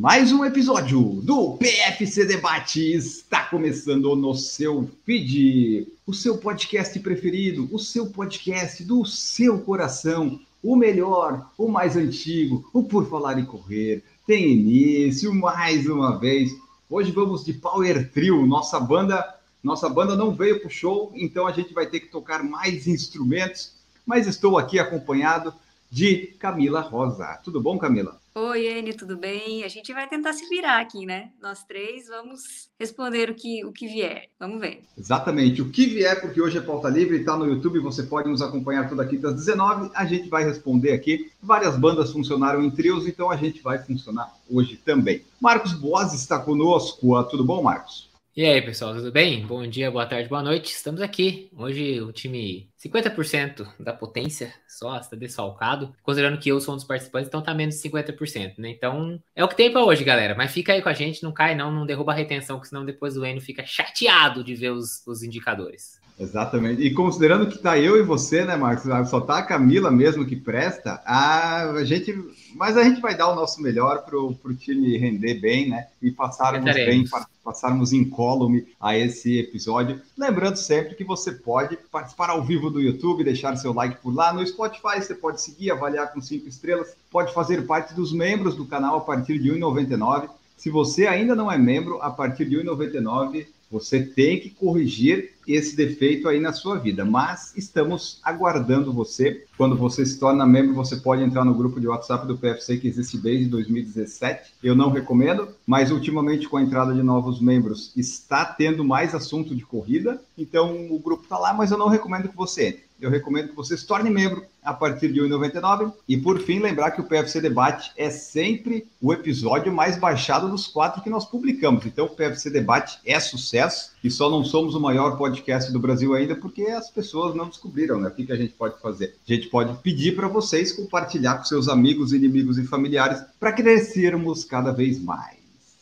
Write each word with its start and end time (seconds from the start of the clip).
Mais 0.00 0.30
um 0.30 0.44
episódio 0.44 1.00
do 1.24 1.56
PFC 1.56 2.24
Debate 2.24 2.80
está 2.92 3.46
começando 3.46 4.14
no 4.14 4.32
seu 4.32 4.88
feed, 5.04 5.88
o 6.06 6.14
seu 6.14 6.38
podcast 6.38 6.96
preferido, 7.00 7.68
o 7.72 7.80
seu 7.80 8.06
podcast 8.06 8.84
do 8.84 9.04
seu 9.04 9.58
coração, 9.58 10.38
o 10.62 10.76
melhor, 10.76 11.50
o 11.58 11.66
mais 11.66 11.96
antigo, 11.96 12.70
o 12.72 12.84
Por 12.84 13.10
Falar 13.10 13.40
em 13.40 13.44
Correr. 13.44 14.04
Tem 14.24 14.52
início 14.52 15.34
mais 15.34 15.88
uma 15.88 16.16
vez. 16.16 16.52
Hoje 16.88 17.10
vamos 17.10 17.44
de 17.44 17.54
Power 17.54 18.08
Trio, 18.12 18.46
nossa 18.46 18.78
banda, 18.78 19.34
nossa 19.64 19.88
banda 19.88 20.14
não 20.14 20.32
veio 20.32 20.60
para 20.60 20.68
o 20.68 20.70
show, 20.70 21.10
então 21.16 21.44
a 21.44 21.50
gente 21.50 21.74
vai 21.74 21.88
ter 21.88 21.98
que 21.98 22.06
tocar 22.06 22.44
mais 22.44 22.86
instrumentos, 22.86 23.72
mas 24.06 24.28
estou 24.28 24.58
aqui 24.58 24.78
acompanhado 24.78 25.52
de 25.90 26.34
Camila 26.38 26.80
Rosa. 26.80 27.40
Tudo 27.42 27.60
bom, 27.60 27.78
Camila? 27.78 28.18
Oi, 28.34 28.66
Ene, 28.66 28.92
tudo 28.92 29.16
bem? 29.16 29.64
A 29.64 29.68
gente 29.68 29.92
vai 29.92 30.08
tentar 30.08 30.32
se 30.32 30.48
virar 30.48 30.80
aqui, 30.80 31.04
né? 31.04 31.30
Nós 31.42 31.64
três 31.64 32.06
vamos 32.06 32.68
responder 32.78 33.30
o 33.30 33.34
que, 33.34 33.64
o 33.64 33.72
que 33.72 33.88
vier. 33.88 34.28
Vamos 34.38 34.60
ver. 34.60 34.84
Exatamente. 34.96 35.60
O 35.60 35.70
que 35.70 35.86
vier, 35.86 36.20
porque 36.20 36.40
hoje 36.40 36.58
é 36.58 36.60
pauta 36.60 36.88
livre, 36.88 37.16
está 37.16 37.36
no 37.36 37.46
YouTube, 37.46 37.80
você 37.80 38.04
pode 38.04 38.28
nos 38.28 38.40
acompanhar 38.40 38.88
toda 38.88 39.04
quinta 39.04 39.28
às 39.28 39.34
19. 39.34 39.90
A 39.92 40.04
gente 40.04 40.28
vai 40.28 40.44
responder 40.44 40.92
aqui. 40.92 41.32
Várias 41.42 41.76
bandas 41.76 42.12
funcionaram 42.12 42.62
em 42.62 42.70
trios, 42.70 43.08
então 43.08 43.28
a 43.28 43.36
gente 43.36 43.60
vai 43.60 43.78
funcionar 43.78 44.32
hoje 44.48 44.76
também. 44.76 45.24
Marcos 45.40 45.72
Boas 45.72 46.14
está 46.14 46.38
conosco. 46.38 47.20
Tudo 47.24 47.44
bom, 47.44 47.60
Marcos? 47.60 48.07
E 48.38 48.46
aí, 48.46 48.62
pessoal, 48.62 48.94
tudo 48.94 49.10
bem? 49.10 49.44
Bom 49.44 49.66
dia, 49.66 49.90
boa 49.90 50.06
tarde, 50.06 50.28
boa 50.28 50.40
noite. 50.40 50.72
Estamos 50.72 51.00
aqui. 51.00 51.50
Hoje 51.56 52.00
o 52.00 52.12
time 52.12 52.70
50% 52.78 53.66
da 53.80 53.92
potência 53.92 54.54
só 54.68 54.96
está 54.96 55.16
desfalcado, 55.16 55.92
considerando 56.04 56.38
que 56.38 56.48
eu 56.48 56.60
sou 56.60 56.74
um 56.74 56.76
dos 56.76 56.86
participantes, 56.86 57.26
então 57.26 57.42
tá 57.42 57.52
menos 57.52 57.74
de 57.74 57.90
50%, 57.90 58.54
né? 58.58 58.70
Então 58.70 59.20
é 59.34 59.44
o 59.44 59.48
que 59.48 59.56
tem 59.56 59.72
para 59.72 59.82
hoje, 59.82 60.04
galera. 60.04 60.36
Mas 60.36 60.52
fica 60.52 60.72
aí 60.72 60.80
com 60.80 60.88
a 60.88 60.92
gente, 60.92 61.20
não 61.24 61.32
cai 61.32 61.56
não, 61.56 61.72
não 61.72 61.84
derruba 61.84 62.12
a 62.12 62.14
retenção, 62.14 62.60
que 62.60 62.68
senão 62.68 62.84
depois 62.84 63.16
o 63.16 63.26
Enio 63.26 63.42
fica 63.42 63.66
chateado 63.66 64.44
de 64.44 64.54
ver 64.54 64.70
os, 64.70 65.04
os 65.04 65.24
indicadores. 65.24 66.00
Exatamente. 66.18 66.82
E 66.82 66.92
considerando 66.92 67.48
que 67.48 67.58
tá 67.58 67.78
eu 67.78 67.96
e 67.96 68.02
você, 68.02 68.44
né, 68.44 68.56
Marcos? 68.56 69.08
Só 69.08 69.20
tá 69.20 69.38
a 69.38 69.42
Camila 69.42 69.90
mesmo 69.90 70.26
que 70.26 70.34
presta, 70.34 71.00
a 71.06 71.84
gente. 71.84 72.12
Mas 72.56 72.76
a 72.76 72.82
gente 72.82 73.00
vai 73.00 73.16
dar 73.16 73.28
o 73.28 73.36
nosso 73.36 73.62
melhor 73.62 74.04
pro, 74.04 74.34
pro 74.34 74.54
time 74.54 74.96
render 74.98 75.34
bem, 75.34 75.68
né? 75.68 75.86
E 76.02 76.10
passarmos 76.10 76.74
bem, 76.74 77.04
passarmos 77.44 77.92
incólume 77.92 78.66
a 78.80 78.96
esse 78.98 79.38
episódio. 79.38 80.00
Lembrando 80.16 80.56
sempre 80.56 80.96
que 80.96 81.04
você 81.04 81.30
pode 81.30 81.78
participar 81.90 82.30
ao 82.30 82.42
vivo 82.42 82.68
do 82.68 82.80
YouTube, 82.80 83.22
deixar 83.22 83.54
seu 83.56 83.72
like 83.72 84.02
por 84.02 84.12
lá. 84.12 84.32
No 84.32 84.44
Spotify 84.44 85.00
você 85.00 85.14
pode 85.14 85.40
seguir, 85.40 85.70
avaliar 85.70 86.12
com 86.12 86.20
cinco 86.20 86.48
estrelas, 86.48 86.96
pode 87.12 87.32
fazer 87.32 87.64
parte 87.64 87.94
dos 87.94 88.12
membros 88.12 88.56
do 88.56 88.66
canal 88.66 88.96
a 88.96 89.00
partir 89.02 89.38
de 89.38 89.52
R$ 89.52 89.60
1,99. 89.60 90.28
Se 90.56 90.68
você 90.68 91.06
ainda 91.06 91.36
não 91.36 91.50
é 91.52 91.56
membro, 91.56 92.02
a 92.02 92.10
partir 92.10 92.44
de 92.44 92.56
R$ 92.56 92.64
1,99 92.64 93.46
você 93.70 94.02
tem 94.02 94.40
que 94.40 94.50
corrigir 94.50 95.32
esse 95.46 95.74
defeito 95.74 96.28
aí 96.28 96.38
na 96.38 96.52
sua 96.52 96.78
vida, 96.78 97.04
mas 97.04 97.56
estamos 97.56 98.20
aguardando 98.22 98.92
você. 98.92 99.44
Quando 99.56 99.76
você 99.76 100.04
se 100.04 100.18
torna 100.18 100.46
membro, 100.46 100.74
você 100.74 100.96
pode 100.96 101.22
entrar 101.22 101.44
no 101.44 101.54
grupo 101.54 101.80
de 101.80 101.88
WhatsApp 101.88 102.26
do 102.26 102.36
PFC 102.36 102.76
que 102.76 102.88
existe 102.88 103.16
desde 103.16 103.46
2017. 103.46 104.54
Eu 104.62 104.74
não 104.74 104.90
recomendo, 104.90 105.48
mas 105.66 105.90
ultimamente 105.90 106.48
com 106.48 106.58
a 106.58 106.62
entrada 106.62 106.92
de 106.92 107.02
novos 107.02 107.40
membros 107.40 107.92
está 107.96 108.44
tendo 108.44 108.84
mais 108.84 109.14
assunto 109.14 109.54
de 109.54 109.64
corrida, 109.64 110.20
então 110.36 110.86
o 110.90 110.98
grupo 110.98 111.22
está 111.22 111.38
lá, 111.38 111.54
mas 111.54 111.70
eu 111.70 111.78
não 111.78 111.88
recomendo 111.88 112.28
que 112.28 112.36
você 112.36 112.68
entre 112.68 112.87
eu 113.00 113.10
recomendo 113.10 113.48
que 113.48 113.56
você 113.56 113.76
se 113.76 113.86
torne 113.86 114.10
membro 114.10 114.44
a 114.62 114.74
partir 114.74 115.12
de 115.12 115.20
R$ 115.20 115.28
1,99. 115.28 115.92
E 116.08 116.16
por 116.16 116.40
fim, 116.40 116.58
lembrar 116.58 116.90
que 116.90 117.00
o 117.00 117.04
PFC 117.04 117.40
Debate 117.40 117.92
é 117.96 118.10
sempre 118.10 118.86
o 119.00 119.12
episódio 119.12 119.72
mais 119.72 119.96
baixado 119.96 120.48
dos 120.48 120.66
quatro 120.66 121.02
que 121.02 121.08
nós 121.08 121.24
publicamos. 121.24 121.86
Então, 121.86 122.06
o 122.06 122.10
PFC 122.10 122.50
Debate 122.50 122.98
é 123.04 123.18
sucesso 123.18 123.92
e 124.02 124.10
só 124.10 124.28
não 124.28 124.44
somos 124.44 124.74
o 124.74 124.80
maior 124.80 125.16
podcast 125.16 125.72
do 125.72 125.80
Brasil 125.80 126.14
ainda 126.14 126.36
porque 126.36 126.62
as 126.62 126.90
pessoas 126.90 127.34
não 127.34 127.48
descobriram, 127.48 128.00
né? 128.00 128.08
O 128.08 128.10
que, 128.10 128.26
que 128.26 128.32
a 128.32 128.36
gente 128.36 128.52
pode 128.54 128.80
fazer? 128.80 129.16
A 129.26 129.32
gente 129.32 129.48
pode 129.48 129.74
pedir 129.82 130.14
para 130.14 130.28
vocês 130.28 130.72
compartilhar 130.72 131.38
com 131.38 131.44
seus 131.44 131.68
amigos, 131.68 132.12
inimigos 132.12 132.58
e 132.58 132.66
familiares 132.66 133.22
para 133.40 133.52
crescermos 133.52 134.44
cada 134.44 134.72
vez 134.72 135.00
mais. 135.00 135.37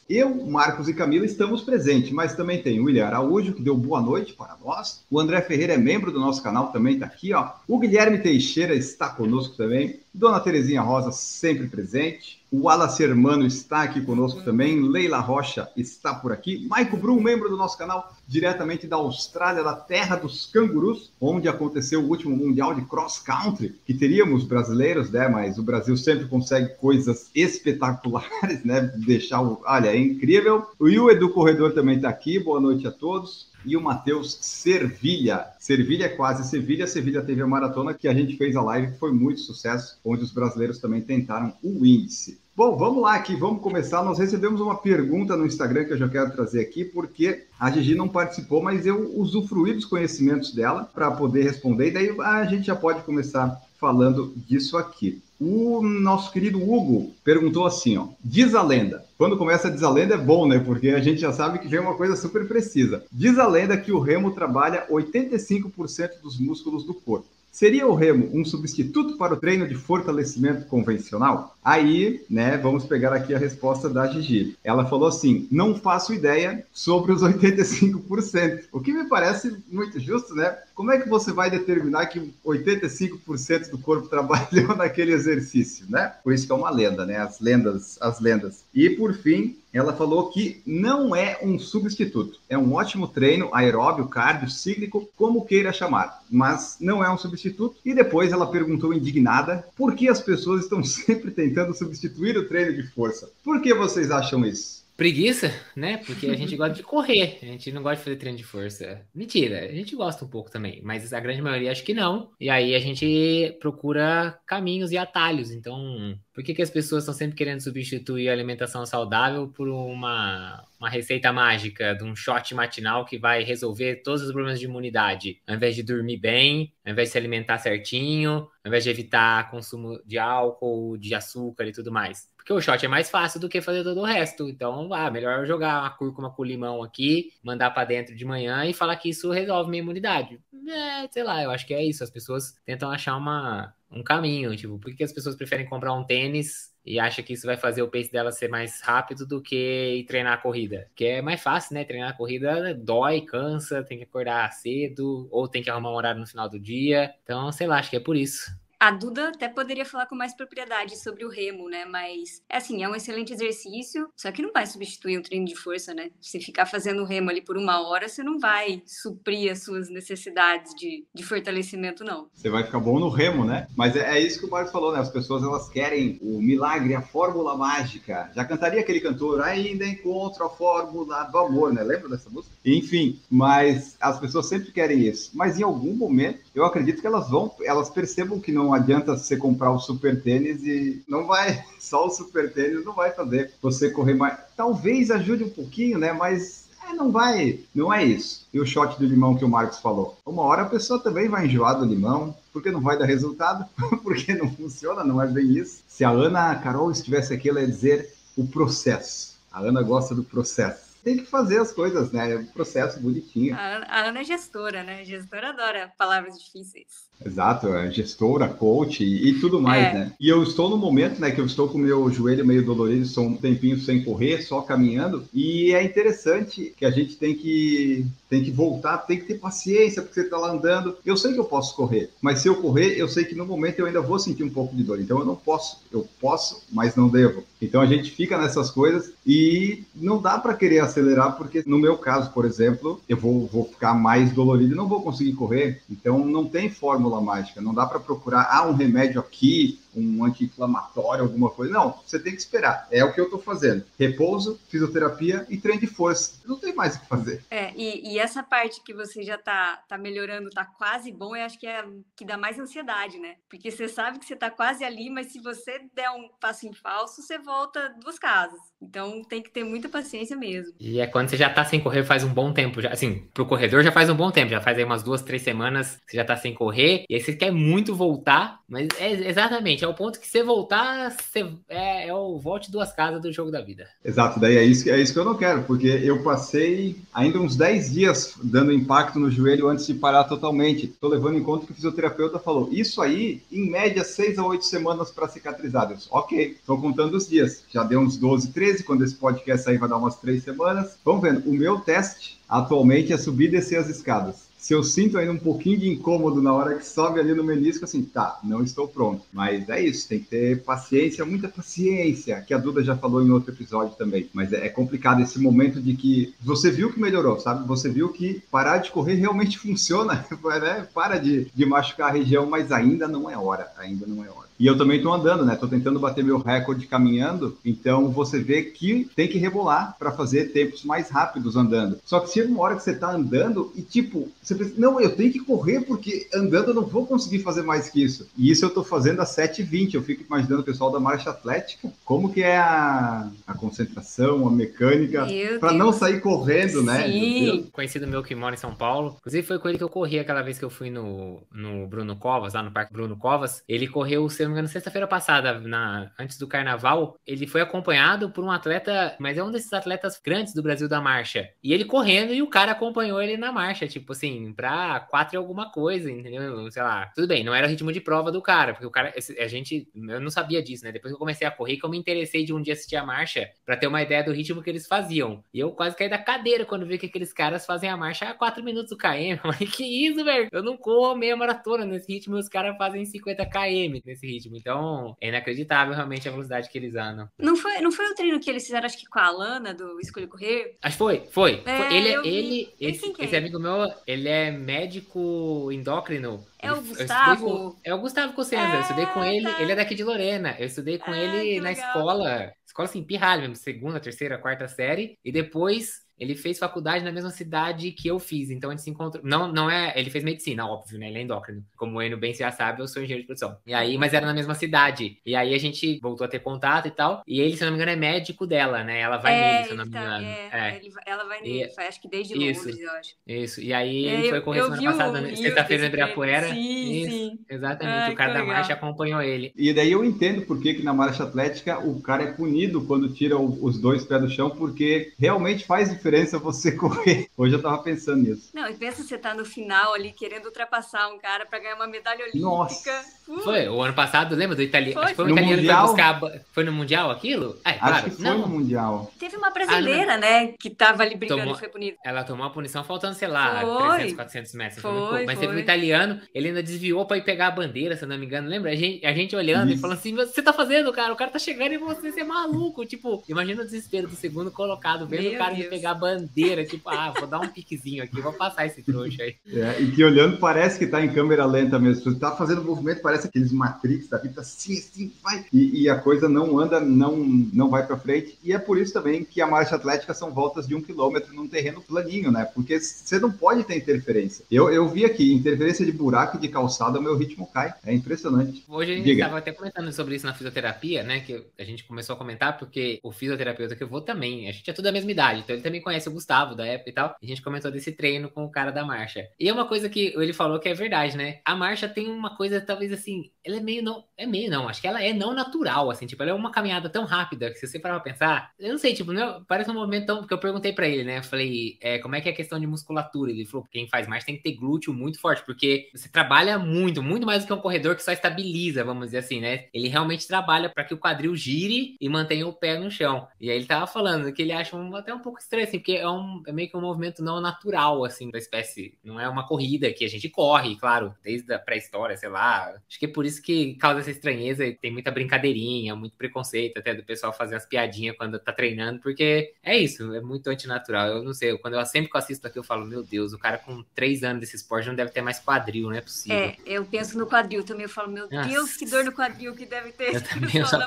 Eu, 0.08 0.46
Marcos 0.46 0.88
e 0.88 0.94
Camila 0.94 1.26
estamos 1.26 1.62
presentes, 1.62 2.12
mas 2.12 2.36
também 2.36 2.62
tem 2.62 2.78
o 2.78 2.84
William 2.84 3.06
Araújo, 3.06 3.52
que 3.52 3.62
deu 3.62 3.76
boa 3.76 4.00
noite 4.00 4.34
para 4.34 4.56
nós. 4.64 5.04
O 5.10 5.18
André 5.18 5.40
Ferreira 5.40 5.74
é 5.74 5.76
membro 5.76 6.12
do 6.12 6.20
nosso 6.20 6.40
canal, 6.40 6.70
também 6.70 6.94
está 6.94 7.06
aqui. 7.06 7.34
Ó. 7.34 7.50
O 7.66 7.76
Guilherme 7.76 8.18
Teixeira 8.18 8.72
está 8.72 9.08
conosco 9.08 9.56
também. 9.56 10.00
Dona 10.16 10.40
Terezinha 10.40 10.80
Rosa, 10.80 11.12
sempre 11.12 11.66
presente. 11.66 12.40
O 12.50 12.62
Wallace 12.62 13.02
Hermano 13.02 13.44
está 13.44 13.82
aqui 13.82 14.00
conosco 14.00 14.42
também. 14.42 14.80
Leila 14.80 15.20
Rocha 15.20 15.68
está 15.76 16.14
por 16.14 16.32
aqui. 16.32 16.66
Maico 16.68 16.96
Brum, 16.96 17.20
membro 17.20 17.50
do 17.50 17.56
nosso 17.56 17.76
canal, 17.76 18.16
diretamente 18.26 18.86
da 18.86 18.96
Austrália, 18.96 19.62
da 19.62 19.74
terra 19.74 20.16
dos 20.16 20.46
cangurus, 20.46 21.10
onde 21.20 21.48
aconteceu 21.48 22.00
o 22.00 22.08
último 22.08 22.34
Mundial 22.34 22.74
de 22.74 22.80
Cross 22.86 23.18
Country, 23.18 23.78
que 23.84 23.92
teríamos 23.92 24.44
brasileiros, 24.44 25.10
né? 25.10 25.28
Mas 25.28 25.58
o 25.58 25.62
Brasil 25.62 25.94
sempre 25.98 26.26
consegue 26.26 26.74
coisas 26.76 27.30
espetaculares, 27.34 28.64
né? 28.64 28.90
Deixar 29.06 29.42
o. 29.42 29.60
Olha, 29.66 29.88
é 29.90 29.98
incrível. 29.98 30.66
O 30.80 31.10
Edu 31.10 31.28
Corredor 31.28 31.74
também 31.74 31.96
está 31.96 32.08
aqui. 32.08 32.38
Boa 32.38 32.58
noite 32.58 32.86
a 32.86 32.90
todos 32.90 33.54
e 33.66 33.76
o 33.76 33.82
Matheus 33.82 34.38
Servilha. 34.40 35.46
Servilha 35.58 36.06
é 36.06 36.08
quase 36.08 36.48
Sevilha. 36.48 36.86
Sevilha 36.86 37.22
teve 37.22 37.42
a 37.42 37.46
maratona 37.46 37.92
que 37.92 38.08
a 38.08 38.14
gente 38.14 38.36
fez 38.36 38.54
a 38.56 38.62
live, 38.62 38.92
que 38.92 38.98
foi 38.98 39.12
muito 39.12 39.40
sucesso, 39.40 39.98
onde 40.04 40.22
os 40.22 40.32
brasileiros 40.32 40.78
também 40.78 41.02
tentaram 41.02 41.52
o 41.62 41.84
índice. 41.84 42.38
Bom, 42.56 42.74
vamos 42.74 43.02
lá 43.02 43.16
aqui, 43.16 43.36
vamos 43.36 43.60
começar. 43.60 44.02
Nós 44.02 44.18
recebemos 44.18 44.62
uma 44.62 44.78
pergunta 44.78 45.36
no 45.36 45.44
Instagram 45.44 45.84
que 45.84 45.92
eu 45.92 45.98
já 45.98 46.08
quero 46.08 46.32
trazer 46.32 46.60
aqui, 46.60 46.86
porque 46.86 47.44
a 47.60 47.70
Gigi 47.70 47.94
não 47.94 48.08
participou, 48.08 48.62
mas 48.62 48.86
eu 48.86 49.14
usufruí 49.14 49.74
dos 49.74 49.84
conhecimentos 49.84 50.54
dela 50.54 50.84
para 50.84 51.10
poder 51.10 51.42
responder, 51.42 51.88
e 51.88 51.90
daí 51.90 52.16
a 52.18 52.46
gente 52.46 52.66
já 52.66 52.74
pode 52.74 53.02
começar 53.02 53.60
falando 53.86 54.32
disso 54.34 54.76
aqui. 54.76 55.22
O 55.38 55.80
nosso 55.80 56.32
querido 56.32 56.58
Hugo 56.58 57.12
perguntou 57.22 57.64
assim, 57.64 57.96
ó, 57.96 58.08
diz 58.24 58.52
a 58.52 58.62
lenda. 58.62 59.04
Quando 59.16 59.36
começa 59.36 59.68
a 59.68 59.70
diz 59.70 59.84
a 59.84 59.90
lenda 59.90 60.14
é 60.14 60.18
bom, 60.18 60.44
né? 60.44 60.58
Porque 60.58 60.88
a 60.88 60.98
gente 60.98 61.20
já 61.20 61.32
sabe 61.32 61.60
que 61.60 61.68
vem 61.68 61.78
uma 61.78 61.94
coisa 61.94 62.16
super 62.16 62.48
precisa. 62.48 63.04
Diz 63.12 63.38
a 63.38 63.46
lenda 63.46 63.76
que 63.76 63.92
o 63.92 64.00
remo 64.00 64.32
trabalha 64.32 64.88
85% 64.90 66.20
dos 66.20 66.36
músculos 66.36 66.84
do 66.84 66.94
corpo. 66.94 67.28
Seria 67.52 67.86
o 67.86 67.94
remo 67.94 68.28
um 68.34 68.44
substituto 68.44 69.16
para 69.16 69.34
o 69.34 69.36
treino 69.36 69.68
de 69.68 69.76
fortalecimento 69.76 70.66
convencional? 70.66 71.55
Aí, 71.66 72.24
né, 72.30 72.56
vamos 72.56 72.84
pegar 72.84 73.12
aqui 73.12 73.34
a 73.34 73.38
resposta 73.38 73.90
da 73.90 74.06
Gigi. 74.06 74.56
Ela 74.62 74.86
falou 74.86 75.08
assim: 75.08 75.48
não 75.50 75.74
faço 75.74 76.14
ideia 76.14 76.64
sobre 76.72 77.10
os 77.10 77.22
85%. 77.22 78.66
O 78.70 78.78
que 78.78 78.92
me 78.92 79.08
parece 79.08 79.56
muito 79.68 79.98
justo, 79.98 80.32
né? 80.32 80.56
Como 80.76 80.92
é 80.92 81.00
que 81.00 81.08
você 81.08 81.32
vai 81.32 81.50
determinar 81.50 82.06
que 82.06 82.32
85% 82.46 83.70
do 83.70 83.78
corpo 83.78 84.06
trabalhou 84.06 84.76
naquele 84.76 85.10
exercício, 85.10 85.86
né? 85.88 86.12
Por 86.22 86.32
isso 86.32 86.46
que 86.46 86.52
é 86.52 86.54
uma 86.54 86.70
lenda, 86.70 87.04
né? 87.04 87.16
As 87.16 87.40
lendas, 87.40 87.98
as 88.00 88.20
lendas. 88.20 88.64
E 88.72 88.90
por 88.90 89.12
fim, 89.14 89.56
ela 89.72 89.92
falou 89.92 90.30
que 90.30 90.62
não 90.64 91.14
é 91.14 91.38
um 91.42 91.58
substituto. 91.58 92.40
É 92.48 92.56
um 92.56 92.72
ótimo 92.72 93.06
treino 93.06 93.50
aeróbio, 93.52 94.08
cardio, 94.08 94.48
cíclico, 94.48 95.06
como 95.16 95.44
queira 95.44 95.72
chamar, 95.72 96.22
mas 96.30 96.78
não 96.80 97.04
é 97.04 97.12
um 97.12 97.18
substituto. 97.18 97.76
E 97.84 97.92
depois 97.92 98.32
ela 98.32 98.50
perguntou 98.50 98.94
indignada 98.94 99.66
por 99.76 99.94
que 99.94 100.08
as 100.08 100.20
pessoas 100.20 100.62
estão 100.62 100.82
sempre 100.84 101.30
tentando 101.30 101.55
substituir 101.74 102.36
o 102.36 102.46
treino 102.46 102.74
de 102.74 102.82
força. 102.82 103.30
Por 103.42 103.60
que 103.60 103.74
vocês 103.74 104.10
acham 104.10 104.44
isso? 104.44 104.85
Preguiça, 104.96 105.52
né? 105.76 105.98
Porque 105.98 106.26
a 106.26 106.34
gente 106.34 106.54
gosta 106.56 106.74
de 106.74 106.82
correr, 106.82 107.38
a 107.42 107.46
gente 107.46 107.70
não 107.70 107.82
gosta 107.82 107.98
de 107.98 108.04
fazer 108.04 108.16
treino 108.16 108.38
de 108.38 108.44
força. 108.44 109.06
Mentira, 109.14 109.60
a 109.60 109.72
gente 109.72 109.94
gosta 109.94 110.24
um 110.24 110.28
pouco 110.28 110.50
também, 110.50 110.80
mas 110.82 111.12
a 111.12 111.20
grande 111.20 111.42
maioria 111.42 111.70
acho 111.70 111.84
que 111.84 111.92
não. 111.92 112.30
E 112.40 112.48
aí 112.48 112.74
a 112.74 112.78
gente 112.78 113.56
procura 113.60 114.38
caminhos 114.46 114.92
e 114.92 114.96
atalhos. 114.96 115.50
Então, 115.50 116.18
por 116.32 116.42
que, 116.42 116.54
que 116.54 116.62
as 116.62 116.70
pessoas 116.70 117.02
estão 117.02 117.14
sempre 117.14 117.36
querendo 117.36 117.60
substituir 117.60 118.28
a 118.30 118.32
alimentação 118.32 118.86
saudável 118.86 119.48
por 119.48 119.68
uma, 119.68 120.64
uma 120.80 120.88
receita 120.88 121.30
mágica 121.30 121.94
de 121.94 122.02
um 122.02 122.16
shot 122.16 122.54
matinal 122.54 123.04
que 123.04 123.18
vai 123.18 123.42
resolver 123.42 123.96
todos 123.96 124.22
os 124.22 124.32
problemas 124.32 124.58
de 124.58 124.64
imunidade? 124.64 125.40
Ao 125.46 125.56
invés 125.56 125.76
de 125.76 125.82
dormir 125.82 126.16
bem, 126.16 126.72
ao 126.84 126.92
invés 126.92 127.08
de 127.08 127.12
se 127.12 127.18
alimentar 127.18 127.58
certinho, 127.58 128.48
ao 128.64 128.68
invés 128.68 128.82
de 128.82 128.90
evitar 128.90 129.50
consumo 129.50 130.00
de 130.06 130.18
álcool, 130.18 130.96
de 130.96 131.14
açúcar 131.14 131.66
e 131.66 131.72
tudo 131.72 131.92
mais. 131.92 132.34
Porque 132.46 132.52
o 132.52 132.60
shot 132.60 132.86
é 132.86 132.88
mais 132.88 133.10
fácil 133.10 133.40
do 133.40 133.48
que 133.48 133.60
fazer 133.60 133.82
todo 133.82 133.98
o 133.98 134.04
resto. 134.04 134.48
Então, 134.48 134.94
ah, 134.94 135.10
melhor 135.10 135.44
jogar 135.44 135.80
uma 135.80 135.90
cúrcuma 135.90 136.30
com 136.30 136.44
limão 136.44 136.80
aqui, 136.80 137.32
mandar 137.42 137.72
para 137.72 137.84
dentro 137.84 138.14
de 138.14 138.24
manhã 138.24 138.64
e 138.64 138.72
falar 138.72 138.94
que 138.94 139.08
isso 139.08 139.32
resolve 139.32 139.68
minha 139.68 139.82
imunidade. 139.82 140.40
É, 140.68 141.08
sei 141.10 141.24
lá, 141.24 141.42
eu 141.42 141.50
acho 141.50 141.66
que 141.66 141.74
é 141.74 141.84
isso. 141.84 142.04
As 142.04 142.10
pessoas 142.10 142.54
tentam 142.64 142.88
achar 142.88 143.16
uma, 143.16 143.74
um 143.90 144.00
caminho. 144.00 144.54
Tipo, 144.54 144.78
por 144.78 144.94
que 144.94 145.02
as 145.02 145.12
pessoas 145.12 145.34
preferem 145.34 145.66
comprar 145.66 145.92
um 145.92 146.04
tênis 146.04 146.72
e 146.84 147.00
acham 147.00 147.24
que 147.24 147.32
isso 147.32 147.48
vai 147.48 147.56
fazer 147.56 147.82
o 147.82 147.90
pace 147.90 148.12
dela 148.12 148.30
ser 148.30 148.46
mais 148.46 148.80
rápido 148.80 149.26
do 149.26 149.42
que 149.42 150.04
treinar 150.06 150.34
a 150.34 150.40
corrida? 150.40 150.88
Que 150.94 151.04
é 151.06 151.22
mais 151.22 151.42
fácil, 151.42 151.74
né? 151.74 151.84
Treinar 151.84 152.10
a 152.10 152.16
corrida 152.16 152.72
dói, 152.74 153.22
cansa, 153.22 153.82
tem 153.82 153.98
que 153.98 154.04
acordar 154.04 154.52
cedo, 154.52 155.26
ou 155.32 155.48
tem 155.48 155.64
que 155.64 155.70
arrumar 155.70 155.90
um 155.90 155.96
horário 155.96 156.20
no 156.20 156.26
final 156.28 156.48
do 156.48 156.60
dia. 156.60 157.12
Então, 157.24 157.50
sei 157.50 157.66
lá, 157.66 157.80
acho 157.80 157.90
que 157.90 157.96
é 157.96 158.00
por 158.00 158.14
isso. 158.14 158.56
A 158.78 158.90
Duda 158.90 159.28
até 159.28 159.48
poderia 159.48 159.86
falar 159.86 160.06
com 160.06 160.14
mais 160.14 160.34
propriedade 160.34 160.98
sobre 160.98 161.24
o 161.24 161.30
remo, 161.30 161.68
né? 161.68 161.86
Mas, 161.86 162.42
é 162.48 162.58
assim, 162.58 162.84
é 162.84 162.88
um 162.88 162.94
excelente 162.94 163.32
exercício, 163.32 164.08
só 164.14 164.30
que 164.30 164.42
não 164.42 164.52
vai 164.52 164.66
substituir 164.66 165.18
um 165.18 165.22
treino 165.22 165.46
de 165.46 165.56
força, 165.56 165.94
né? 165.94 166.10
Se 166.20 166.38
ficar 166.40 166.66
fazendo 166.66 167.04
remo 167.04 167.30
ali 167.30 167.40
por 167.40 167.56
uma 167.56 167.80
hora, 167.80 168.06
você 168.06 168.22
não 168.22 168.38
vai 168.38 168.82
suprir 168.86 169.50
as 169.50 169.64
suas 169.64 169.88
necessidades 169.88 170.74
de, 170.74 171.06
de 171.14 171.22
fortalecimento, 171.22 172.04
não. 172.04 172.28
Você 172.34 172.50
vai 172.50 172.64
ficar 172.64 172.78
bom 172.78 172.98
no 172.98 173.08
remo, 173.08 173.46
né? 173.46 173.66
Mas 173.74 173.96
é, 173.96 174.18
é 174.18 174.20
isso 174.20 174.38
que 174.40 174.46
o 174.46 174.50
Marcos 174.50 174.72
falou, 174.72 174.92
né? 174.92 175.00
As 175.00 175.10
pessoas, 175.10 175.42
elas 175.42 175.70
querem 175.70 176.18
o 176.20 176.40
milagre, 176.42 176.94
a 176.94 177.00
fórmula 177.00 177.56
mágica. 177.56 178.30
Já 178.34 178.44
cantaria 178.44 178.80
aquele 178.80 179.00
cantor, 179.00 179.40
ainda 179.40 179.86
encontro 179.86 180.44
a 180.44 180.50
fórmula 180.50 181.24
do 181.24 181.38
amor, 181.38 181.72
né? 181.72 181.82
Lembra 181.82 182.10
dessa 182.10 182.28
música? 182.28 182.54
Enfim, 182.62 183.18
mas 183.30 183.96
as 183.98 184.20
pessoas 184.20 184.46
sempre 184.46 184.70
querem 184.70 185.00
isso. 185.06 185.30
Mas 185.34 185.58
em 185.58 185.62
algum 185.62 185.94
momento, 185.94 186.40
eu 186.54 186.64
acredito 186.64 187.00
que 187.00 187.06
elas 187.06 187.30
vão, 187.30 187.54
elas 187.64 187.88
percebam 187.88 188.38
que 188.38 188.52
não 188.52 188.65
adianta 188.72 189.16
você 189.16 189.36
comprar 189.36 189.72
o 189.72 189.78
super 189.78 190.20
tênis 190.22 190.62
e 190.64 191.02
não 191.08 191.26
vai, 191.26 191.64
só 191.78 192.06
o 192.06 192.10
super 192.10 192.52
tênis 192.52 192.84
não 192.84 192.92
vai 192.92 193.12
fazer 193.12 193.52
você 193.60 193.90
correr 193.90 194.14
mais. 194.14 194.38
Talvez 194.56 195.10
ajude 195.10 195.44
um 195.44 195.50
pouquinho, 195.50 195.98
né? 195.98 196.12
Mas 196.12 196.66
é, 196.88 196.94
não 196.94 197.10
vai, 197.10 197.60
não 197.74 197.92
é 197.92 198.04
isso. 198.04 198.46
E 198.52 198.60
o 198.60 198.66
shot 198.66 198.98
do 198.98 199.06
limão 199.06 199.36
que 199.36 199.44
o 199.44 199.48
Marcos 199.48 199.78
falou. 199.78 200.16
Uma 200.24 200.42
hora 200.42 200.62
a 200.62 200.68
pessoa 200.68 201.00
também 201.00 201.28
vai 201.28 201.46
enjoar 201.46 201.78
do 201.78 201.84
limão, 201.84 202.34
porque 202.52 202.70
não 202.70 202.80
vai 202.80 202.98
dar 202.98 203.06
resultado, 203.06 203.64
porque 204.02 204.34
não 204.34 204.50
funciona, 204.50 205.02
não 205.02 205.20
é 205.20 205.26
bem 205.26 205.56
isso. 205.56 205.82
Se 205.88 206.04
a 206.04 206.10
Ana 206.10 206.52
a 206.52 206.56
Carol 206.56 206.90
estivesse 206.90 207.34
aqui, 207.34 207.48
ela 207.48 207.60
ia 207.60 207.66
dizer 207.66 208.14
o 208.36 208.46
processo. 208.46 209.36
A 209.50 209.60
Ana 209.60 209.82
gosta 209.82 210.14
do 210.14 210.22
processo 210.22 210.85
tem 211.06 211.18
que 211.18 211.26
fazer 211.26 211.60
as 211.60 211.70
coisas, 211.70 212.10
né? 212.10 212.32
É 212.32 212.36
um 212.36 212.46
processo 212.46 212.98
bonitinho. 212.98 213.54
A, 213.54 214.08
Ana 214.08 214.22
é 214.22 214.24
gestora, 214.24 214.82
né? 214.82 215.04
Gestora 215.04 215.50
adora 215.50 215.92
palavras 215.96 216.36
difíceis. 216.36 217.06
Exato, 217.24 217.68
é 217.68 217.90
gestora, 217.92 218.48
coach 218.48 219.04
e, 219.04 219.28
e 219.30 219.40
tudo 219.40 219.60
mais, 219.60 219.86
é. 219.86 219.94
né? 219.94 220.12
E 220.20 220.28
eu 220.28 220.42
estou 220.42 220.68
no 220.68 220.76
momento, 220.76 221.20
né, 221.20 221.30
que 221.30 221.40
eu 221.40 221.46
estou 221.46 221.68
com 221.68 221.78
o 221.78 221.80
meu 221.80 222.10
joelho 222.10 222.44
meio 222.44 222.64
dolorido, 222.64 223.02
estou 223.02 223.24
um 223.24 223.36
tempinho 223.36 223.78
sem 223.78 224.02
correr, 224.02 224.42
só 224.42 224.60
caminhando, 224.60 225.24
e 225.32 225.72
é 225.72 225.82
interessante 225.82 226.74
que 226.76 226.84
a 226.84 226.90
gente 226.90 227.16
tem 227.16 227.34
que 227.34 228.04
tem 228.28 228.42
que 228.42 228.50
voltar, 228.50 228.98
tem 228.98 229.18
que 229.18 229.24
ter 229.24 229.38
paciência, 229.38 230.02
porque 230.02 230.14
você 230.14 230.26
está 230.26 230.36
lá 230.36 230.50
andando. 230.50 230.96
Eu 231.06 231.16
sei 231.16 231.32
que 231.32 231.40
eu 231.40 231.44
posso 231.44 231.74
correr, 231.76 232.10
mas 232.20 232.40
se 232.40 232.48
eu 232.48 232.56
correr, 232.56 232.98
eu 232.98 233.08
sei 233.08 233.24
que 233.24 233.34
no 233.34 233.46
momento 233.46 233.78
eu 233.78 233.86
ainda 233.86 234.00
vou 234.02 234.18
sentir 234.18 234.42
um 234.42 234.50
pouco 234.50 234.74
de 234.74 234.82
dor. 234.82 235.00
Então 235.00 235.18
eu 235.20 235.24
não 235.24 235.36
posso, 235.36 235.80
eu 235.92 236.06
posso, 236.20 236.64
mas 236.70 236.96
não 236.96 237.08
devo. 237.08 237.44
Então 237.62 237.80
a 237.80 237.86
gente 237.86 238.10
fica 238.10 238.36
nessas 238.36 238.70
coisas 238.70 239.12
e 239.26 239.84
não 239.92 240.22
dá 240.22 240.38
para 240.38 240.54
querer 240.54 240.78
acelerar, 240.78 241.36
porque 241.36 241.64
no 241.66 241.78
meu 241.78 241.98
caso, 241.98 242.30
por 242.30 242.44
exemplo, 242.44 243.00
eu 243.08 243.16
vou, 243.16 243.46
vou 243.46 243.64
ficar 243.64 243.92
mais 243.92 244.30
dolorido 244.30 244.72
e 244.72 244.76
não 244.76 244.86
vou 244.86 245.02
conseguir 245.02 245.32
correr. 245.32 245.82
Então 245.90 246.24
não 246.24 246.46
tem 246.46 246.70
fórmula 246.70 247.20
mágica, 247.20 247.60
não 247.60 247.74
dá 247.74 247.84
para 247.84 247.98
procurar 247.98 248.48
ah, 248.50 248.68
um 248.68 248.72
remédio 248.72 249.18
aqui, 249.18 249.80
um 249.96 250.24
anti-inflamatório, 250.24 251.24
alguma 251.24 251.50
coisa. 251.50 251.72
Não, 251.72 251.98
você 252.04 252.18
tem 252.18 252.32
que 252.32 252.38
esperar. 252.38 252.86
É 252.90 253.04
o 253.04 253.12
que 253.12 253.20
eu 253.20 253.24
estou 253.24 253.40
fazendo. 253.40 253.84
Repouso, 253.98 254.60
fisioterapia 254.68 255.46
e 255.48 255.56
treino 255.56 255.80
de 255.80 255.86
força. 255.86 256.40
Não 256.44 256.56
tem 256.56 256.74
mais 256.74 256.96
o 256.96 257.00
que 257.00 257.06
fazer. 257.06 257.44
É, 257.50 257.72
e, 257.74 258.12
e 258.12 258.18
essa 258.18 258.42
parte 258.42 258.82
que 258.82 258.94
você 258.94 259.22
já 259.22 259.38
tá, 259.38 259.82
tá 259.88 259.96
melhorando, 259.96 260.50
tá 260.50 260.64
quase 260.64 261.10
bom, 261.10 261.34
eu 261.34 261.44
acho 261.44 261.58
que 261.58 261.66
é 261.66 261.84
que 262.16 262.24
dá 262.24 262.36
mais 262.36 262.58
ansiedade, 262.58 263.18
né? 263.18 263.36
Porque 263.48 263.70
você 263.70 263.88
sabe 263.88 264.18
que 264.18 264.24
você 264.24 264.36
tá 264.36 264.50
quase 264.50 264.84
ali, 264.84 265.08
mas 265.10 265.32
se 265.32 265.40
você 265.40 265.80
der 265.94 266.10
um 266.10 266.28
passo 266.40 266.66
em 266.66 266.72
falso, 266.72 267.22
você 267.22 267.38
volta 267.38 267.94
duas 268.02 268.18
casas. 268.18 268.60
Então 268.80 269.22
tem 269.22 269.42
que 269.42 269.50
ter 269.50 269.64
muita 269.64 269.88
paciência 269.88 270.36
mesmo. 270.36 270.74
E 270.78 271.00
é 271.00 271.06
quando 271.06 271.28
você 271.28 271.36
já 271.36 271.48
tá 271.48 271.64
sem 271.64 271.80
correr 271.80 272.04
faz 272.04 272.24
um 272.24 272.32
bom 272.32 272.52
tempo. 272.52 272.80
Já, 272.80 272.90
assim, 272.90 273.28
pro 273.32 273.46
corredor 273.46 273.82
já 273.82 273.92
faz 273.92 274.10
um 274.10 274.14
bom 274.14 274.30
tempo. 274.30 274.50
Já 274.50 274.60
faz 274.60 274.76
aí 274.76 274.84
umas 274.84 275.02
duas, 275.02 275.22
três 275.22 275.42
semanas 275.42 275.96
que 276.06 276.12
você 276.12 276.16
já 276.16 276.24
tá 276.24 276.36
sem 276.36 276.52
correr. 276.54 277.04
E 277.08 277.14
aí 277.14 277.20
você 277.20 277.34
quer 277.34 277.50
muito 277.50 277.94
voltar. 277.94 278.60
Mas 278.68 278.88
é 278.98 279.10
exatamente, 279.28 279.84
é 279.86 279.88
o 279.88 279.94
ponto 279.94 280.20
que 280.20 280.28
você 280.28 280.42
voltar, 280.42 281.10
você, 281.10 281.46
é, 281.68 282.08
é 282.08 282.14
o 282.14 282.38
volte 282.38 282.70
duas 282.70 282.92
casas 282.92 283.22
do 283.22 283.32
jogo 283.32 283.50
da 283.50 283.62
vida. 283.62 283.88
Exato, 284.04 284.38
daí 284.38 284.56
é 284.56 284.64
isso, 284.64 284.88
é 284.90 285.00
isso 285.00 285.12
que 285.12 285.18
eu 285.18 285.24
não 285.24 285.36
quero, 285.36 285.62
porque 285.62 285.88
eu 285.88 286.22
passei 286.22 286.96
ainda 287.12 287.38
uns 287.38 287.56
10 287.56 287.92
dias 287.92 288.34
dando 288.42 288.72
impacto 288.72 289.18
no 289.18 289.30
joelho 289.30 289.68
antes 289.68 289.86
de 289.86 289.94
parar 289.94 290.24
totalmente. 290.24 290.86
Tô 290.86 291.08
levando 291.08 291.38
em 291.38 291.42
conta 291.42 291.66
que 291.66 291.72
o 291.72 291.74
fisioterapeuta 291.74 292.38
falou, 292.38 292.68
isso 292.70 293.00
aí, 293.00 293.42
em 293.50 293.70
média, 293.70 294.04
6 294.04 294.38
a 294.38 294.44
8 294.44 294.64
semanas 294.64 295.10
para 295.10 295.28
cicatrizar. 295.28 295.90
Eu 295.90 295.96
disse, 295.96 296.08
ok, 296.10 296.56
tô 296.66 296.76
contando 296.78 297.16
os 297.16 297.28
dias. 297.28 297.64
Já 297.72 297.82
deu 297.82 298.00
uns 298.00 298.16
12, 298.16 298.52
13 298.52 298.66
13, 298.66 298.82
quando 298.82 299.04
esse 299.04 299.14
podcast 299.14 299.64
sair 299.64 299.78
vai 299.78 299.88
dar 299.88 299.96
umas 299.96 300.16
três 300.16 300.42
semanas. 300.42 300.98
Vamos 301.04 301.22
vendo, 301.22 301.48
o 301.48 301.54
meu 301.54 301.78
teste 301.78 302.40
atualmente 302.48 303.12
é 303.12 303.16
subir 303.16 303.46
e 303.46 303.50
descer 303.52 303.78
as 303.78 303.88
escadas 303.88 304.45
se 304.66 304.72
eu 304.72 304.82
sinto 304.82 305.16
ainda 305.16 305.30
um 305.30 305.38
pouquinho 305.38 305.78
de 305.78 305.88
incômodo 305.88 306.42
na 306.42 306.52
hora 306.52 306.74
que 306.74 306.84
sobe 306.84 307.20
ali 307.20 307.32
no 307.32 307.44
menisco, 307.44 307.84
assim, 307.84 308.02
tá, 308.02 308.40
não 308.42 308.64
estou 308.64 308.88
pronto. 308.88 309.22
Mas 309.32 309.68
é 309.68 309.80
isso, 309.80 310.08
tem 310.08 310.18
que 310.18 310.26
ter 310.26 310.64
paciência, 310.64 311.24
muita 311.24 311.46
paciência, 311.46 312.40
que 312.40 312.52
a 312.52 312.58
Duda 312.58 312.82
já 312.82 312.96
falou 312.96 313.22
em 313.22 313.30
outro 313.30 313.52
episódio 313.52 313.94
também. 313.94 314.28
Mas 314.32 314.52
é, 314.52 314.66
é 314.66 314.68
complicado 314.68 315.22
esse 315.22 315.38
momento 315.38 315.80
de 315.80 315.94
que 315.94 316.34
você 316.42 316.68
viu 316.68 316.92
que 316.92 316.98
melhorou, 316.98 317.38
sabe? 317.38 317.64
Você 317.68 317.88
viu 317.88 318.08
que 318.08 318.42
parar 318.50 318.78
de 318.78 318.90
correr 318.90 319.14
realmente 319.14 319.56
funciona, 319.62 320.26
né? 320.60 320.88
Para 320.92 321.18
de, 321.18 321.44
de 321.54 321.64
machucar 321.64 322.08
a 322.08 322.14
região, 322.14 322.44
mas 322.44 322.72
ainda 322.72 323.06
não 323.06 323.30
é 323.30 323.38
hora, 323.38 323.70
ainda 323.78 324.04
não 324.04 324.24
é 324.24 324.28
hora. 324.28 324.45
E 324.58 324.66
eu 324.66 324.76
também 324.76 324.98
estou 324.98 325.12
andando, 325.12 325.44
né? 325.44 325.54
Estou 325.54 325.68
tentando 325.68 326.00
bater 326.00 326.24
meu 326.24 326.38
recorde 326.38 326.86
caminhando. 326.86 327.56
Então 327.64 328.10
você 328.10 328.38
vê 328.38 328.62
que 328.62 329.08
tem 329.14 329.28
que 329.28 329.38
rebolar 329.38 329.96
para 329.98 330.12
fazer 330.12 330.52
tempos 330.52 330.84
mais 330.84 331.10
rápidos 331.10 331.56
andando. 331.56 331.98
Só 332.04 332.20
que 332.20 332.32
chega 332.32 332.48
uma 332.48 332.62
hora 332.62 332.76
que 332.76 332.82
você 332.82 332.92
está 332.92 333.10
andando 333.10 333.72
e 333.74 333.82
tipo, 333.82 334.28
você 334.42 334.54
pensa, 334.54 334.72
não, 334.76 335.00
eu 335.00 335.14
tenho 335.14 335.32
que 335.32 335.40
correr 335.40 335.80
porque 335.82 336.28
andando 336.34 336.68
eu 336.68 336.74
não 336.74 336.86
vou 336.86 337.06
conseguir 337.06 337.40
fazer 337.40 337.62
mais 337.62 337.88
que 337.88 338.02
isso. 338.02 338.28
E 338.36 338.50
isso 338.50 338.64
eu 338.64 338.68
estou 338.68 338.84
fazendo 338.84 339.20
a 339.20 339.24
7h20. 339.24 339.94
Eu 339.94 340.02
fico 340.02 340.24
imaginando 340.24 340.62
o 340.62 340.64
pessoal 340.64 340.90
da 340.90 341.00
marcha 341.00 341.30
atlética, 341.30 341.92
como 342.04 342.32
que 342.32 342.42
é 342.42 342.56
a, 342.56 343.28
a 343.46 343.54
concentração, 343.54 344.46
a 344.46 344.50
mecânica, 344.50 345.26
para 345.60 345.72
não 345.72 345.92
sair 345.92 346.20
correndo, 346.20 346.80
Sim. 346.80 346.86
né? 346.86 347.06
Sim. 347.06 347.68
Conhecido 347.72 348.06
meu 348.06 348.22
que 348.22 348.34
mora 348.34 348.54
em 348.54 348.58
São 348.58 348.74
Paulo. 348.74 349.16
Inclusive 349.20 349.46
foi 349.46 349.58
com 349.58 349.68
ele 349.68 349.78
que 349.78 349.84
eu 349.84 349.88
corri 349.88 350.18
aquela 350.18 350.42
vez 350.42 350.58
que 350.58 350.64
eu 350.64 350.70
fui 350.70 350.90
no, 350.90 351.40
no 351.52 351.86
Bruno 351.86 352.16
Covas, 352.16 352.54
lá 352.54 352.62
no 352.62 352.70
Parque 352.70 352.92
Bruno 352.92 353.16
Covas. 353.16 353.62
Ele 353.68 353.86
correu 353.86 354.24
o 354.24 354.30
não 354.46 354.54
me 354.54 354.54
engano, 354.54 354.68
sexta-feira 354.68 355.06
passada, 355.06 355.58
na, 355.60 356.10
antes 356.18 356.38
do 356.38 356.46
carnaval, 356.46 357.18
ele 357.26 357.46
foi 357.46 357.60
acompanhado 357.60 358.30
por 358.30 358.44
um 358.44 358.50
atleta, 358.50 359.14
mas 359.18 359.36
é 359.36 359.44
um 359.44 359.50
desses 359.50 359.72
atletas 359.72 360.20
grandes 360.24 360.54
do 360.54 360.62
Brasil 360.62 360.88
da 360.88 361.00
marcha. 361.00 361.50
E 361.62 361.72
ele 361.72 361.84
correndo 361.84 362.32
e 362.32 362.42
o 362.42 362.48
cara 362.48 362.72
acompanhou 362.72 363.20
ele 363.20 363.36
na 363.36 363.52
marcha, 363.52 363.86
tipo 363.86 364.12
assim, 364.12 364.52
pra 364.52 365.00
quatro 365.00 365.36
e 365.36 365.38
alguma 365.38 365.70
coisa, 365.70 366.10
entendeu? 366.10 366.70
Sei 366.70 366.82
lá. 366.82 367.10
Tudo 367.14 367.28
bem, 367.28 367.44
não 367.44 367.54
era 367.54 367.66
o 367.66 367.70
ritmo 367.70 367.92
de 367.92 368.00
prova 368.00 368.30
do 368.30 368.40
cara, 368.40 368.72
porque 368.72 368.86
o 368.86 368.90
cara, 368.90 369.12
a 369.16 369.46
gente, 369.46 369.88
eu 369.94 370.20
não 370.20 370.30
sabia 370.30 370.62
disso, 370.62 370.84
né? 370.84 370.92
Depois 370.92 371.12
que 371.12 371.14
eu 371.14 371.18
comecei 371.18 371.46
a 371.46 371.50
correr, 371.50 371.76
que 371.76 371.84
eu 371.84 371.90
me 371.90 371.98
interessei 371.98 372.44
de 372.44 372.52
um 372.52 372.62
dia 372.62 372.74
assistir 372.74 372.96
a 372.96 373.04
marcha 373.04 373.50
para 373.64 373.76
ter 373.76 373.86
uma 373.86 374.02
ideia 374.02 374.22
do 374.22 374.32
ritmo 374.32 374.62
que 374.62 374.70
eles 374.70 374.86
faziam. 374.86 375.42
E 375.52 375.58
eu 375.58 375.72
quase 375.72 375.96
caí 375.96 376.08
da 376.08 376.18
cadeira 376.18 376.64
quando 376.64 376.86
vi 376.86 376.98
que 376.98 377.06
aqueles 377.06 377.32
caras 377.32 377.66
fazem 377.66 377.90
a 377.90 377.96
marcha 377.96 378.26
a 378.26 378.34
4 378.34 378.62
minutos 378.62 378.90
do 378.90 378.96
KM. 378.96 379.40
Mas 379.44 379.70
que 379.74 379.84
isso, 379.84 380.24
velho? 380.24 380.48
Eu 380.52 380.62
não 380.62 380.76
corro 380.76 381.16
meia 381.16 381.36
maratona 381.36 381.84
nesse 381.84 382.12
ritmo 382.12 382.36
os 382.36 382.48
caras 382.48 382.76
fazem 382.76 383.04
50 383.04 383.44
km 383.46 384.00
nesse 384.04 384.26
ritmo. 384.26 384.35
Então, 384.44 384.66
então, 384.76 385.16
é 385.20 385.28
inacreditável 385.28 385.94
realmente 385.94 386.28
a 386.28 386.30
velocidade 386.30 386.68
que 386.68 386.78
eles 386.78 386.94
andam. 386.94 387.28
Não 387.38 387.56
foi, 387.56 387.80
não 387.80 387.90
foi 387.90 388.06
o 388.06 388.14
treino 388.14 388.40
que 388.40 388.50
eles 388.50 388.64
fizeram, 388.64 388.86
acho 388.86 388.98
que 388.98 389.06
com 389.06 389.18
a 389.18 389.26
Alana, 389.26 389.72
do 389.72 390.00
Escolha 390.00 390.26
Correr? 390.26 390.76
Acho 390.82 390.94
que 390.94 390.98
foi, 390.98 391.26
foi. 391.30 391.62
É. 391.64 391.94
Ele, 391.94 392.28
ele 392.28 392.74
esse, 392.80 393.14
esse 393.18 393.34
é. 393.34 393.38
amigo 393.38 393.58
meu, 393.58 393.86
ele 394.06 394.28
é 394.28 394.50
médico 394.50 395.70
endócrino. 395.72 396.44
É 396.58 396.72
o 396.72 396.80
Gustavo? 396.80 397.46
Com, 397.46 397.76
é 397.84 397.94
o 397.94 398.00
Gustavo 398.00 398.32
Cossenza. 398.32 398.74
É, 398.74 398.76
eu 398.76 398.80
estudei 398.80 399.06
com 399.06 399.24
ele. 399.24 399.44
Tá. 399.44 399.62
Ele 399.62 399.72
é 399.72 399.76
daqui 399.76 399.94
de 399.94 400.04
Lorena. 400.04 400.56
Eu 400.58 400.66
estudei 400.66 400.98
com 400.98 401.14
é, 401.14 401.24
ele 401.24 401.60
na 401.60 401.68
legal. 401.70 401.86
escola. 401.86 402.52
Escola 402.66 402.88
assim, 402.88 403.04
pirralho 403.04 403.42
mesmo. 403.42 403.56
Segunda, 403.56 404.00
terceira, 404.00 404.38
quarta 404.38 404.66
série. 404.66 405.18
E 405.24 405.30
depois 405.30 406.05
ele 406.18 406.34
fez 406.34 406.58
faculdade 406.58 407.04
na 407.04 407.12
mesma 407.12 407.30
cidade 407.30 407.92
que 407.92 408.08
eu 408.08 408.18
fiz, 408.18 408.50
então 408.50 408.70
a 408.70 408.72
gente 408.72 408.82
se 408.82 408.90
encontrou. 408.90 409.22
Não, 409.24 409.52
não 409.52 409.70
é. 409.70 409.92
Ele 409.96 410.08
fez 410.08 410.24
medicina, 410.24 410.66
óbvio, 410.66 410.98
né? 410.98 411.08
Ele 411.08 411.18
é 411.18 411.22
endócrino. 411.22 411.62
Como 411.76 411.98
o 411.98 412.02
Eno 412.02 412.16
bem 412.16 412.32
já 412.32 412.50
sabe, 412.50 412.80
eu 412.80 412.88
sou 412.88 413.02
engenheiro 413.02 413.22
de 413.22 413.26
produção. 413.26 413.56
E 413.66 413.74
aí, 413.74 413.98
mas 413.98 414.14
era 414.14 414.24
na 414.24 414.32
mesma 414.32 414.54
cidade. 414.54 415.18
E 415.26 415.36
aí 415.36 415.54
a 415.54 415.58
gente 415.58 415.98
voltou 416.00 416.24
a 416.24 416.28
ter 416.28 416.38
contato 416.38 416.88
e 416.88 416.90
tal. 416.90 417.22
E 417.26 417.40
ele, 417.40 417.56
se 417.56 417.64
não 417.64 417.70
me 417.70 417.76
engano, 417.76 417.92
é 417.92 417.96
médico 417.96 418.46
dela, 418.46 418.82
né? 418.82 419.00
Ela 419.00 419.18
vai 419.18 419.34
é, 419.34 419.52
nele, 419.52 419.64
se 419.64 419.70
eu 419.70 419.76
não 419.76 419.84
me 419.84 419.90
tá, 419.90 420.00
engano. 420.00 420.26
É, 420.26 420.50
é. 420.52 420.76
Ele, 420.76 420.92
ela 421.06 421.24
vai 421.24 421.40
nele, 421.42 421.70
e, 421.76 421.80
acho 421.80 422.00
que 422.00 422.08
desde 422.08 422.34
isso, 422.34 422.60
Londres, 422.60 422.80
eu 422.80 422.90
acho. 422.92 423.14
Isso. 423.26 423.60
E 423.60 423.72
aí 423.74 424.06
ele 424.06 424.30
foi 424.30 424.40
correr 424.40 424.62
semana 424.62 424.82
passada, 424.82 425.20
né? 425.20 425.36
sexta-feira 425.36 425.84
em 425.84 425.88
Ibirapuera. 425.88 426.48
Sim, 426.48 426.92
isso, 426.92 427.10
sim. 427.10 427.38
Exatamente. 427.48 427.96
Ai, 427.96 428.12
o 428.12 428.16
cara 428.16 428.32
da 428.32 428.44
marcha 428.44 428.72
acompanhou 428.72 429.20
ele. 429.20 429.52
E 429.54 429.72
daí 429.72 429.92
eu 429.92 430.02
entendo 430.02 430.42
por 430.42 430.60
que, 430.60 430.74
que 430.74 430.82
na 430.82 430.94
marcha 430.94 431.24
atlética 431.24 431.78
o 431.78 432.00
cara 432.00 432.22
é 432.22 432.32
punido 432.32 432.84
quando 432.86 433.12
tira 433.12 433.38
os 433.38 433.78
dois 433.78 434.04
pés 434.04 434.22
do 434.22 434.30
chão, 434.30 434.50
porque 434.50 435.12
realmente 435.18 435.64
faz 435.64 435.90
diferença 435.90 436.05
diferença 436.06 436.38
você 436.38 436.72
correr. 436.76 437.28
Hoje 437.36 437.54
eu 437.54 437.62
tava 437.62 437.78
pensando 437.78 438.22
nisso. 438.22 438.50
Não, 438.54 438.68
e 438.68 438.74
pensa 438.74 439.02
você 439.02 439.18
tá 439.18 439.34
no 439.34 439.44
final 439.44 439.92
ali 439.94 440.12
querendo 440.12 440.46
ultrapassar 440.46 441.08
um 441.08 441.18
cara 441.18 441.44
para 441.46 441.58
ganhar 441.58 441.74
uma 441.74 441.86
medalha 441.86 442.20
olímpica. 442.22 442.40
Nossa. 442.40 443.04
Uh, 443.28 443.40
Foi, 443.40 443.68
o 443.68 443.82
ano 443.82 443.92
passado, 443.92 444.36
lembra 444.36 444.54
do 444.54 444.62
italiano? 444.62 444.94
Foi. 445.00 445.04
Acho 445.06 445.14
foi 445.16 445.24
um 445.24 445.28
No 445.28 445.34
italiano 445.34 445.60
que 445.62 445.66
foi 445.66 445.74
Mundial? 445.74 445.86
buscar. 445.88 446.08
a 446.08 446.12
ba- 446.12 446.40
Foi 446.52 446.64
no 446.64 446.72
Mundial 446.72 447.10
aquilo? 447.10 447.58
É, 447.64 447.70
Acho 447.70 447.78
claro. 447.80 448.04
que 448.04 448.10
foi 448.10 448.24
não. 448.24 448.38
no 448.38 448.46
Mundial. 448.48 449.12
Teve 449.18 449.36
uma 449.36 449.50
brasileira, 449.50 450.16
né, 450.16 450.54
que 450.58 450.70
tava 450.70 451.02
ali 451.02 451.16
brigando 451.16 451.40
Tomou- 451.42 451.56
e 451.56 451.58
foi 451.58 451.68
bonito. 451.68 451.96
Ela 452.04 452.22
tomou 452.22 452.46
a 452.46 452.50
punição 452.50 452.84
faltando, 452.84 453.14
sei 453.16 453.26
lá, 453.28 453.60
Foi. 453.62 453.88
300, 453.96 454.12
400 454.14 454.54
metros. 454.54 454.80
Foi, 454.82 454.92
pouco. 454.92 455.12
Mas 455.26 455.38
teve 455.40 455.48
um 455.50 455.54
foi. 455.54 455.62
italiano, 455.62 456.20
ele 456.32 456.48
ainda 456.48 456.62
desviou 456.62 457.04
pra 457.04 457.16
ir 457.16 457.24
pegar 457.24 457.48
a 457.48 457.50
bandeira, 457.50 457.96
se 457.96 458.04
eu 458.04 458.08
não 458.08 458.16
me 458.16 458.26
engano. 458.26 458.48
Lembra? 458.48 458.70
A 458.70 458.76
gente, 458.76 459.04
a 459.04 459.12
gente 459.12 459.34
olhando 459.34 459.70
e 459.70 459.72
Isso. 459.72 459.82
falando 459.82 459.98
assim: 459.98 460.14
você 460.14 460.40
tá 460.40 460.52
fazendo, 460.52 460.92
cara? 460.92 461.12
O 461.12 461.16
cara 461.16 461.30
tá 461.32 461.38
chegando 461.40 461.72
e 461.72 461.78
você, 461.78 462.12
você 462.12 462.20
é 462.20 462.24
maluco. 462.24 462.86
Tipo, 462.86 463.24
imagina 463.28 463.62
o 463.62 463.64
desespero 463.64 464.06
do 464.06 464.14
segundo 464.14 464.52
colocado, 464.52 465.04
vendo 465.06 465.22
Meu 465.24 465.32
o 465.34 465.38
cara 465.38 465.54
Deus. 465.54 465.68
pegar 465.68 465.90
a 465.90 465.94
bandeira. 465.96 466.64
Tipo, 466.64 466.88
ah, 466.90 467.12
vou 467.18 467.26
dar 467.26 467.40
um 467.40 467.48
piquezinho 467.48 468.04
aqui, 468.04 468.20
vou 468.20 468.32
passar 468.32 468.66
esse 468.66 468.82
trouxa 468.82 469.22
aí. 469.22 469.36
É, 469.48 469.80
e 469.80 469.90
que 469.90 470.04
olhando 470.04 470.38
parece 470.38 470.78
que 470.78 470.86
tá 470.86 471.04
em 471.04 471.12
câmera 471.12 471.44
lenta 471.44 471.78
mesmo. 471.78 472.04
Você 472.04 472.18
tá 472.18 472.32
fazendo 472.32 472.62
movimento, 472.62 473.02
parece 473.02 473.26
aqueles 473.26 473.52
Matrix 473.52 474.08
da 474.08 474.18
vida, 474.18 474.40
assim, 474.40 474.78
assim, 474.78 475.12
vai. 475.22 475.44
E, 475.52 475.82
e 475.82 475.88
a 475.88 475.98
coisa 475.98 476.28
não 476.28 476.58
anda, 476.58 476.80
não, 476.80 477.16
não 477.16 477.70
vai 477.70 477.86
pra 477.86 477.96
frente. 477.96 478.38
E 478.42 478.52
é 478.52 478.58
por 478.58 478.78
isso 478.78 478.92
também 478.92 479.24
que 479.24 479.40
a 479.40 479.46
marcha 479.46 479.74
atlética 479.74 480.14
são 480.14 480.32
voltas 480.32 480.66
de 480.66 480.74
um 480.74 480.80
quilômetro 480.80 481.34
num 481.34 481.48
terreno 481.48 481.80
planinho, 481.80 482.30
né? 482.30 482.44
Porque 482.44 482.78
você 482.78 483.18
não 483.18 483.32
pode 483.32 483.64
ter 483.64 483.76
interferência. 483.76 484.44
Eu, 484.50 484.70
eu 484.70 484.88
vi 484.88 485.04
aqui, 485.04 485.32
interferência 485.32 485.84
de 485.84 485.92
buraco 485.92 486.36
e 486.36 486.40
de 486.40 486.48
calçada, 486.48 486.98
o 486.98 487.02
meu 487.02 487.16
ritmo 487.16 487.48
cai. 487.52 487.72
É 487.84 487.94
impressionante. 487.94 488.64
Hoje 488.68 488.92
a 488.92 488.96
gente 488.96 489.10
estava 489.10 489.38
até 489.38 489.52
comentando 489.52 489.92
sobre 489.92 490.16
isso 490.16 490.26
na 490.26 490.34
fisioterapia, 490.34 491.02
né? 491.02 491.20
Que 491.20 491.42
a 491.58 491.64
gente 491.64 491.84
começou 491.84 492.14
a 492.14 492.18
comentar, 492.18 492.58
porque 492.58 493.00
o 493.02 493.12
fisioterapeuta 493.12 493.74
que 493.74 493.82
eu 493.82 493.88
vou 493.88 494.00
também, 494.00 494.48
a 494.48 494.52
gente 494.52 494.68
é 494.68 494.72
tudo 494.72 494.84
da 494.84 494.92
mesma 494.92 495.10
idade, 495.10 495.40
então 495.40 495.54
ele 495.54 495.62
também 495.62 495.80
conhece 495.86 496.08
o 496.08 496.12
Gustavo 496.12 496.56
da 496.56 496.66
época 496.66 496.90
e 496.90 496.92
tal. 496.92 497.16
E 497.22 497.26
a 497.26 497.28
gente 497.28 497.42
comentou 497.42 497.70
desse 497.70 497.92
treino 497.92 498.28
com 498.28 498.44
o 498.44 498.50
cara 498.50 498.72
da 498.72 498.84
marcha. 498.84 499.24
E 499.38 499.48
é 499.48 499.52
uma 499.52 499.68
coisa 499.68 499.88
que 499.88 500.12
ele 500.16 500.32
falou 500.32 500.58
que 500.58 500.68
é 500.68 500.74
verdade, 500.74 501.16
né? 501.16 501.38
A 501.44 501.54
marcha 501.54 501.88
tem 501.88 502.08
uma 502.08 502.36
coisa, 502.36 502.60
talvez 502.60 502.92
assim, 502.92 503.30
ela 503.44 503.56
é 503.56 503.60
meio 503.60 503.84
não. 503.84 504.04
É 504.16 504.26
meio 504.26 504.50
não, 504.50 504.68
acho 504.68 504.80
que 504.80 504.88
ela 504.88 505.00
é 505.00 505.12
não 505.12 505.32
natural, 505.32 505.90
assim, 505.90 506.06
tipo, 506.06 506.20
ela 506.22 506.32
é 506.32 506.34
uma 506.34 506.50
caminhada 506.50 506.88
tão 506.88 507.04
rápida 507.04 507.50
que 507.50 507.58
se 507.58 507.68
você 507.68 507.78
parar 507.78 508.00
pra 508.00 508.12
pensar, 508.12 508.50
eu 508.58 508.70
não 508.70 508.78
sei, 508.78 508.94
tipo, 508.94 509.12
não, 509.12 509.44
parece 509.44 509.70
um 509.70 509.74
movimento 509.74 510.06
tão. 510.06 510.18
Porque 510.18 510.34
eu 510.34 510.38
perguntei 510.38 510.72
pra 510.72 510.88
ele, 510.88 511.04
né? 511.04 511.18
Eu 511.18 511.22
falei, 511.22 511.78
é, 511.80 511.98
como 511.98 512.16
é 512.16 512.20
que 512.20 512.28
é 512.28 512.32
a 512.32 512.34
questão 512.34 512.58
de 512.58 512.66
musculatura? 512.66 513.30
Ele 513.30 513.46
falou, 513.46 513.66
quem 513.70 513.88
faz 513.88 514.08
marcha 514.08 514.26
tem 514.26 514.36
que 514.36 514.42
ter 514.42 514.56
glúteo 514.56 514.92
muito 514.92 515.20
forte, 515.20 515.44
porque 515.44 515.88
você 515.94 516.08
trabalha 516.08 516.58
muito, 516.58 517.02
muito 517.02 517.24
mais 517.24 517.44
do 517.44 517.46
que 517.46 517.52
um 517.52 517.60
corredor 517.60 517.94
que 517.94 518.02
só 518.02 518.10
estabiliza, 518.10 518.82
vamos 518.82 519.06
dizer 519.06 519.18
assim, 519.18 519.40
né? 519.40 519.66
Ele 519.72 519.88
realmente 519.88 520.26
trabalha 520.26 520.68
para 520.68 520.84
que 520.84 520.94
o 520.94 520.98
quadril 520.98 521.36
gire 521.36 521.96
e 522.00 522.08
mantenha 522.08 522.46
o 522.46 522.52
pé 522.52 522.78
no 522.78 522.90
chão. 522.90 523.28
E 523.40 523.50
aí 523.50 523.56
ele 523.56 523.66
tava 523.66 523.86
falando 523.86 524.32
que 524.32 524.42
ele 524.42 524.52
acha 524.52 524.76
até 524.96 525.14
um 525.14 525.20
pouco 525.20 525.38
estranho, 525.38 525.66
assim, 525.66 525.75
porque 525.78 525.92
é, 525.92 526.08
um, 526.08 526.42
é 526.46 526.52
meio 526.52 526.68
que 526.70 526.76
um 526.76 526.80
movimento 526.80 527.22
não 527.22 527.40
natural, 527.40 528.04
assim, 528.04 528.30
da 528.30 528.38
espécie. 528.38 528.96
Não 529.04 529.20
é 529.20 529.28
uma 529.28 529.46
corrida 529.46 529.92
que 529.92 530.04
a 530.04 530.08
gente 530.08 530.28
corre, 530.28 530.76
claro, 530.76 531.14
desde 531.22 531.52
a 531.52 531.58
pré-história, 531.58 532.16
sei 532.16 532.28
lá. 532.28 532.74
Acho 532.88 532.98
que 532.98 533.06
é 533.06 533.08
por 533.08 533.24
isso 533.24 533.42
que 533.42 533.74
causa 533.74 534.00
essa 534.00 534.10
estranheza 534.10 534.64
e 534.64 534.74
tem 534.74 534.92
muita 534.92 535.10
brincadeirinha, 535.10 535.94
muito 535.94 536.16
preconceito 536.16 536.78
até 536.78 536.94
do 536.94 537.02
pessoal 537.04 537.32
fazer 537.32 537.56
as 537.56 537.66
piadinhas 537.66 538.16
quando 538.16 538.38
tá 538.38 538.52
treinando, 538.52 539.00
porque 539.00 539.52
é 539.62 539.76
isso, 539.76 540.14
é 540.14 540.20
muito 540.20 540.48
antinatural. 540.48 541.08
Eu 541.08 541.22
não 541.22 541.32
sei, 541.34 541.56
quando 541.58 541.74
eu 541.74 541.86
sempre 541.86 542.10
que 542.10 542.16
eu 542.16 542.18
assisto 542.18 542.46
aqui, 542.46 542.58
eu 542.58 542.64
falo, 542.64 542.84
meu 542.86 543.02
Deus, 543.02 543.32
o 543.32 543.38
cara 543.38 543.58
com 543.58 543.84
três 543.94 544.22
anos 544.22 544.40
desse 544.40 544.56
esporte 544.56 544.88
não 544.88 544.94
deve 544.94 545.10
ter 545.10 545.22
mais 545.22 545.38
quadril, 545.38 545.88
não 545.88 545.96
é 545.96 546.00
possível. 546.00 546.36
É, 546.36 546.56
eu 546.64 546.84
penso 546.84 547.18
no 547.18 547.26
quadril 547.26 547.64
também. 547.64 547.84
Eu 547.84 547.88
falo, 547.88 548.10
meu 548.10 548.28
Nossa. 548.30 548.48
Deus, 548.48 548.76
que 548.76 548.86
dor 548.86 549.04
no 549.04 549.12
quadril 549.12 549.54
que 549.54 549.66
deve 549.66 549.92
ter 549.92 550.14
Eu 550.14 550.20
também, 550.22 550.64
só, 550.64 550.76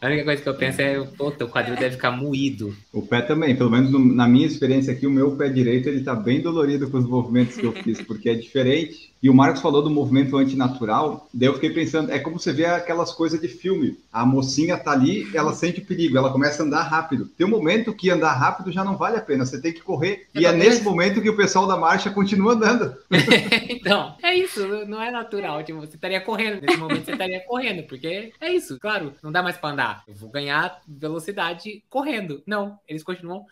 a 0.00 0.06
única 0.06 0.24
coisa 0.24 0.42
que 0.42 0.48
eu 0.48 0.54
penso 0.54 0.80
é, 0.80 1.00
puta, 1.16 1.44
o 1.44 1.48
quadril 1.48 1.76
deve 1.76 1.96
ficar 1.96 2.10
moído. 2.10 2.76
O 2.92 3.06
pé 3.06 3.22
também, 3.22 3.56
pelo 3.56 3.70
menos 3.70 3.90
no- 3.90 3.98
na 4.10 4.28
minha 4.28 4.46
experiência 4.46 4.92
aqui, 4.92 5.06
o 5.06 5.10
meu 5.10 5.36
pé 5.36 5.48
direito 5.48 5.88
ele 5.88 6.02
tá 6.02 6.14
bem 6.14 6.40
dolorido 6.40 6.90
com 6.90 6.98
os 6.98 7.06
movimentos 7.06 7.56
que 7.56 7.64
eu 7.64 7.72
fiz, 7.72 8.00
porque 8.02 8.28
é 8.28 8.34
diferente. 8.34 9.10
E 9.22 9.28
o 9.28 9.34
Marcos 9.34 9.60
falou 9.60 9.82
do 9.82 9.90
movimento 9.90 10.36
antinatural, 10.38 11.28
daí 11.32 11.46
eu 11.46 11.54
fiquei 11.54 11.70
pensando, 11.70 12.10
é 12.10 12.18
como 12.18 12.38
você 12.38 12.52
vê 12.54 12.64
aquelas 12.64 13.12
coisas 13.12 13.38
de 13.38 13.48
filme. 13.48 13.98
A 14.10 14.24
mocinha 14.24 14.78
tá 14.78 14.92
ali, 14.92 15.28
ela 15.34 15.52
sente 15.52 15.80
o 15.80 15.84
perigo, 15.84 16.16
ela 16.16 16.32
começa 16.32 16.62
a 16.62 16.66
andar 16.66 16.82
rápido. 16.82 17.26
Tem 17.36 17.46
um 17.46 17.50
momento 17.50 17.92
que 17.92 18.08
andar 18.08 18.32
rápido 18.32 18.72
já 18.72 18.82
não 18.82 18.96
vale 18.96 19.18
a 19.18 19.20
pena, 19.20 19.44
você 19.44 19.60
tem 19.60 19.74
que 19.74 19.82
correr. 19.82 20.26
E 20.34 20.46
é 20.46 20.52
nesse 20.52 20.82
momento 20.82 21.20
que 21.20 21.28
o 21.28 21.36
pessoal 21.36 21.66
da 21.66 21.76
marcha 21.76 22.10
continua 22.10 22.54
andando. 22.54 22.96
então, 23.68 24.16
é 24.22 24.34
isso, 24.34 24.66
não 24.86 25.02
é 25.02 25.10
natural. 25.10 25.62
Tipo, 25.62 25.80
você 25.80 25.96
estaria 25.96 26.20
correndo. 26.22 26.62
Nesse 26.62 26.78
momento 26.78 27.04
você 27.04 27.12
estaria 27.12 27.40
correndo, 27.40 27.82
porque 27.86 28.32
é 28.40 28.52
isso, 28.54 28.78
claro, 28.80 29.12
não 29.22 29.30
dá 29.30 29.42
mais 29.42 29.58
pra 29.58 29.70
andar. 29.70 30.02
Eu 30.08 30.14
vou 30.14 30.30
ganhar 30.30 30.80
velocidade 30.88 31.82
correndo. 31.90 32.42
Não, 32.46 32.78
eles 32.88 33.02
continuam 33.02 33.44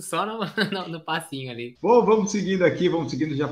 só 0.00 0.24
no, 0.24 0.38
no, 0.72 0.88
no 0.88 1.00
passinho 1.00 1.50
ali. 1.50 1.76
Bom, 1.82 2.04
vamos 2.04 2.30
seguindo 2.30 2.64
aqui, 2.64 2.88
vamos 2.88 3.10
seguindo. 3.10 3.34
Já, 3.36 3.48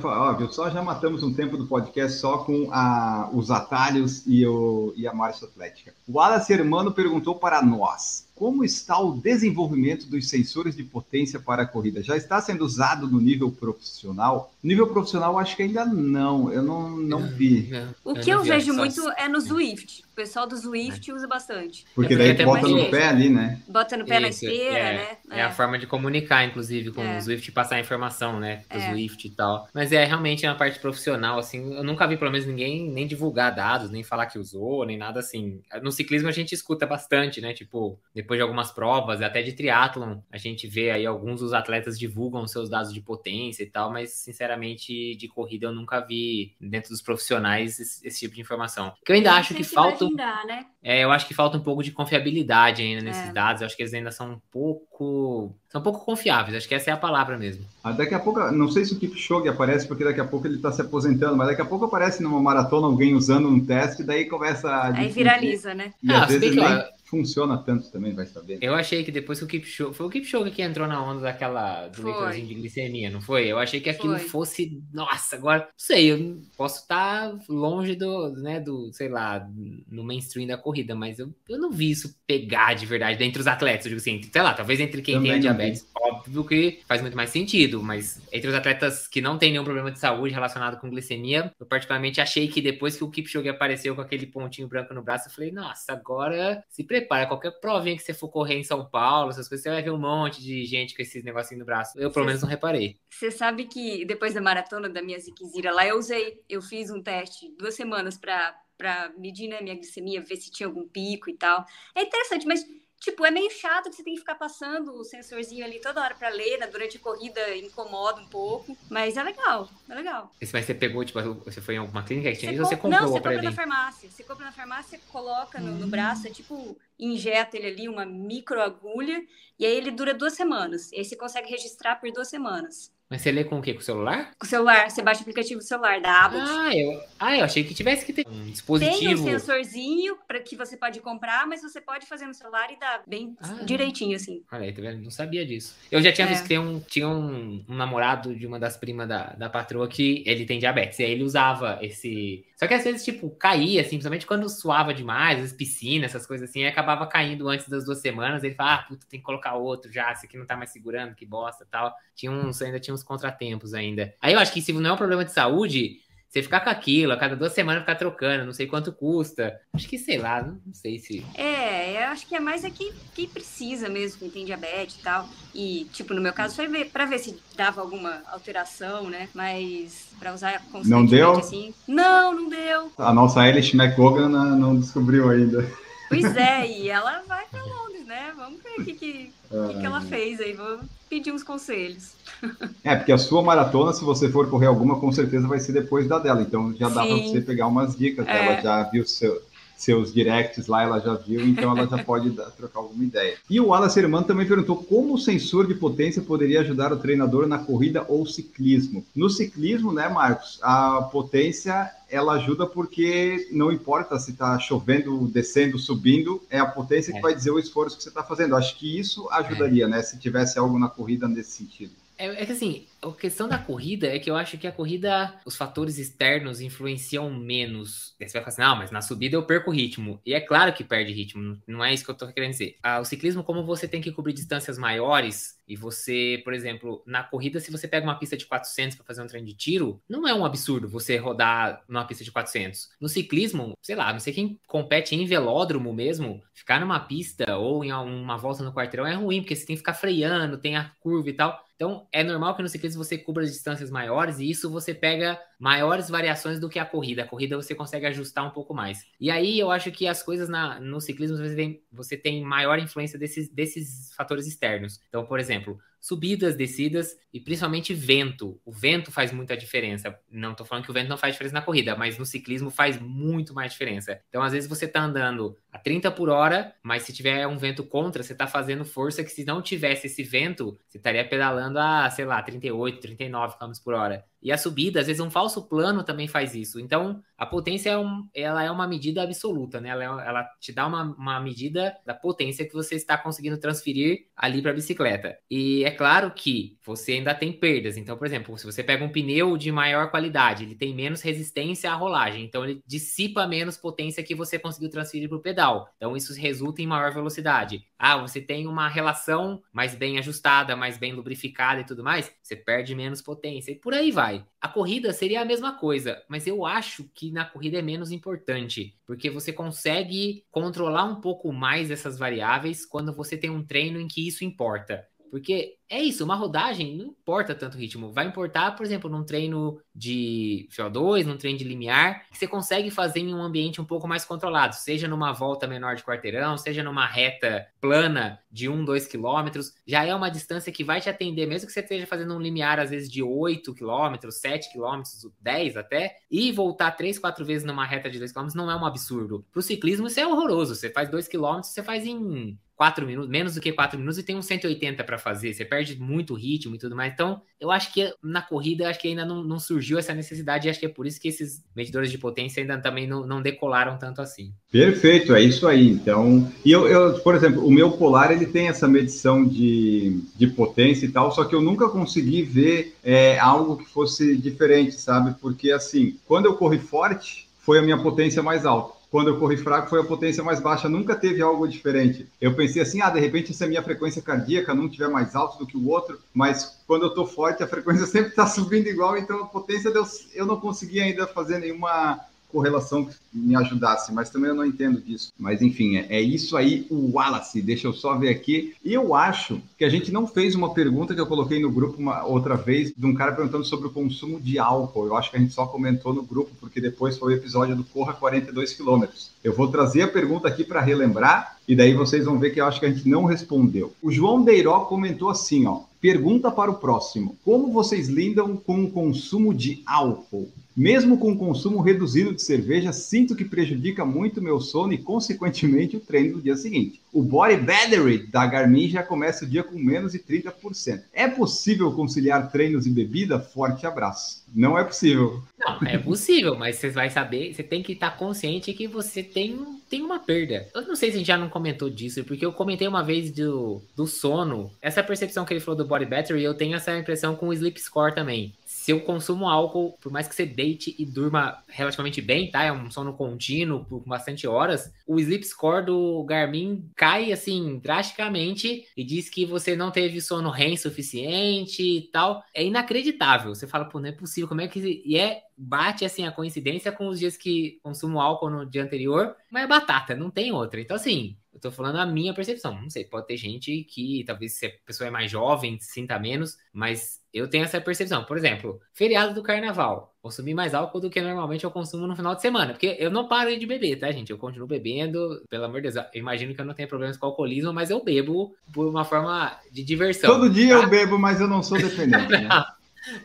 só 0.50 0.70
já 0.70 0.82
matamos 0.82 1.22
um 1.22 1.32
tempo 1.34 1.56
do 1.56 1.66
podcast 1.66 2.18
só 2.18 2.38
com 2.38 2.68
a, 2.72 3.28
os 3.32 3.50
atalhos 3.50 4.26
e, 4.26 4.46
o, 4.46 4.92
e 4.96 5.06
a 5.06 5.12
marcha 5.12 5.44
atlética. 5.44 5.92
O 6.08 6.18
Wallace 6.18 6.52
Hermano 6.52 6.92
perguntou 6.92 7.34
para 7.34 7.60
nós. 7.62 8.26
Como 8.40 8.64
está 8.64 8.98
o 8.98 9.12
desenvolvimento 9.12 10.06
dos 10.06 10.30
sensores 10.30 10.74
de 10.74 10.82
potência 10.82 11.38
para 11.38 11.64
a 11.64 11.66
corrida? 11.66 12.02
Já 12.02 12.16
está 12.16 12.40
sendo 12.40 12.64
usado 12.64 13.06
no 13.06 13.20
nível 13.20 13.50
profissional? 13.50 14.50
Nível 14.62 14.86
profissional, 14.86 15.38
acho 15.38 15.54
que 15.54 15.62
ainda 15.64 15.84
não. 15.84 16.50
Eu 16.50 16.62
não, 16.62 16.88
não 16.96 17.26
vi. 17.26 17.70
O 18.02 18.12
Eu 18.12 18.14
que 18.14 18.30
eu 18.30 18.42
vi, 18.42 18.48
vejo 18.48 18.72
muito 18.72 19.06
é 19.18 19.28
no 19.28 19.38
Zwift. 19.40 20.04
O 20.10 20.14
pessoal 20.20 20.46
do 20.46 20.56
Zwift 20.56 21.12
usa 21.12 21.26
bastante. 21.26 21.84
Porque 21.94 22.14
É 22.14 22.16
porque 22.16 22.16
daí 22.16 22.30
até 22.32 22.44
bota 22.44 22.68
no 22.68 22.78
jeito. 22.78 22.90
pé 22.90 23.08
ali, 23.08 23.28
né? 23.28 23.58
Bota 23.68 23.96
no 23.96 24.04
pé 24.04 24.20
na 24.20 24.28
Isso, 24.28 24.44
esteira, 24.44 24.78
é, 24.78 24.92
né? 24.94 25.06
É 25.38 25.42
a 25.42 25.50
forma 25.50 25.78
de 25.78 25.86
comunicar, 25.86 26.44
inclusive, 26.46 26.90
com 26.92 27.02
É. 27.02 27.18
o 27.18 27.22
Swift 27.22 27.52
passar 27.52 27.76
a 27.76 27.80
informação, 27.80 28.38
né? 28.38 28.62
Pro 28.68 28.78
É. 28.78 28.90
Swift 28.90 29.26
e 29.26 29.30
tal. 29.30 29.68
Mas 29.74 29.92
é 29.92 30.04
realmente 30.04 30.46
uma 30.46 30.54
parte 30.54 30.78
profissional, 30.78 31.38
assim. 31.38 31.74
Eu 31.74 31.84
nunca 31.84 32.06
vi, 32.06 32.16
pelo 32.18 32.30
menos, 32.30 32.46
ninguém 32.46 32.90
nem 32.90 33.06
divulgar 33.06 33.54
dados, 33.54 33.90
nem 33.90 34.02
falar 34.02 34.26
que 34.26 34.38
usou, 34.38 34.84
nem 34.84 34.98
nada 34.98 35.20
assim. 35.20 35.60
No 35.82 35.90
ciclismo 35.92 36.28
a 36.28 36.32
gente 36.32 36.54
escuta 36.54 36.86
bastante, 36.86 37.40
né? 37.40 37.54
Tipo, 37.54 37.98
depois 38.14 38.29
de 38.36 38.42
algumas 38.42 38.70
provas, 38.70 39.20
até 39.22 39.42
de 39.42 39.52
triatlon, 39.52 40.18
a 40.30 40.38
gente 40.38 40.66
vê 40.66 40.90
aí 40.90 41.06
alguns 41.06 41.40
dos 41.40 41.52
atletas 41.52 41.98
divulgam 41.98 42.46
seus 42.46 42.68
dados 42.68 42.92
de 42.92 43.00
potência 43.00 43.62
e 43.62 43.66
tal, 43.66 43.90
mas 43.92 44.10
sinceramente, 44.10 45.14
de 45.16 45.28
corrida 45.28 45.66
eu 45.66 45.72
nunca 45.72 46.00
vi 46.00 46.54
dentro 46.60 46.90
dos 46.90 47.02
profissionais 47.02 47.78
esse, 47.78 48.06
esse 48.06 48.20
tipo 48.20 48.34
de 48.34 48.40
informação. 48.40 48.92
Que 49.04 49.12
eu 49.12 49.16
ainda 49.16 49.32
acho 49.34 49.54
que 49.54 49.64
falta. 49.64 50.06
né? 50.46 50.66
É, 50.82 51.04
eu 51.04 51.10
acho 51.12 51.26
que 51.28 51.34
falta 51.34 51.58
um 51.58 51.62
pouco 51.62 51.82
de 51.82 51.92
confiabilidade 51.92 52.82
ainda 52.82 53.02
nesses 53.02 53.28
É. 53.28 53.32
dados. 53.32 53.60
Eu 53.60 53.66
acho 53.66 53.76
que 53.76 53.82
eles 53.82 53.92
ainda 53.92 54.10
são 54.10 54.32
um 54.32 54.38
pouco. 54.50 55.54
São 55.68 55.80
um 55.80 55.84
pouco 55.84 56.04
confiáveis. 56.04 56.56
Acho 56.56 56.66
que 56.68 56.74
essa 56.74 56.90
é 56.90 56.92
a 56.92 56.96
palavra 56.96 57.36
mesmo. 57.38 57.64
Ah, 57.84 57.92
Daqui 57.92 58.14
a 58.14 58.18
pouco, 58.18 58.40
não 58.50 58.68
sei 58.68 58.84
se 58.84 58.94
o 58.94 58.98
Kipchoge 58.98 59.48
aparece, 59.48 59.86
porque 59.86 60.04
daqui 60.04 60.20
a 60.20 60.24
pouco 60.24 60.46
ele 60.46 60.56
está 60.56 60.72
se 60.72 60.80
aposentando, 60.80 61.36
mas 61.36 61.48
daqui 61.48 61.60
a 61.62 61.66
pouco 61.66 61.84
aparece 61.84 62.22
numa 62.22 62.40
maratona 62.40 62.86
alguém 62.86 63.14
usando 63.14 63.46
um 63.48 63.64
teste, 63.64 64.02
daí 64.02 64.24
começa 64.26 64.68
a. 64.70 64.96
Aí 64.96 65.08
viraliza, 65.08 65.74
né? 65.74 65.92
E 66.02 66.10
Ah, 66.12 66.24
às 66.24 66.28
vezes 66.32 66.50
que, 66.50 66.56
nem 66.56 66.64
ó, 66.66 66.84
funciona 67.10 67.58
tanto 67.58 67.90
também, 67.90 68.14
vai 68.14 68.24
saber. 68.24 68.58
Eu 68.62 68.72
achei 68.72 69.02
que 69.02 69.10
depois 69.10 69.40
que 69.40 69.44
o 69.44 69.48
Kipchoge. 69.48 69.92
Foi 69.92 70.06
o 70.06 70.10
Kipchoge 70.10 70.52
que 70.52 70.62
entrou 70.62 70.86
na 70.86 71.02
onda 71.02 71.20
daquela. 71.20 71.88
do 71.88 72.04
leitorzinho 72.04 72.46
de 72.46 72.54
glicemia, 72.54 73.10
não 73.10 73.20
foi? 73.20 73.48
Eu 73.48 73.58
achei 73.58 73.80
que 73.80 73.90
aquilo 73.90 74.16
Foi. 74.16 74.28
fosse. 74.28 74.80
Nossa, 74.92 75.34
agora. 75.34 75.62
Não 75.62 75.68
sei, 75.76 76.12
eu 76.12 76.40
posso 76.56 76.82
estar 76.82 77.36
longe 77.48 77.96
do, 77.96 78.30
né, 78.36 78.60
do, 78.60 78.92
sei 78.92 79.08
lá, 79.08 79.44
no 79.90 80.04
mainstream 80.04 80.46
da 80.46 80.56
corrida, 80.56 80.94
mas 80.94 81.18
eu, 81.18 81.34
eu 81.48 81.58
não 81.58 81.72
vi 81.72 81.90
isso 81.90 82.14
pegar 82.26 82.74
de 82.74 82.86
verdade 82.86 83.18
dentre 83.18 83.40
os 83.40 83.48
atletas. 83.48 83.86
Eu 83.86 83.90
digo 83.90 84.00
assim, 84.00 84.22
sei 84.22 84.42
lá, 84.42 84.54
talvez 84.54 84.78
entre 84.78 85.02
quem 85.02 85.16
Também 85.16 85.32
tem 85.32 85.40
diabetes, 85.40 85.84
óbvio 85.96 86.44
que 86.44 86.80
faz 86.86 87.00
muito 87.00 87.16
mais 87.16 87.30
sentido, 87.30 87.82
mas 87.82 88.20
entre 88.32 88.48
os 88.48 88.54
atletas 88.54 89.08
que 89.08 89.20
não 89.20 89.36
tem 89.36 89.50
nenhum 89.50 89.64
problema 89.64 89.90
de 89.90 89.98
saúde 89.98 90.32
relacionado 90.32 90.80
com 90.80 90.88
glicemia, 90.88 91.52
eu 91.58 91.66
particularmente 91.66 92.20
achei 92.20 92.46
que 92.46 92.62
depois 92.62 92.96
que 92.96 93.02
o 93.02 93.10
Kipchoge 93.10 93.48
apareceu 93.48 93.96
com 93.96 94.00
aquele 94.00 94.26
pontinho 94.26 94.68
branco 94.68 94.94
no 94.94 95.02
braço, 95.02 95.28
eu 95.28 95.32
falei, 95.32 95.50
nossa, 95.50 95.92
agora 95.92 96.62
se 96.68 96.84
prepara, 96.84 96.99
qualquer 97.00 97.52
provinha 97.60 97.96
que 97.96 98.02
você 98.02 98.14
for 98.14 98.28
correr 98.28 98.54
em 98.54 98.64
São 98.64 98.88
Paulo, 98.88 99.30
essas 99.30 99.48
coisas, 99.48 99.62
você 99.62 99.70
vai 99.70 99.82
ver 99.82 99.90
um 99.90 99.98
monte 99.98 100.42
de 100.42 100.64
gente 100.64 100.94
com 100.94 101.02
esses 101.02 101.22
negocinhos 101.22 101.60
no 101.60 101.66
braço. 101.66 101.98
Eu, 101.98 102.10
pelo 102.10 102.24
Sim. 102.24 102.26
menos, 102.28 102.42
não 102.42 102.48
reparei. 102.48 102.96
Você 103.10 103.30
sabe 103.30 103.66
que 103.66 104.04
depois 104.04 104.34
da 104.34 104.40
maratona 104.40 104.88
da 104.88 105.02
minha 105.02 105.18
Ziquezira 105.18 105.72
lá, 105.72 105.86
eu 105.86 105.98
usei, 105.98 106.40
eu 106.48 106.62
fiz 106.62 106.90
um 106.90 107.02
teste 107.02 107.54
duas 107.58 107.74
semanas 107.74 108.16
pra, 108.16 108.54
pra 108.76 109.12
medir 109.18 109.48
né, 109.48 109.60
minha 109.60 109.74
glicemia, 109.74 110.20
ver 110.20 110.36
se 110.36 110.50
tinha 110.50 110.66
algum 110.66 110.88
pico 110.88 111.28
e 111.28 111.36
tal. 111.36 111.64
É 111.94 112.02
interessante, 112.02 112.46
mas 112.46 112.64
tipo, 113.00 113.24
é 113.24 113.30
meio 113.30 113.50
chato 113.50 113.88
que 113.88 113.96
você 113.96 114.04
tem 114.04 114.14
que 114.14 114.20
ficar 114.20 114.34
passando 114.34 114.92
o 114.92 115.02
sensorzinho 115.02 115.64
ali 115.64 115.80
toda 115.80 116.02
hora 116.02 116.14
pra 116.14 116.28
ler, 116.28 116.58
né? 116.58 116.66
Durante 116.66 116.98
a 116.98 117.00
corrida 117.00 117.56
incomoda 117.56 118.20
um 118.20 118.26
pouco, 118.26 118.76
mas 118.90 119.16
é 119.16 119.22
legal, 119.22 119.68
é 119.88 119.94
legal. 119.94 120.30
Esse, 120.40 120.52
mas 120.52 120.66
você 120.66 120.74
pegou, 120.74 121.04
tipo, 121.04 121.20
você 121.44 121.60
foi 121.60 121.74
em 121.74 121.78
alguma 121.78 122.04
clínica 122.04 122.30
que 122.30 122.38
tinha 122.38 122.52
isso 122.52 122.62
ou 122.62 122.68
você 122.68 122.76
comprou 122.76 123.00
Não, 123.00 123.08
você 123.08 123.20
pra 123.20 123.32
compra 123.32 123.50
na 123.50 123.56
farmácia. 123.56 124.10
Você 124.10 124.22
compra 124.22 124.44
na 124.44 124.52
farmácia, 124.52 125.00
coloca 125.10 125.58
no, 125.58 125.72
no 125.78 125.86
braço, 125.86 126.26
é 126.26 126.30
tipo, 126.30 126.76
injeta 126.98 127.56
ele 127.56 127.66
ali, 127.66 127.88
uma 127.88 128.04
microagulha, 128.04 129.24
e 129.58 129.64
aí 129.64 129.74
ele 129.74 129.90
dura 129.90 130.12
duas 130.12 130.34
semanas. 130.34 130.92
E 130.92 130.96
aí 130.96 131.04
você 131.04 131.16
consegue 131.16 131.50
registrar 131.50 131.96
por 131.96 132.12
duas 132.12 132.28
semanas. 132.28 132.92
Mas 133.10 133.22
você 133.22 133.32
lê 133.32 133.42
com 133.42 133.58
o 133.58 133.62
quê? 133.62 133.74
Com 133.74 133.80
o 133.80 133.82
celular? 133.82 134.30
Com 134.38 134.46
o 134.46 134.48
celular, 134.48 134.88
você 134.88 135.02
baixa 135.02 135.18
o 135.18 135.22
aplicativo 135.22 135.58
do 135.58 135.66
celular, 135.66 136.00
da 136.00 136.26
Abbott. 136.26 136.44
Ah, 136.48 136.76
eu, 136.76 137.02
ah, 137.18 137.36
eu 137.36 137.44
achei 137.44 137.64
que 137.64 137.74
tivesse 137.74 138.06
que 138.06 138.12
ter 138.12 138.24
um 138.28 138.44
dispositivo. 138.44 139.00
Tem 139.00 139.34
um 139.34 139.38
sensorzinho 139.38 140.16
para 140.28 140.38
que 140.38 140.54
você 140.54 140.76
pode 140.76 141.00
comprar, 141.00 141.44
mas 141.44 141.60
você 141.60 141.80
pode 141.80 142.06
fazer 142.06 142.26
no 142.26 142.34
celular 142.34 142.70
e 142.70 142.78
dá 142.78 143.02
bem 143.04 143.36
ah, 143.40 143.64
direitinho, 143.64 144.14
assim. 144.14 144.44
Olha 144.52 144.62
aí, 144.62 144.72
tá 144.72 144.80
vendo? 144.80 145.02
Não 145.02 145.10
sabia 145.10 145.44
disso. 145.44 145.76
Eu 145.90 146.00
já 146.00 146.12
tinha 146.12 146.28
é. 146.28 146.30
visto 146.30 146.46
que 146.46 146.56
um, 146.56 146.78
tinha 146.78 147.08
um, 147.08 147.64
um, 147.68 147.74
namorado 147.74 148.32
de 148.32 148.46
uma 148.46 148.60
das 148.60 148.76
primas 148.76 149.08
da, 149.08 149.32
da 149.32 149.50
patroa 149.50 149.88
que 149.88 150.22
ele 150.24 150.46
tem 150.46 150.60
diabetes. 150.60 151.00
E 151.00 151.02
aí 151.02 151.10
ele 151.10 151.24
usava 151.24 151.80
esse. 151.82 152.46
Só 152.60 152.68
que 152.68 152.74
às 152.74 152.84
vezes, 152.84 153.02
tipo, 153.02 153.30
caía, 153.30 153.80
assim, 153.80 153.92
principalmente 153.92 154.26
quando 154.26 154.46
suava 154.50 154.92
demais, 154.92 155.36
às 155.36 155.40
vezes 155.44 155.56
piscina, 155.56 156.04
essas 156.04 156.26
coisas 156.26 156.50
assim, 156.50 156.62
acabava 156.66 157.06
caindo 157.06 157.48
antes 157.48 157.66
das 157.66 157.86
duas 157.86 158.02
semanas. 158.02 158.44
Ele 158.44 158.54
fala, 158.54 158.74
ah, 158.74 158.82
puta, 158.82 159.06
tem 159.08 159.18
que 159.18 159.24
colocar 159.24 159.54
outro 159.54 159.90
já, 159.90 160.12
esse 160.12 160.26
aqui 160.26 160.36
não 160.36 160.44
tá 160.44 160.58
mais 160.58 160.68
segurando, 160.68 161.14
que 161.14 161.24
bosta 161.24 161.66
tal. 161.70 161.90
Tinha 162.14 162.30
uns, 162.30 162.60
ainda 162.60 162.78
tinha 162.78 162.92
uns 162.92 163.02
contratempos 163.02 163.72
ainda. 163.72 164.14
Aí 164.20 164.34
eu 164.34 164.38
acho 164.38 164.52
que 164.52 164.60
se 164.60 164.74
não 164.74 164.90
é 164.90 164.92
um 164.92 164.98
problema 164.98 165.24
de 165.24 165.32
saúde, 165.32 166.00
você 166.30 166.44
ficar 166.44 166.60
com 166.60 166.70
aquilo, 166.70 167.12
a 167.12 167.16
cada 167.16 167.34
duas 167.34 167.52
semanas 167.52 167.82
ficar 167.82 167.96
trocando, 167.96 168.46
não 168.46 168.52
sei 168.52 168.68
quanto 168.68 168.92
custa. 168.92 169.60
Acho 169.74 169.88
que, 169.88 169.98
sei 169.98 170.16
lá, 170.16 170.40
não, 170.40 170.60
sei 170.72 171.00
se. 171.00 171.26
É, 171.34 172.04
eu 172.04 172.08
acho 172.08 172.24
que 172.24 172.36
é 172.36 172.40
mais 172.40 172.64
aqui 172.64 172.92
que 173.12 173.26
precisa 173.26 173.88
mesmo, 173.88 174.20
quem 174.20 174.30
tem 174.30 174.44
diabetes 174.44 174.94
e 174.94 175.02
tal. 175.02 175.28
E, 175.52 175.88
tipo, 175.92 176.14
no 176.14 176.20
meu 176.20 176.32
caso 176.32 176.54
foi 176.54 176.68
ver, 176.68 176.88
pra 176.90 177.04
ver 177.04 177.18
se 177.18 177.36
dava 177.56 177.80
alguma 177.80 178.22
alteração, 178.30 179.10
né? 179.10 179.28
Mas 179.34 180.06
pra 180.20 180.32
usar 180.32 180.62
não 180.84 181.04
deu? 181.04 181.32
assim. 181.32 181.74
Não, 181.88 182.32
não 182.32 182.48
deu. 182.48 182.92
A 182.96 183.12
nossa 183.12 183.48
Elish 183.48 183.74
McCogan 183.74 184.28
não 184.28 184.78
descobriu 184.78 185.28
ainda. 185.30 185.68
Pois 186.08 186.36
é, 186.36 186.64
e 186.70 186.88
ela 186.88 187.22
vai 187.26 187.44
pra 187.50 187.60
Londres, 187.60 188.06
né? 188.06 188.32
Vamos 188.36 188.62
ver 188.62 188.80
o 188.80 188.84
que, 188.84 188.94
que, 188.94 189.12
que, 189.12 189.80
que 189.80 189.86
ela 189.86 189.98
ah. 189.98 190.02
fez 190.02 190.40
aí. 190.40 190.52
Vou 190.52 190.78
pedir 191.10 191.32
uns 191.32 191.42
conselhos. 191.42 192.14
É, 192.82 192.96
porque 192.96 193.12
a 193.12 193.18
sua 193.18 193.42
maratona, 193.42 193.92
se 193.92 194.02
você 194.02 194.30
for 194.30 194.48
correr 194.48 194.66
alguma, 194.66 194.98
com 194.98 195.12
certeza 195.12 195.46
vai 195.46 195.60
ser 195.60 195.72
depois 195.72 196.08
da 196.08 196.18
dela. 196.18 196.40
Então 196.40 196.74
já 196.74 196.88
dá 196.88 197.04
para 197.04 197.16
você 197.16 197.42
pegar 197.42 197.66
umas 197.66 197.94
dicas. 197.94 198.26
É. 198.26 198.46
Ela 198.46 198.62
já 198.62 198.82
viu 198.84 199.04
seu, 199.04 199.42
seus 199.82 200.12
directs 200.12 200.66
lá, 200.66 200.82
ela 200.82 201.00
já 201.00 201.14
viu, 201.14 201.40
então 201.46 201.76
ela 201.76 201.86
já 201.86 202.04
pode 202.04 202.30
dar, 202.30 202.50
trocar 202.50 202.80
alguma 202.80 203.02
ideia. 203.02 203.36
E 203.48 203.58
o 203.58 203.68
Wallace 203.68 203.98
Herman 203.98 204.22
também 204.22 204.46
perguntou 204.46 204.76
como 204.76 205.14
o 205.14 205.18
sensor 205.18 205.66
de 205.66 205.74
potência 205.74 206.20
poderia 206.20 206.60
ajudar 206.60 206.92
o 206.92 206.98
treinador 206.98 207.46
na 207.46 207.58
corrida 207.58 208.04
ou 208.06 208.26
ciclismo. 208.26 209.04
No 209.16 209.30
ciclismo, 209.30 209.92
né, 209.92 210.08
Marcos, 210.08 210.58
a 210.62 211.02
potência 211.10 211.90
ela 212.10 212.34
ajuda 212.34 212.66
porque 212.66 213.48
não 213.52 213.72
importa 213.72 214.18
se 214.18 214.32
está 214.32 214.58
chovendo, 214.58 215.26
descendo, 215.28 215.78
subindo, 215.78 216.42
é 216.50 216.58
a 216.58 216.66
potência 216.66 217.12
é. 217.12 217.14
que 217.14 217.20
vai 217.20 217.34
dizer 217.34 217.50
o 217.50 217.58
esforço 217.58 217.96
que 217.96 218.02
você 218.02 218.08
está 218.08 218.22
fazendo. 218.22 218.56
Acho 218.56 218.76
que 218.76 218.98
isso 218.98 219.28
ajudaria, 219.30 219.84
é. 219.84 219.88
né, 219.88 220.02
se 220.02 220.18
tivesse 220.18 220.58
algo 220.58 220.78
na 220.78 220.88
corrida 220.88 221.26
nesse 221.26 221.52
sentido. 221.52 221.92
É, 222.18 222.42
é, 222.42 222.44
que 222.44 222.52
assim, 222.52 222.84
a 223.02 223.12
questão 223.12 223.48
da 223.48 223.58
corrida 223.58 224.06
é 224.06 224.18
que 224.18 224.30
eu 224.30 224.36
acho 224.36 224.58
que 224.58 224.66
a 224.66 224.72
corrida, 224.72 225.34
os 225.44 225.56
fatores 225.56 225.98
externos 225.98 226.60
influenciam 226.60 227.30
menos. 227.32 228.14
Você 228.18 228.32
vai 228.38 228.42
falar 228.42 228.48
assim, 228.48 228.62
não, 228.62 228.76
mas 228.76 228.90
na 228.90 229.02
subida 229.02 229.36
eu 229.36 229.46
perco 229.46 229.70
ritmo. 229.70 230.20
E 230.24 230.34
é 230.34 230.40
claro 230.40 230.72
que 230.72 230.84
perde 230.84 231.12
ritmo, 231.12 231.60
não 231.66 231.84
é 231.84 231.92
isso 231.92 232.04
que 232.04 232.10
eu 232.10 232.14
tô 232.14 232.26
querendo 232.28 232.52
dizer. 232.52 232.76
Ah, 232.82 233.00
o 233.00 233.04
ciclismo, 233.04 233.42
como 233.42 233.64
você 233.64 233.88
tem 233.88 234.00
que 234.00 234.12
cobrir 234.12 234.32
distâncias 234.32 234.78
maiores, 234.78 235.58
e 235.70 235.76
você, 235.76 236.40
por 236.42 236.52
exemplo, 236.52 237.00
na 237.06 237.22
corrida, 237.22 237.60
se 237.60 237.70
você 237.70 237.86
pega 237.86 238.04
uma 238.04 238.18
pista 238.18 238.36
de 238.36 238.44
400 238.44 238.96
para 238.96 239.06
fazer 239.06 239.22
um 239.22 239.28
treino 239.28 239.46
de 239.46 239.54
tiro, 239.54 240.02
não 240.08 240.26
é 240.26 240.34
um 240.34 240.44
absurdo 240.44 240.88
você 240.88 241.16
rodar 241.16 241.84
numa 241.88 242.04
pista 242.04 242.24
de 242.24 242.32
400. 242.32 242.88
No 243.00 243.08
ciclismo, 243.08 243.74
sei 243.80 243.94
lá, 243.94 244.12
não 244.12 244.18
sei 244.18 244.32
quem 244.32 244.58
compete 244.66 245.14
em 245.14 245.24
velódromo 245.24 245.94
mesmo, 245.94 246.42
ficar 246.52 246.80
numa 246.80 246.98
pista 246.98 247.56
ou 247.56 247.84
em 247.84 247.92
uma 247.92 248.36
volta 248.36 248.64
no 248.64 248.74
quarteirão 248.74 249.06
é 249.06 249.14
ruim, 249.14 249.42
porque 249.42 249.54
você 249.54 249.64
tem 249.64 249.76
que 249.76 249.80
ficar 249.80 249.94
freando, 249.94 250.58
tem 250.58 250.76
a 250.76 250.90
curva 250.98 251.30
e 251.30 251.34
tal. 251.34 251.64
Então, 251.76 252.06
é 252.10 252.24
normal 252.24 252.56
que 252.56 252.62
no 252.62 252.68
ciclismo 252.68 252.89
você 252.94 253.18
cubra 253.18 253.44
distâncias 253.44 253.90
maiores 253.90 254.38
e 254.38 254.50
isso 254.50 254.70
você 254.70 254.94
pega 254.94 255.40
maiores 255.58 256.08
variações 256.08 256.58
do 256.58 256.68
que 256.68 256.78
a 256.78 256.84
corrida. 256.84 257.22
A 257.22 257.26
corrida 257.26 257.56
você 257.56 257.74
consegue 257.74 258.06
ajustar 258.06 258.46
um 258.46 258.50
pouco 258.50 258.74
mais. 258.74 259.04
E 259.20 259.30
aí 259.30 259.58
eu 259.58 259.70
acho 259.70 259.90
que 259.90 260.06
as 260.06 260.22
coisas 260.22 260.48
na, 260.48 260.80
no 260.80 261.00
ciclismo 261.00 261.36
você 261.36 261.54
tem, 261.54 261.82
você 261.92 262.16
tem 262.16 262.42
maior 262.42 262.78
influência 262.78 263.18
desses, 263.18 263.48
desses 263.48 264.12
fatores 264.14 264.46
externos. 264.46 265.00
Então, 265.08 265.24
por 265.26 265.38
exemplo, 265.38 265.78
subidas, 266.00 266.56
descidas 266.56 267.16
e 267.32 267.38
principalmente 267.38 267.92
vento. 267.92 268.60
O 268.64 268.72
vento 268.72 269.12
faz 269.12 269.32
muita 269.32 269.56
diferença. 269.56 270.18
Não 270.30 270.52
estou 270.52 270.66
falando 270.66 270.84
que 270.84 270.90
o 270.90 270.94
vento 270.94 271.08
não 271.08 271.18
faz 271.18 271.34
diferença 271.34 271.54
na 271.54 271.62
corrida, 271.62 271.94
mas 271.94 272.18
no 272.18 272.24
ciclismo 272.24 272.70
faz 272.70 273.00
muito 273.00 273.52
mais 273.52 273.72
diferença. 273.72 274.20
Então, 274.28 274.42
às 274.42 274.52
vezes 274.52 274.68
você 274.68 274.86
está 274.86 275.02
andando 275.02 275.56
a 275.70 275.78
30 275.78 276.10
por 276.10 276.28
hora, 276.28 276.74
mas 276.82 277.02
se 277.02 277.12
tiver 277.12 277.46
um 277.46 277.58
vento 277.58 277.84
contra, 277.84 278.22
você 278.22 278.32
está 278.32 278.46
fazendo 278.46 278.84
força 278.84 279.22
que 279.22 279.30
se 279.30 279.44
não 279.44 279.60
tivesse 279.60 280.06
esse 280.06 280.22
vento, 280.22 280.78
você 280.88 280.98
estaria 280.98 281.28
pedalando 281.28 281.78
a, 281.78 282.08
sei 282.10 282.24
lá, 282.24 282.42
38, 282.42 283.00
39 283.00 283.56
km 283.58 283.72
por 283.84 283.94
hora. 283.94 284.24
E 284.42 284.50
a 284.50 284.58
subida, 284.58 285.00
às 285.00 285.06
vezes 285.06 285.20
um 285.20 285.30
falso 285.30 285.68
plano 285.68 286.02
também 286.02 286.26
faz 286.26 286.54
isso. 286.54 286.80
Então, 286.80 287.22
a 287.36 287.44
potência 287.44 287.90
é, 287.90 287.98
um, 287.98 288.26
ela 288.34 288.62
é 288.62 288.70
uma 288.70 288.86
medida 288.86 289.22
absoluta, 289.22 289.80
né? 289.80 289.90
Ela, 289.90 290.04
é, 290.04 290.28
ela 290.28 290.44
te 290.58 290.72
dá 290.72 290.86
uma, 290.86 291.02
uma 291.14 291.40
medida 291.40 291.96
da 292.06 292.14
potência 292.14 292.66
que 292.66 292.72
você 292.72 292.94
está 292.94 293.18
conseguindo 293.18 293.58
transferir 293.58 294.26
ali 294.36 294.62
para 294.62 294.70
a 294.70 294.74
bicicleta. 294.74 295.36
E 295.50 295.84
é 295.84 295.90
claro 295.90 296.30
que 296.30 296.78
você 296.84 297.12
ainda 297.12 297.34
tem 297.34 297.52
perdas. 297.52 297.96
Então, 297.96 298.16
por 298.16 298.26
exemplo, 298.26 298.56
se 298.58 298.64
você 298.64 298.82
pega 298.82 299.04
um 299.04 299.10
pneu 299.10 299.56
de 299.56 299.70
maior 299.70 300.10
qualidade, 300.10 300.64
ele 300.64 300.74
tem 300.74 300.94
menos 300.94 301.20
resistência 301.20 301.90
à 301.90 301.94
rolagem. 301.94 302.44
Então, 302.44 302.64
ele 302.64 302.82
dissipa 302.86 303.46
menos 303.46 303.76
potência 303.76 304.22
que 304.22 304.34
você 304.34 304.58
conseguiu 304.58 304.90
transferir 304.90 305.28
para 305.28 305.38
o 305.38 305.42
pedal. 305.42 305.92
Então, 305.96 306.16
isso 306.16 306.32
resulta 306.34 306.80
em 306.80 306.86
maior 306.86 307.12
velocidade. 307.12 307.84
Ah, 307.98 308.16
você 308.16 308.40
tem 308.40 308.66
uma 308.66 308.88
relação 308.88 309.62
mais 309.72 309.94
bem 309.94 310.18
ajustada, 310.18 310.74
mais 310.74 310.96
bem 310.96 311.12
lubrificada 311.12 311.80
e 311.80 311.84
tudo 311.84 312.02
mais, 312.02 312.32
você 312.42 312.56
perde 312.56 312.94
menos 312.94 313.20
potência. 313.20 313.72
E 313.72 313.74
por 313.74 313.92
aí 313.92 314.10
vai 314.10 314.29
vai. 314.30 314.46
A 314.60 314.68
corrida 314.68 315.12
seria 315.12 315.40
a 315.40 315.44
mesma 315.44 315.78
coisa, 315.78 316.22
mas 316.28 316.46
eu 316.46 316.64
acho 316.64 317.08
que 317.14 317.30
na 317.32 317.44
corrida 317.44 317.78
é 317.78 317.82
menos 317.82 318.12
importante, 318.12 318.96
porque 319.06 319.30
você 319.30 319.52
consegue 319.52 320.44
controlar 320.50 321.04
um 321.04 321.20
pouco 321.20 321.52
mais 321.52 321.90
essas 321.90 322.18
variáveis 322.18 322.86
quando 322.86 323.12
você 323.12 323.36
tem 323.36 323.50
um 323.50 323.64
treino 323.64 323.98
em 324.00 324.06
que 324.06 324.26
isso 324.26 324.44
importa. 324.44 325.06
Porque 325.30 325.76
é 325.88 326.00
isso, 326.02 326.24
uma 326.24 326.34
rodagem 326.34 326.96
não 326.96 327.06
importa 327.06 327.54
tanto 327.54 327.76
o 327.76 327.80
ritmo. 327.80 328.12
Vai 328.12 328.26
importar, 328.26 328.72
por 328.76 328.84
exemplo, 328.84 329.10
num 329.10 329.24
treino 329.24 329.80
de 329.94 330.68
VO2, 330.70 331.24
num 331.24 331.36
treino 331.36 331.58
de 331.58 331.64
limiar, 331.64 332.28
que 332.30 332.38
você 332.38 332.46
consegue 332.46 332.90
fazer 332.90 333.20
em 333.20 333.34
um 333.34 333.42
ambiente 333.42 333.80
um 333.80 333.84
pouco 333.84 334.06
mais 334.06 334.24
controlado, 334.24 334.74
seja 334.74 335.08
numa 335.08 335.32
volta 335.32 335.66
menor 335.66 335.96
de 335.96 336.04
quarteirão, 336.04 336.56
seja 336.56 336.82
numa 336.82 337.06
reta 337.06 337.66
plana 337.80 338.40
de 338.50 338.68
1, 338.68 338.84
2 338.84 339.06
quilômetros. 339.06 339.72
Já 339.86 340.04
é 340.04 340.14
uma 340.14 340.30
distância 340.30 340.72
que 340.72 340.84
vai 340.84 341.00
te 341.00 341.08
atender, 341.08 341.46
mesmo 341.46 341.66
que 341.66 341.72
você 341.72 341.80
esteja 341.80 342.06
fazendo 342.06 342.34
um 342.34 342.40
limiar, 342.40 342.78
às 342.78 342.90
vezes, 342.90 343.10
de 343.10 343.22
8 343.22 343.74
quilômetros, 343.74 344.36
7 344.36 344.70
quilômetros, 344.72 345.26
10 345.40 345.76
até, 345.76 346.16
e 346.30 346.52
voltar 346.52 346.92
3, 346.92 347.18
4 347.18 347.44
vezes 347.44 347.64
numa 347.64 347.84
reta 347.84 348.10
de 348.10 348.18
2 348.18 348.32
quilômetros 348.32 348.56
não 348.56 348.70
é 348.70 348.76
um 348.76 348.86
absurdo. 348.86 349.44
Para 349.50 349.60
o 349.60 349.62
ciclismo, 349.62 350.06
isso 350.06 350.20
é 350.20 350.26
horroroso. 350.26 350.74
Você 350.74 350.90
faz 350.90 351.08
2 351.08 351.28
quilômetros, 351.28 351.72
você 351.72 351.82
faz 351.82 352.06
em 352.06 352.58
4 352.80 353.06
minutos, 353.06 353.30
menos 353.30 353.54
do 353.56 353.60
que 353.60 353.72
4 353.72 353.98
minutos 353.98 354.16
e 354.16 354.22
tem 354.22 354.34
uns 354.34 354.46
180 354.46 355.04
para 355.04 355.18
fazer. 355.18 355.52
Você 355.52 355.66
perde 355.66 356.00
muito 356.00 356.32
ritmo 356.32 356.74
e 356.74 356.78
tudo 356.78 356.96
mais. 356.96 357.12
Então, 357.12 357.42
eu 357.60 357.70
acho 357.70 357.92
que 357.92 358.10
na 358.22 358.40
corrida, 358.40 358.88
acho 358.88 358.98
que 358.98 359.08
ainda 359.08 359.22
não, 359.22 359.44
não 359.44 359.58
surgiu 359.58 359.98
essa 359.98 360.14
necessidade. 360.14 360.66
E 360.66 360.70
acho 360.70 360.80
que 360.80 360.86
é 360.86 360.88
por 360.88 361.06
isso 361.06 361.20
que 361.20 361.28
esses 361.28 361.62
medidores 361.76 362.10
de 362.10 362.16
potência 362.16 362.62
ainda 362.62 362.78
também 362.78 363.06
não, 363.06 363.26
não 363.26 363.42
decolaram 363.42 363.98
tanto 363.98 364.22
assim. 364.22 364.54
Perfeito, 364.72 365.34
é 365.34 365.42
isso 365.42 365.68
aí. 365.68 365.90
Então, 365.90 366.50
e 366.64 366.72
eu, 366.72 366.88
eu, 366.88 367.20
por 367.20 367.34
exemplo, 367.34 367.66
o 367.66 367.70
meu 367.70 367.92
Polar 367.92 368.32
ele 368.32 368.46
tem 368.46 368.68
essa 368.68 368.88
medição 368.88 369.46
de, 369.46 370.18
de 370.34 370.46
potência 370.46 371.04
e 371.04 371.12
tal, 371.12 371.30
só 371.32 371.44
que 371.44 371.54
eu 371.54 371.60
nunca 371.60 371.86
consegui 371.86 372.42
ver 372.44 372.96
é, 373.04 373.38
algo 373.38 373.76
que 373.76 373.90
fosse 373.90 374.34
diferente, 374.38 374.94
sabe? 374.94 375.34
Porque 375.38 375.70
assim, 375.70 376.16
quando 376.26 376.46
eu 376.46 376.54
corri 376.54 376.78
forte, 376.78 377.46
foi 377.58 377.78
a 377.78 377.82
minha 377.82 377.98
potência 377.98 378.42
mais 378.42 378.64
alta 378.64 378.99
quando 379.10 379.28
eu 379.28 379.38
corri 379.38 379.56
fraco 379.56 379.90
foi 379.90 380.00
a 380.00 380.04
potência 380.04 380.42
mais 380.42 380.60
baixa, 380.60 380.88
nunca 380.88 381.16
teve 381.16 381.42
algo 381.42 381.66
diferente. 381.66 382.28
Eu 382.40 382.54
pensei 382.54 382.80
assim, 382.80 383.02
ah, 383.02 383.10
de 383.10 383.18
repente 383.18 383.52
se 383.52 383.64
a 383.64 383.66
minha 383.66 383.82
frequência 383.82 384.22
cardíaca 384.22 384.72
não 384.72 384.88
tiver 384.88 385.08
mais 385.08 385.34
alta 385.34 385.58
do 385.58 385.66
que 385.66 385.76
o 385.76 385.88
outro, 385.88 386.20
mas 386.32 386.80
quando 386.86 387.02
eu 387.02 387.08
estou 387.08 387.26
forte 387.26 387.62
a 387.62 387.66
frequência 387.66 388.06
sempre 388.06 388.30
está 388.30 388.46
subindo 388.46 388.86
igual, 388.86 389.16
então 389.16 389.42
a 389.42 389.46
potência 389.46 389.90
deu, 389.90 390.04
eu 390.32 390.46
não 390.46 390.60
consegui 390.60 391.00
ainda 391.00 391.26
fazer 391.26 391.58
nenhuma 391.58 392.20
correlação 392.50 393.04
que 393.04 393.14
me 393.32 393.56
ajudasse, 393.56 394.12
mas 394.12 394.30
também 394.30 394.50
eu 394.50 394.54
não 394.54 394.64
entendo 394.64 395.00
disso. 395.00 395.32
Mas 395.38 395.62
enfim, 395.62 395.96
é, 395.96 396.06
é, 396.10 396.20
isso 396.20 396.56
aí, 396.56 396.86
o 396.90 397.12
Wallace. 397.12 397.62
Deixa 397.62 397.86
eu 397.86 397.92
só 397.92 398.16
ver 398.16 398.28
aqui. 398.28 398.74
E 398.84 398.92
eu 398.92 399.14
acho 399.14 399.60
que 399.78 399.84
a 399.84 399.88
gente 399.88 400.10
não 400.12 400.26
fez 400.26 400.54
uma 400.54 400.74
pergunta 400.74 401.14
que 401.14 401.20
eu 401.20 401.26
coloquei 401.26 401.60
no 401.60 401.70
grupo 401.70 401.98
uma 401.98 402.24
outra 402.24 402.56
vez, 402.56 402.92
de 402.96 403.06
um 403.06 403.14
cara 403.14 403.32
perguntando 403.32 403.64
sobre 403.64 403.86
o 403.86 403.90
consumo 403.90 404.40
de 404.40 404.58
álcool. 404.58 405.06
Eu 405.06 405.16
acho 405.16 405.30
que 405.30 405.36
a 405.36 405.40
gente 405.40 405.54
só 405.54 405.66
comentou 405.66 406.12
no 406.12 406.22
grupo, 406.22 406.50
porque 406.60 406.80
depois 406.80 407.16
foi 407.16 407.34
o 407.34 407.36
episódio 407.36 407.76
do 407.76 407.84
Corra 407.84 408.12
42 408.12 408.72
quilômetros. 408.72 409.30
Eu 409.42 409.54
vou 409.54 409.68
trazer 409.68 410.02
a 410.02 410.08
pergunta 410.08 410.48
aqui 410.48 410.64
para 410.64 410.80
relembrar, 410.80 411.56
e 411.66 411.74
daí 411.76 411.94
vocês 411.94 412.24
vão 412.24 412.38
ver 412.38 412.50
que 412.50 412.60
eu 412.60 412.66
acho 412.66 412.80
que 412.80 412.86
a 412.86 412.90
gente 412.90 413.08
não 413.08 413.24
respondeu. 413.24 413.92
O 414.02 414.10
João 414.10 414.42
Deiró 414.42 414.80
comentou 414.80 415.30
assim, 415.30 415.66
ó. 415.66 415.82
Pergunta 416.00 416.50
para 416.50 416.70
o 416.70 416.76
próximo: 416.76 417.36
Como 417.44 417.72
vocês 417.72 418.08
lidam 418.08 418.56
com 418.56 418.84
o 418.84 418.90
consumo 418.90 419.52
de 419.52 419.82
álcool? 419.84 420.48
Mesmo 420.80 421.18
com 421.18 421.32
o 421.32 421.36
consumo 421.36 421.82
reduzido 421.82 422.32
de 422.32 422.40
cerveja, 422.40 422.90
sinto 422.90 423.36
que 423.36 423.44
prejudica 423.44 424.02
muito 424.02 424.40
meu 424.40 424.58
sono 424.62 424.94
e, 424.94 424.96
consequentemente, 424.96 425.98
o 425.98 426.00
treino 426.00 426.38
do 426.38 426.42
dia 426.42 426.56
seguinte. 426.56 427.02
O 427.12 427.22
Body 427.22 427.56
Battery 427.56 428.26
da 428.28 428.46
Garmin 428.46 428.88
já 428.88 429.02
começa 429.02 429.44
o 429.44 429.46
dia 429.46 429.62
com 429.62 429.78
menos 429.78 430.12
de 430.12 430.18
30%. 430.20 431.02
É 431.12 431.28
possível 431.28 431.92
conciliar 431.92 432.50
treinos 432.50 432.86
e 432.86 432.90
bebida? 432.90 433.38
Forte 433.38 433.84
abraço. 433.84 434.42
Não 434.54 434.78
é 434.78 434.82
possível. 434.82 435.42
Não, 435.58 435.86
é 435.86 435.98
possível, 435.98 436.56
mas 436.56 436.76
você 436.76 436.88
vai 436.88 437.10
saber, 437.10 437.52
você 437.52 437.62
tem 437.62 437.82
que 437.82 437.92
estar 437.92 438.16
consciente 438.16 438.72
que 438.72 438.88
você 438.88 439.22
tem, 439.22 439.58
tem 439.90 440.00
uma 440.00 440.18
perda. 440.18 440.66
Eu 440.74 440.86
não 440.86 440.96
sei 440.96 441.10
se 441.10 441.16
a 441.16 441.18
gente 441.18 441.26
já 441.26 441.36
não 441.36 441.50
comentou 441.50 441.90
disso, 441.90 442.24
porque 442.24 442.46
eu 442.46 442.54
comentei 442.54 442.88
uma 442.88 443.04
vez 443.04 443.30
do, 443.30 443.82
do 443.94 444.06
sono. 444.06 444.70
Essa 444.80 445.02
percepção 445.02 445.44
que 445.44 445.52
ele 445.52 445.60
falou 445.60 445.76
do 445.76 445.86
Body 445.86 446.06
Battery, 446.06 446.42
eu 446.42 446.54
tenho 446.54 446.74
essa 446.74 446.96
impressão 446.96 447.36
com 447.36 447.48
o 447.48 447.52
Sleep 447.52 447.78
Score 447.78 448.14
também 448.14 448.54
se 448.72 448.92
eu 448.92 449.00
consumo 449.00 449.48
álcool, 449.48 449.98
por 450.00 450.12
mais 450.12 450.28
que 450.28 450.34
você 450.34 450.46
deite 450.46 450.94
e 450.96 451.04
durma 451.04 451.60
relativamente 451.68 452.22
bem, 452.22 452.52
tá? 452.52 452.62
É 452.62 452.72
um 452.72 452.88
sono 452.88 453.12
contínuo 453.12 453.84
por 453.84 454.00
bastante 454.06 454.46
horas, 454.46 454.92
o 455.04 455.18
sleep 455.18 455.44
score 455.44 455.84
do 455.84 456.22
Garmin 456.22 456.88
cai 456.94 457.32
assim 457.32 457.80
drasticamente 457.80 458.86
e 458.96 459.02
diz 459.02 459.28
que 459.28 459.44
você 459.44 459.74
não 459.74 459.90
teve 459.90 460.20
sono 460.20 460.50
REM 460.50 460.76
suficiente 460.76 461.82
e 461.82 462.02
tal. 462.12 462.44
É 462.54 462.64
inacreditável. 462.64 463.52
Você 463.52 463.66
fala, 463.66 463.86
pô, 463.86 463.98
não 463.98 464.08
é 464.08 464.12
possível, 464.12 464.48
como 464.48 464.60
é 464.60 464.68
que. 464.68 465.02
E 465.04 465.18
é 465.18 465.42
bate 465.58 466.04
assim 466.04 466.24
a 466.24 466.32
coincidência 466.32 466.92
com 466.92 467.08
os 467.08 467.18
dias 467.18 467.36
que 467.36 467.80
consumo 467.82 468.20
álcool 468.20 468.50
no 468.50 468.64
dia 468.64 468.84
anterior, 468.84 469.34
mas 469.50 469.64
é 469.64 469.66
batata, 469.66 470.14
não 470.14 470.30
tem 470.30 470.52
outra. 470.52 470.80
Então, 470.80 470.96
assim, 470.96 471.36
eu 471.52 471.60
tô 471.60 471.70
falando 471.70 471.96
a 471.96 472.06
minha 472.06 472.32
percepção. 472.32 472.80
Não 472.80 472.88
sei, 472.88 473.04
pode 473.04 473.26
ter 473.26 473.36
gente 473.36 473.82
que 473.84 474.22
talvez 474.24 474.54
se 474.54 474.66
a 474.66 474.72
pessoa 474.86 475.08
é 475.08 475.10
mais 475.10 475.30
jovem, 475.30 475.78
sinta 475.80 476.18
menos, 476.18 476.56
mas 476.72 477.19
eu 477.32 477.48
tenho 477.48 477.64
essa 477.64 477.80
percepção. 477.80 478.24
Por 478.24 478.36
exemplo, 478.36 478.80
feriado 478.92 479.34
do 479.34 479.42
carnaval. 479.42 480.14
Consumir 480.22 480.54
mais 480.54 480.74
álcool 480.74 481.00
do 481.00 481.10
que 481.10 481.20
normalmente 481.20 481.64
eu 481.64 481.70
consumo 481.70 482.06
no 482.06 482.16
final 482.16 482.34
de 482.34 482.42
semana. 482.42 482.72
Porque 482.72 482.96
eu 482.98 483.10
não 483.10 483.28
paro 483.28 483.56
de 483.56 483.66
beber, 483.66 483.96
tá, 483.96 484.10
gente? 484.12 484.30
Eu 484.30 484.38
continuo 484.38 484.66
bebendo, 484.66 485.42
pelo 485.48 485.64
amor 485.64 485.80
de 485.80 485.90
Deus. 485.90 485.96
Eu 486.12 486.20
imagino 486.20 486.54
que 486.54 486.60
eu 486.60 486.64
não 486.64 486.74
tenha 486.74 486.88
problemas 486.88 487.16
com 487.16 487.26
alcoolismo, 487.26 487.72
mas 487.72 487.90
eu 487.90 488.02
bebo 488.02 488.54
por 488.72 488.86
uma 488.86 489.04
forma 489.04 489.56
de 489.72 489.82
diversão. 489.82 490.30
Todo 490.30 490.50
dia 490.50 490.76
tá? 490.76 490.84
eu 490.84 490.90
bebo, 490.90 491.18
mas 491.18 491.40
eu 491.40 491.48
não 491.48 491.62
sou 491.62 491.78
dependente. 491.80 492.32
Né? 492.32 492.48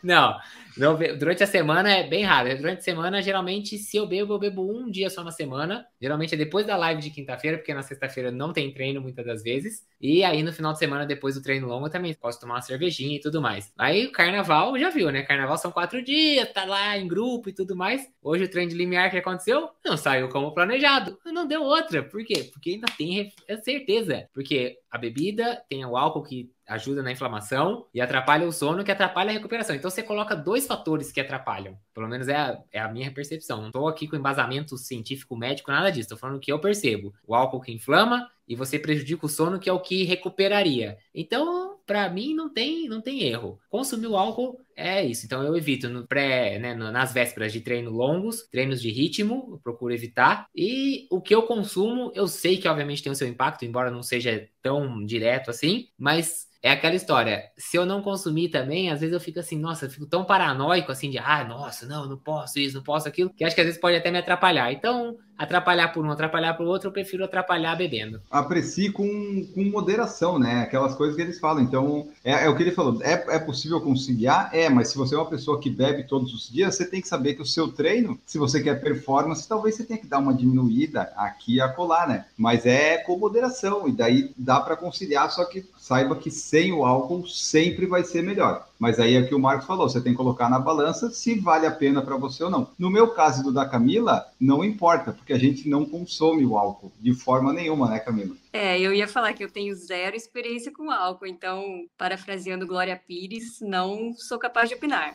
não. 0.03 0.37
Não, 0.77 0.97
durante 1.17 1.43
a 1.43 1.47
semana 1.47 1.89
é 1.89 2.07
bem 2.07 2.23
raro. 2.23 2.55
Durante 2.57 2.79
a 2.79 2.81
semana, 2.81 3.21
geralmente, 3.21 3.77
se 3.77 3.95
eu 3.95 4.05
bebo, 4.05 4.33
eu 4.33 4.39
bebo 4.39 4.69
um 4.69 4.89
dia 4.89 5.09
só 5.09 5.23
na 5.23 5.31
semana. 5.31 5.85
Geralmente 6.01 6.35
é 6.35 6.38
depois 6.38 6.65
da 6.65 6.75
live 6.75 7.01
de 7.01 7.09
quinta-feira, 7.09 7.57
porque 7.57 7.73
na 7.73 7.81
sexta-feira 7.81 8.31
não 8.31 8.51
tem 8.51 8.73
treino 8.73 9.01
muitas 9.01 9.25
das 9.25 9.41
vezes. 9.41 9.85
E 10.01 10.23
aí 10.23 10.43
no 10.43 10.51
final 10.51 10.73
de 10.73 10.79
semana, 10.79 11.05
depois 11.05 11.35
do 11.35 11.41
treino 11.41 11.67
longo, 11.67 11.88
eu 11.88 11.91
também 11.91 12.13
posso 12.13 12.39
tomar 12.39 12.55
uma 12.55 12.61
cervejinha 12.61 13.15
e 13.15 13.19
tudo 13.19 13.41
mais. 13.41 13.71
Aí 13.77 14.05
o 14.05 14.11
carnaval, 14.11 14.77
já 14.77 14.89
viu, 14.89 15.11
né? 15.11 15.23
Carnaval 15.23 15.57
são 15.57 15.71
quatro 15.71 16.03
dias, 16.03 16.51
tá 16.51 16.65
lá 16.65 16.97
em 16.97 17.07
grupo 17.07 17.49
e 17.49 17.53
tudo 17.53 17.75
mais. 17.75 18.07
Hoje 18.21 18.43
o 18.43 18.49
treino 18.49 18.71
de 18.71 18.77
limiar 18.77 19.09
que 19.09 19.17
aconteceu 19.17 19.69
não 19.83 19.95
saiu 19.95 20.27
como 20.29 20.53
planejado. 20.53 21.17
Não 21.25 21.47
deu 21.47 21.63
outra. 21.63 22.03
Por 22.03 22.23
quê? 22.25 22.49
Porque 22.51 22.71
ainda 22.71 22.88
tem 22.97 23.31
certeza. 23.63 24.27
Porque 24.33 24.77
a 24.91 24.97
bebida 24.97 25.61
tem 25.69 25.85
o 25.85 25.97
álcool 25.97 26.23
que 26.23 26.49
ajuda 26.67 27.04
na 27.04 27.12
inflamação 27.12 27.86
e 27.93 28.01
atrapalha 28.01 28.47
o 28.47 28.51
sono, 28.51 28.84
que 28.84 28.91
atrapalha 28.91 29.30
a 29.30 29.34
recuperação. 29.34 29.75
Então 29.75 29.89
você 29.89 30.04
coloca 30.04 30.36
dois 30.36 30.65
fatores 30.65 31.12
que 31.12 31.21
atrapalham. 31.21 31.78
Pelo 31.93 32.08
menos 32.08 32.28
é 32.28 32.36
a, 32.36 32.60
é 32.71 32.80
a 32.80 32.91
minha 32.91 33.12
percepção. 33.12 33.60
Não 33.60 33.67
estou 33.67 33.88
aqui 33.88 34.08
com 34.08 34.15
embasamento 34.15 34.78
científico 34.78 35.36
médico, 35.36 35.71
nada 35.71 35.89
disso. 35.89 36.01
Estou 36.01 36.17
falando 36.17 36.38
o 36.38 36.39
que 36.39 36.51
eu 36.51 36.60
percebo. 36.60 37.13
O 37.25 37.36
álcool 37.36 37.62
que 37.62 37.71
inflama 37.71 38.30
e 38.47 38.56
você 38.56 38.78
prejudica 38.78 39.25
o 39.25 39.30
sono, 39.30 39.60
que 39.60 39.69
é 39.69 39.73
o 39.73 39.80
que 39.80 40.04
recuperaria. 40.04 40.97
Então, 41.13 41.80
para 41.86 42.10
mim, 42.10 42.34
não 42.34 42.51
tem, 42.51 42.88
não 42.88 43.01
tem 43.01 43.23
erro. 43.23 43.60
Consumir 43.69 44.08
o 44.08 44.17
álcool 44.17 44.60
é 44.75 45.04
isso. 45.04 45.25
Então, 45.25 45.43
eu 45.43 45.56
evito 45.56 45.89
no 45.89 46.06
pré, 46.06 46.60
né, 46.60 46.73
nas 46.73 47.12
vésperas 47.12 47.51
de 47.51 47.62
treino 47.62 47.91
longos, 47.91 48.47
treinos 48.51 48.82
de 48.82 48.89
ritmo, 48.91 49.47
eu 49.51 49.58
procuro 49.58 49.93
evitar. 49.93 50.47
E 50.56 51.08
o 51.10 51.21
que 51.21 51.34
eu 51.34 51.43
consumo, 51.43 52.12
eu 52.13 52.28
sei 52.28 52.58
que 52.58 52.67
obviamente 52.67 53.01
tem 53.01 53.12
o 53.12 53.15
seu 53.15 53.28
impacto, 53.28 53.65
embora 53.65 53.89
não 53.89 54.04
seja 54.04 54.47
tão 54.62 55.04
direto 55.04 55.49
assim, 55.49 55.88
mas 55.97 56.47
é 56.65 56.71
aquela 56.71 56.95
história. 56.95 57.51
Se 57.56 57.78
eu 57.78 57.86
não 57.86 58.01
consumir 58.01 58.49
também, 58.49 58.89
às 58.89 58.99
vezes 58.99 59.13
eu 59.13 59.19
fico 59.19 59.39
assim, 59.39 59.56
nossa, 59.56 59.86
eu 59.86 59.89
fico 59.91 60.08
tão 60.08 60.25
paranoico 60.25 60.91
assim 60.91 61.12
de, 61.12 61.19
ah, 61.19 61.43
nossa, 61.43 61.86
não, 61.86 62.10
não 62.10 62.17
posso 62.17 62.58
isso, 62.58 62.75
não 62.75 62.82
posso 62.82 63.08
aquilo, 63.08 63.30
que 63.30 63.43
acho 63.43 63.54
que 63.54 63.62
às 63.62 63.67
vezes 63.67 63.80
pode 63.80 63.95
até 63.95 64.10
me 64.10 64.17
atrapalhar. 64.17 64.71
Então, 64.71 65.15
atrapalhar 65.37 65.89
por 65.89 66.05
um, 66.05 66.11
atrapalhar 66.11 66.53
por 66.53 66.65
outro, 66.65 66.87
eu 66.87 66.91
prefiro 66.91 67.23
atrapalhar 67.23 67.75
bebendo. 67.75 68.21
Aprecie 68.29 68.91
com, 68.91 69.47
com 69.53 69.63
moderação, 69.65 70.39
né? 70.39 70.61
Aquelas 70.61 70.95
coisas 70.95 71.15
que 71.15 71.21
eles 71.21 71.39
falam. 71.39 71.63
Então, 71.63 72.07
é, 72.23 72.45
é 72.45 72.49
o 72.49 72.55
que 72.55 72.63
ele 72.63 72.71
falou. 72.71 73.01
É, 73.01 73.35
é 73.35 73.39
possível 73.39 73.81
conciliar? 73.81 74.49
É, 74.53 74.69
mas 74.69 74.89
se 74.89 74.97
você 74.97 75.15
é 75.15 75.17
uma 75.17 75.29
pessoa 75.29 75.59
que 75.59 75.69
bebe 75.69 76.03
todos 76.03 76.33
os 76.33 76.51
dias, 76.51 76.75
você 76.75 76.85
tem 76.85 77.01
que 77.01 77.07
saber 77.07 77.35
que 77.35 77.41
o 77.41 77.45
seu 77.45 77.67
treino, 77.67 78.19
se 78.25 78.37
você 78.37 78.61
quer 78.61 78.81
performance, 78.81 79.47
talvez 79.47 79.75
você 79.75 79.83
tenha 79.83 79.99
que 79.99 80.07
dar 80.07 80.19
uma 80.19 80.33
diminuída 80.33 81.13
aqui 81.15 81.55
e 81.55 81.61
acolá, 81.61 82.07
né? 82.07 82.25
Mas 82.37 82.65
é 82.65 82.97
com 82.97 83.17
moderação, 83.17 83.87
e 83.87 83.91
daí 83.91 84.31
dá 84.37 84.59
para 84.59 84.75
conciliar, 84.75 85.31
só 85.31 85.45
que 85.45 85.65
saiba 85.77 86.15
que 86.15 86.31
sem 86.31 86.73
o 86.73 86.85
álcool 86.85 87.27
sempre 87.27 87.85
vai 87.85 88.03
ser 88.03 88.23
melhor. 88.23 88.67
Mas 88.79 88.99
aí 88.99 89.15
é 89.15 89.21
o 89.21 89.27
que 89.27 89.35
o 89.35 89.39
Marcos 89.39 89.65
falou, 89.65 89.88
você 89.88 90.01
tem 90.01 90.11
que 90.11 90.17
colocar 90.17 90.49
na 90.49 90.59
balança 90.59 91.09
se 91.09 91.39
vale 91.39 91.65
a 91.65 91.71
pena 91.71 92.01
para 92.01 92.17
você 92.17 92.43
ou 92.43 92.49
não. 92.49 92.69
No 92.77 92.89
meu 92.89 93.09
caso 93.09 93.43
do 93.43 93.53
da 93.53 93.65
Camila, 93.65 94.25
não 94.39 94.63
importa, 94.63 95.13
porque 95.13 95.33
a 95.33 95.39
gente 95.39 95.69
não 95.69 95.85
consome 95.85 96.45
o 96.45 96.57
álcool 96.57 96.91
de 96.99 97.13
forma 97.13 97.53
nenhuma, 97.53 97.89
né, 97.89 97.99
Camila? 97.99 98.35
É, 98.57 98.79
eu 98.79 98.93
ia 98.93 99.05
falar 99.05 99.33
que 99.33 99.43
eu 99.43 99.51
tenho 99.51 99.75
zero 99.75 100.15
experiência 100.15 100.71
com 100.71 100.89
álcool, 100.89 101.27
então, 101.27 101.85
parafraseando 101.97 102.65
Glória 102.65 102.95
Pires, 102.95 103.59
não 103.59 104.13
sou 104.13 104.39
capaz 104.39 104.69
de 104.69 104.75
opinar. 104.75 105.13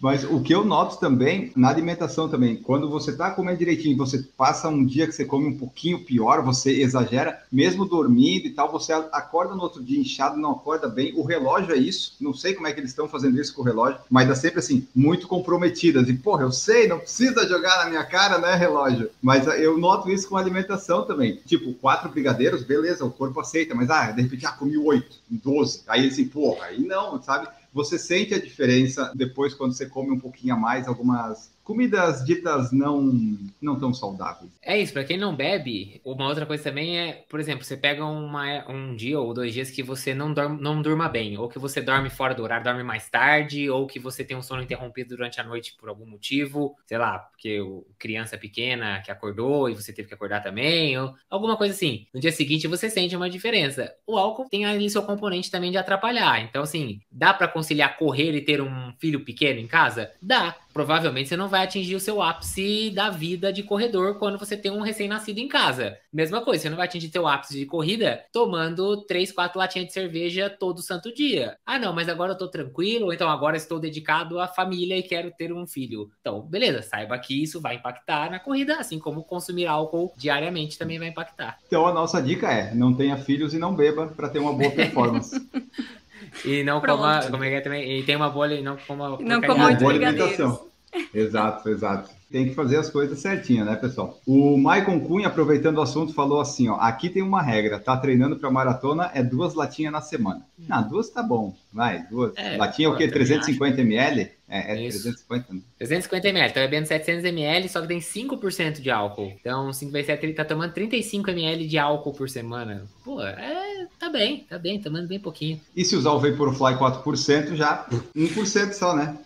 Mas 0.00 0.24
o 0.24 0.40
que 0.42 0.54
eu 0.54 0.64
noto 0.64 0.98
também 0.98 1.52
na 1.54 1.68
alimentação 1.68 2.28
também, 2.28 2.56
quando 2.56 2.88
você 2.88 3.14
tá 3.14 3.30
comendo 3.30 3.58
direitinho, 3.58 3.96
você 3.98 4.18
passa 4.36 4.68
um 4.68 4.84
dia 4.84 5.06
que 5.06 5.12
você 5.12 5.26
come 5.26 5.46
um 5.46 5.58
pouquinho 5.58 6.04
pior, 6.04 6.42
você 6.42 6.80
exagera, 6.80 7.42
mesmo 7.52 7.84
dormindo 7.84 8.46
e 8.46 8.50
tal, 8.50 8.72
você 8.72 8.94
acorda 8.94 9.54
no 9.54 9.62
outro 9.62 9.84
dia 9.84 10.00
inchado, 10.00 10.38
não 10.38 10.52
acorda 10.52 10.88
bem. 10.88 11.12
O 11.14 11.22
relógio 11.22 11.74
é 11.74 11.78
isso, 11.78 12.16
não 12.18 12.32
sei 12.32 12.54
como 12.54 12.66
é 12.66 12.72
que 12.72 12.80
eles 12.80 12.90
estão 12.90 13.06
fazendo 13.06 13.38
isso 13.38 13.54
com 13.54 13.60
o 13.60 13.64
relógio, 13.64 14.00
mas 14.10 14.26
dá 14.26 14.34
sempre 14.34 14.60
assim, 14.60 14.88
muito 14.94 15.28
comprometidas. 15.28 16.08
E, 16.08 16.14
porra, 16.14 16.44
eu 16.44 16.52
sei, 16.52 16.88
não 16.88 16.98
precisa 16.98 17.46
jogar 17.46 17.84
na 17.84 17.90
minha 17.90 18.04
cara, 18.04 18.38
né, 18.38 18.54
relógio? 18.54 19.10
Mas 19.20 19.46
eu 19.46 19.76
noto 19.76 20.10
isso 20.10 20.28
com 20.28 20.36
a 20.36 20.40
alimentação 20.40 21.04
também. 21.04 21.40
Tipo, 21.44 21.74
quatro 21.74 22.08
brigadeiros, 22.08 22.49
beleza, 22.58 23.04
o 23.04 23.10
corpo 23.10 23.40
aceita, 23.40 23.74
mas 23.74 23.90
ah, 23.90 24.10
de 24.10 24.22
repente, 24.22 24.46
ah, 24.46 24.52
comi 24.52 24.76
oito, 24.76 25.18
doze. 25.28 25.82
Aí 25.86 26.08
assim, 26.08 26.26
porra, 26.26 26.66
aí 26.66 26.80
não, 26.80 27.20
sabe? 27.22 27.48
Você 27.72 27.98
sente 27.98 28.34
a 28.34 28.40
diferença 28.40 29.12
depois 29.14 29.54
quando 29.54 29.72
você 29.72 29.86
come 29.86 30.10
um 30.10 30.18
pouquinho 30.18 30.54
a 30.54 30.58
mais 30.58 30.88
algumas 30.88 31.50
comidas 31.70 32.24
ditas 32.24 32.72
não 32.72 33.38
não 33.60 33.78
tão 33.78 33.94
saudáveis. 33.94 34.50
É 34.60 34.80
isso, 34.80 34.92
para 34.92 35.04
quem 35.04 35.16
não 35.16 35.36
bebe, 35.36 36.00
uma 36.04 36.26
outra 36.26 36.46
coisa 36.46 36.64
também 36.64 36.98
é, 36.98 37.24
por 37.28 37.38
exemplo, 37.38 37.64
você 37.64 37.76
pega 37.76 38.04
uma, 38.04 38.68
um 38.68 38.96
dia 38.96 39.20
ou 39.20 39.32
dois 39.32 39.52
dias 39.52 39.70
que 39.70 39.82
você 39.82 40.14
não, 40.14 40.32
dorme, 40.32 40.60
não 40.60 40.82
durma 40.82 41.08
bem, 41.08 41.38
ou 41.38 41.48
que 41.48 41.58
você 41.58 41.80
dorme 41.80 42.10
fora 42.10 42.34
do 42.34 42.42
horário, 42.42 42.64
dorme 42.64 42.82
mais 42.82 43.08
tarde, 43.08 43.70
ou 43.70 43.86
que 43.86 44.00
você 44.00 44.24
tem 44.24 44.36
um 44.36 44.42
sono 44.42 44.62
interrompido 44.62 45.10
durante 45.10 45.40
a 45.40 45.44
noite 45.44 45.76
por 45.78 45.88
algum 45.88 46.06
motivo, 46.06 46.74
sei 46.86 46.98
lá, 46.98 47.18
porque 47.18 47.60
o 47.60 47.86
criança 47.98 48.36
pequena 48.36 49.00
que 49.02 49.10
acordou 49.10 49.68
e 49.68 49.74
você 49.74 49.92
teve 49.92 50.08
que 50.08 50.14
acordar 50.14 50.42
também, 50.42 50.98
ou 50.98 51.14
alguma 51.28 51.56
coisa 51.56 51.74
assim. 51.74 52.06
No 52.12 52.20
dia 52.20 52.32
seguinte 52.32 52.66
você 52.66 52.90
sente 52.90 53.14
uma 53.14 53.30
diferença. 53.30 53.94
O 54.06 54.16
álcool 54.16 54.48
tem 54.48 54.64
ali 54.64 54.88
seu 54.90 55.02
componente 55.02 55.50
também 55.50 55.70
de 55.70 55.78
atrapalhar. 55.78 56.42
Então, 56.42 56.62
assim, 56.62 57.00
dá 57.12 57.32
para 57.32 57.46
conciliar 57.46 57.98
correr 57.98 58.34
e 58.34 58.40
ter 58.40 58.60
um 58.60 58.92
filho 58.98 59.24
pequeno 59.24 59.60
em 59.60 59.66
casa? 59.66 60.10
Dá 60.20 60.56
provavelmente 60.72 61.28
você 61.28 61.36
não 61.36 61.48
vai 61.48 61.59
atingir 61.64 61.94
o 61.94 62.00
seu 62.00 62.22
ápice 62.22 62.90
da 62.90 63.10
vida 63.10 63.52
de 63.52 63.62
corredor 63.62 64.18
quando 64.18 64.38
você 64.38 64.56
tem 64.56 64.70
um 64.70 64.80
recém-nascido 64.80 65.38
em 65.38 65.48
casa. 65.48 65.96
Mesma 66.12 66.40
coisa, 66.40 66.62
você 66.62 66.70
não 66.70 66.76
vai 66.76 66.86
atingir 66.86 67.08
seu 67.08 67.26
ápice 67.26 67.58
de 67.58 67.66
corrida 67.66 68.24
tomando 68.32 69.04
3, 69.04 69.32
4 69.32 69.58
latinhas 69.58 69.88
de 69.88 69.92
cerveja 69.92 70.50
todo 70.50 70.82
santo 70.82 71.12
dia. 71.14 71.56
Ah, 71.64 71.78
não, 71.78 71.94
mas 71.94 72.08
agora 72.08 72.32
eu 72.32 72.38
tô 72.38 72.48
tranquilo, 72.48 73.06
ou 73.06 73.12
então 73.12 73.28
agora 73.28 73.56
estou 73.56 73.78
dedicado 73.78 74.40
à 74.40 74.46
família 74.46 74.96
e 74.96 75.02
quero 75.02 75.30
ter 75.30 75.52
um 75.52 75.66
filho. 75.66 76.10
Então, 76.20 76.40
beleza, 76.42 76.82
saiba 76.82 77.18
que 77.18 77.42
isso 77.42 77.60
vai 77.60 77.76
impactar 77.76 78.30
na 78.30 78.38
corrida, 78.38 78.76
assim 78.78 78.98
como 78.98 79.24
consumir 79.24 79.66
álcool 79.66 80.12
diariamente 80.16 80.78
também 80.78 80.98
vai 80.98 81.08
impactar. 81.08 81.58
Então 81.66 81.86
a 81.86 81.92
nossa 81.92 82.20
dica 82.20 82.52
é: 82.52 82.74
não 82.74 82.94
tenha 82.94 83.16
filhos 83.16 83.54
e 83.54 83.58
não 83.58 83.74
beba 83.74 84.08
para 84.08 84.28
ter 84.28 84.38
uma 84.38 84.52
boa 84.52 84.70
performance. 84.70 85.40
E 86.44 86.62
não 86.62 86.80
Pronto. 86.80 86.98
coma, 86.98 87.22
como 87.30 87.44
é 87.44 87.48
que 87.48 87.54
é 87.56 87.60
também, 87.60 87.98
e 87.98 88.02
tem 88.02 88.14
uma 88.14 88.30
boa, 88.30 88.48
não 88.60 88.76
coma, 88.76 89.18
não 89.20 89.40
coma 89.40 89.54
uma 89.54 89.74
boa 89.74 89.90
alimentação. 89.90 90.69
Exato, 91.14 91.68
exato. 91.68 92.10
Tem 92.30 92.48
que 92.48 92.54
fazer 92.54 92.76
as 92.76 92.88
coisas 92.88 93.18
certinho, 93.18 93.64
né, 93.64 93.74
pessoal? 93.74 94.20
O 94.24 94.56
Maicon 94.56 95.00
Cunha, 95.00 95.26
aproveitando 95.26 95.78
o 95.78 95.82
assunto, 95.82 96.14
falou 96.14 96.40
assim: 96.40 96.68
ó, 96.68 96.76
aqui 96.76 97.10
tem 97.10 97.22
uma 97.22 97.42
regra, 97.42 97.80
tá 97.80 97.96
treinando 97.96 98.36
para 98.36 98.48
maratona, 98.50 99.10
é 99.12 99.20
duas 99.20 99.54
latinhas 99.54 99.92
na 99.92 100.00
semana. 100.00 100.46
Hum. 100.56 100.64
Não, 100.68 100.88
duas 100.88 101.10
tá 101.10 101.24
bom, 101.24 101.56
vai, 101.72 102.04
duas. 102.08 102.32
É, 102.36 102.56
Latinha 102.56 102.86
é 102.86 102.90
o 102.90 102.96
quê? 102.96 103.08
350 103.08 103.80
ml? 103.80 104.30
É, 104.48 104.72
é 104.74 104.88
350, 104.88 105.54
né? 105.54 105.60
350 105.78 106.28
ml, 106.28 106.52
tá 106.52 106.60
bebendo 106.60 106.86
700 106.86 107.24
ml, 107.24 107.68
só 107.68 107.80
que 107.80 107.88
tem 107.88 107.98
5% 107.98 108.80
de 108.80 108.90
álcool. 108.90 109.32
Então, 109.40 109.72
5 109.72 109.90
vezes 109.90 110.06
7, 110.06 110.26
ele 110.26 110.32
tá 110.32 110.44
tomando 110.44 110.72
35 110.72 111.30
ml 111.30 111.66
de 111.66 111.78
álcool 111.78 112.12
por 112.12 112.28
semana. 112.28 112.84
Pô, 113.04 113.20
é, 113.22 113.86
tá 113.98 114.08
bem, 114.08 114.46
tá 114.48 114.58
bem, 114.58 114.80
tomando 114.80 115.08
bem 115.08 115.18
pouquinho. 115.18 115.60
E 115.74 115.84
se 115.84 115.96
usar 115.96 116.12
o 116.12 116.20
Vaporfly 116.20 116.74
4%, 116.74 117.54
já 117.54 117.86
1% 118.16 118.72
só, 118.72 118.94
né? 118.94 119.18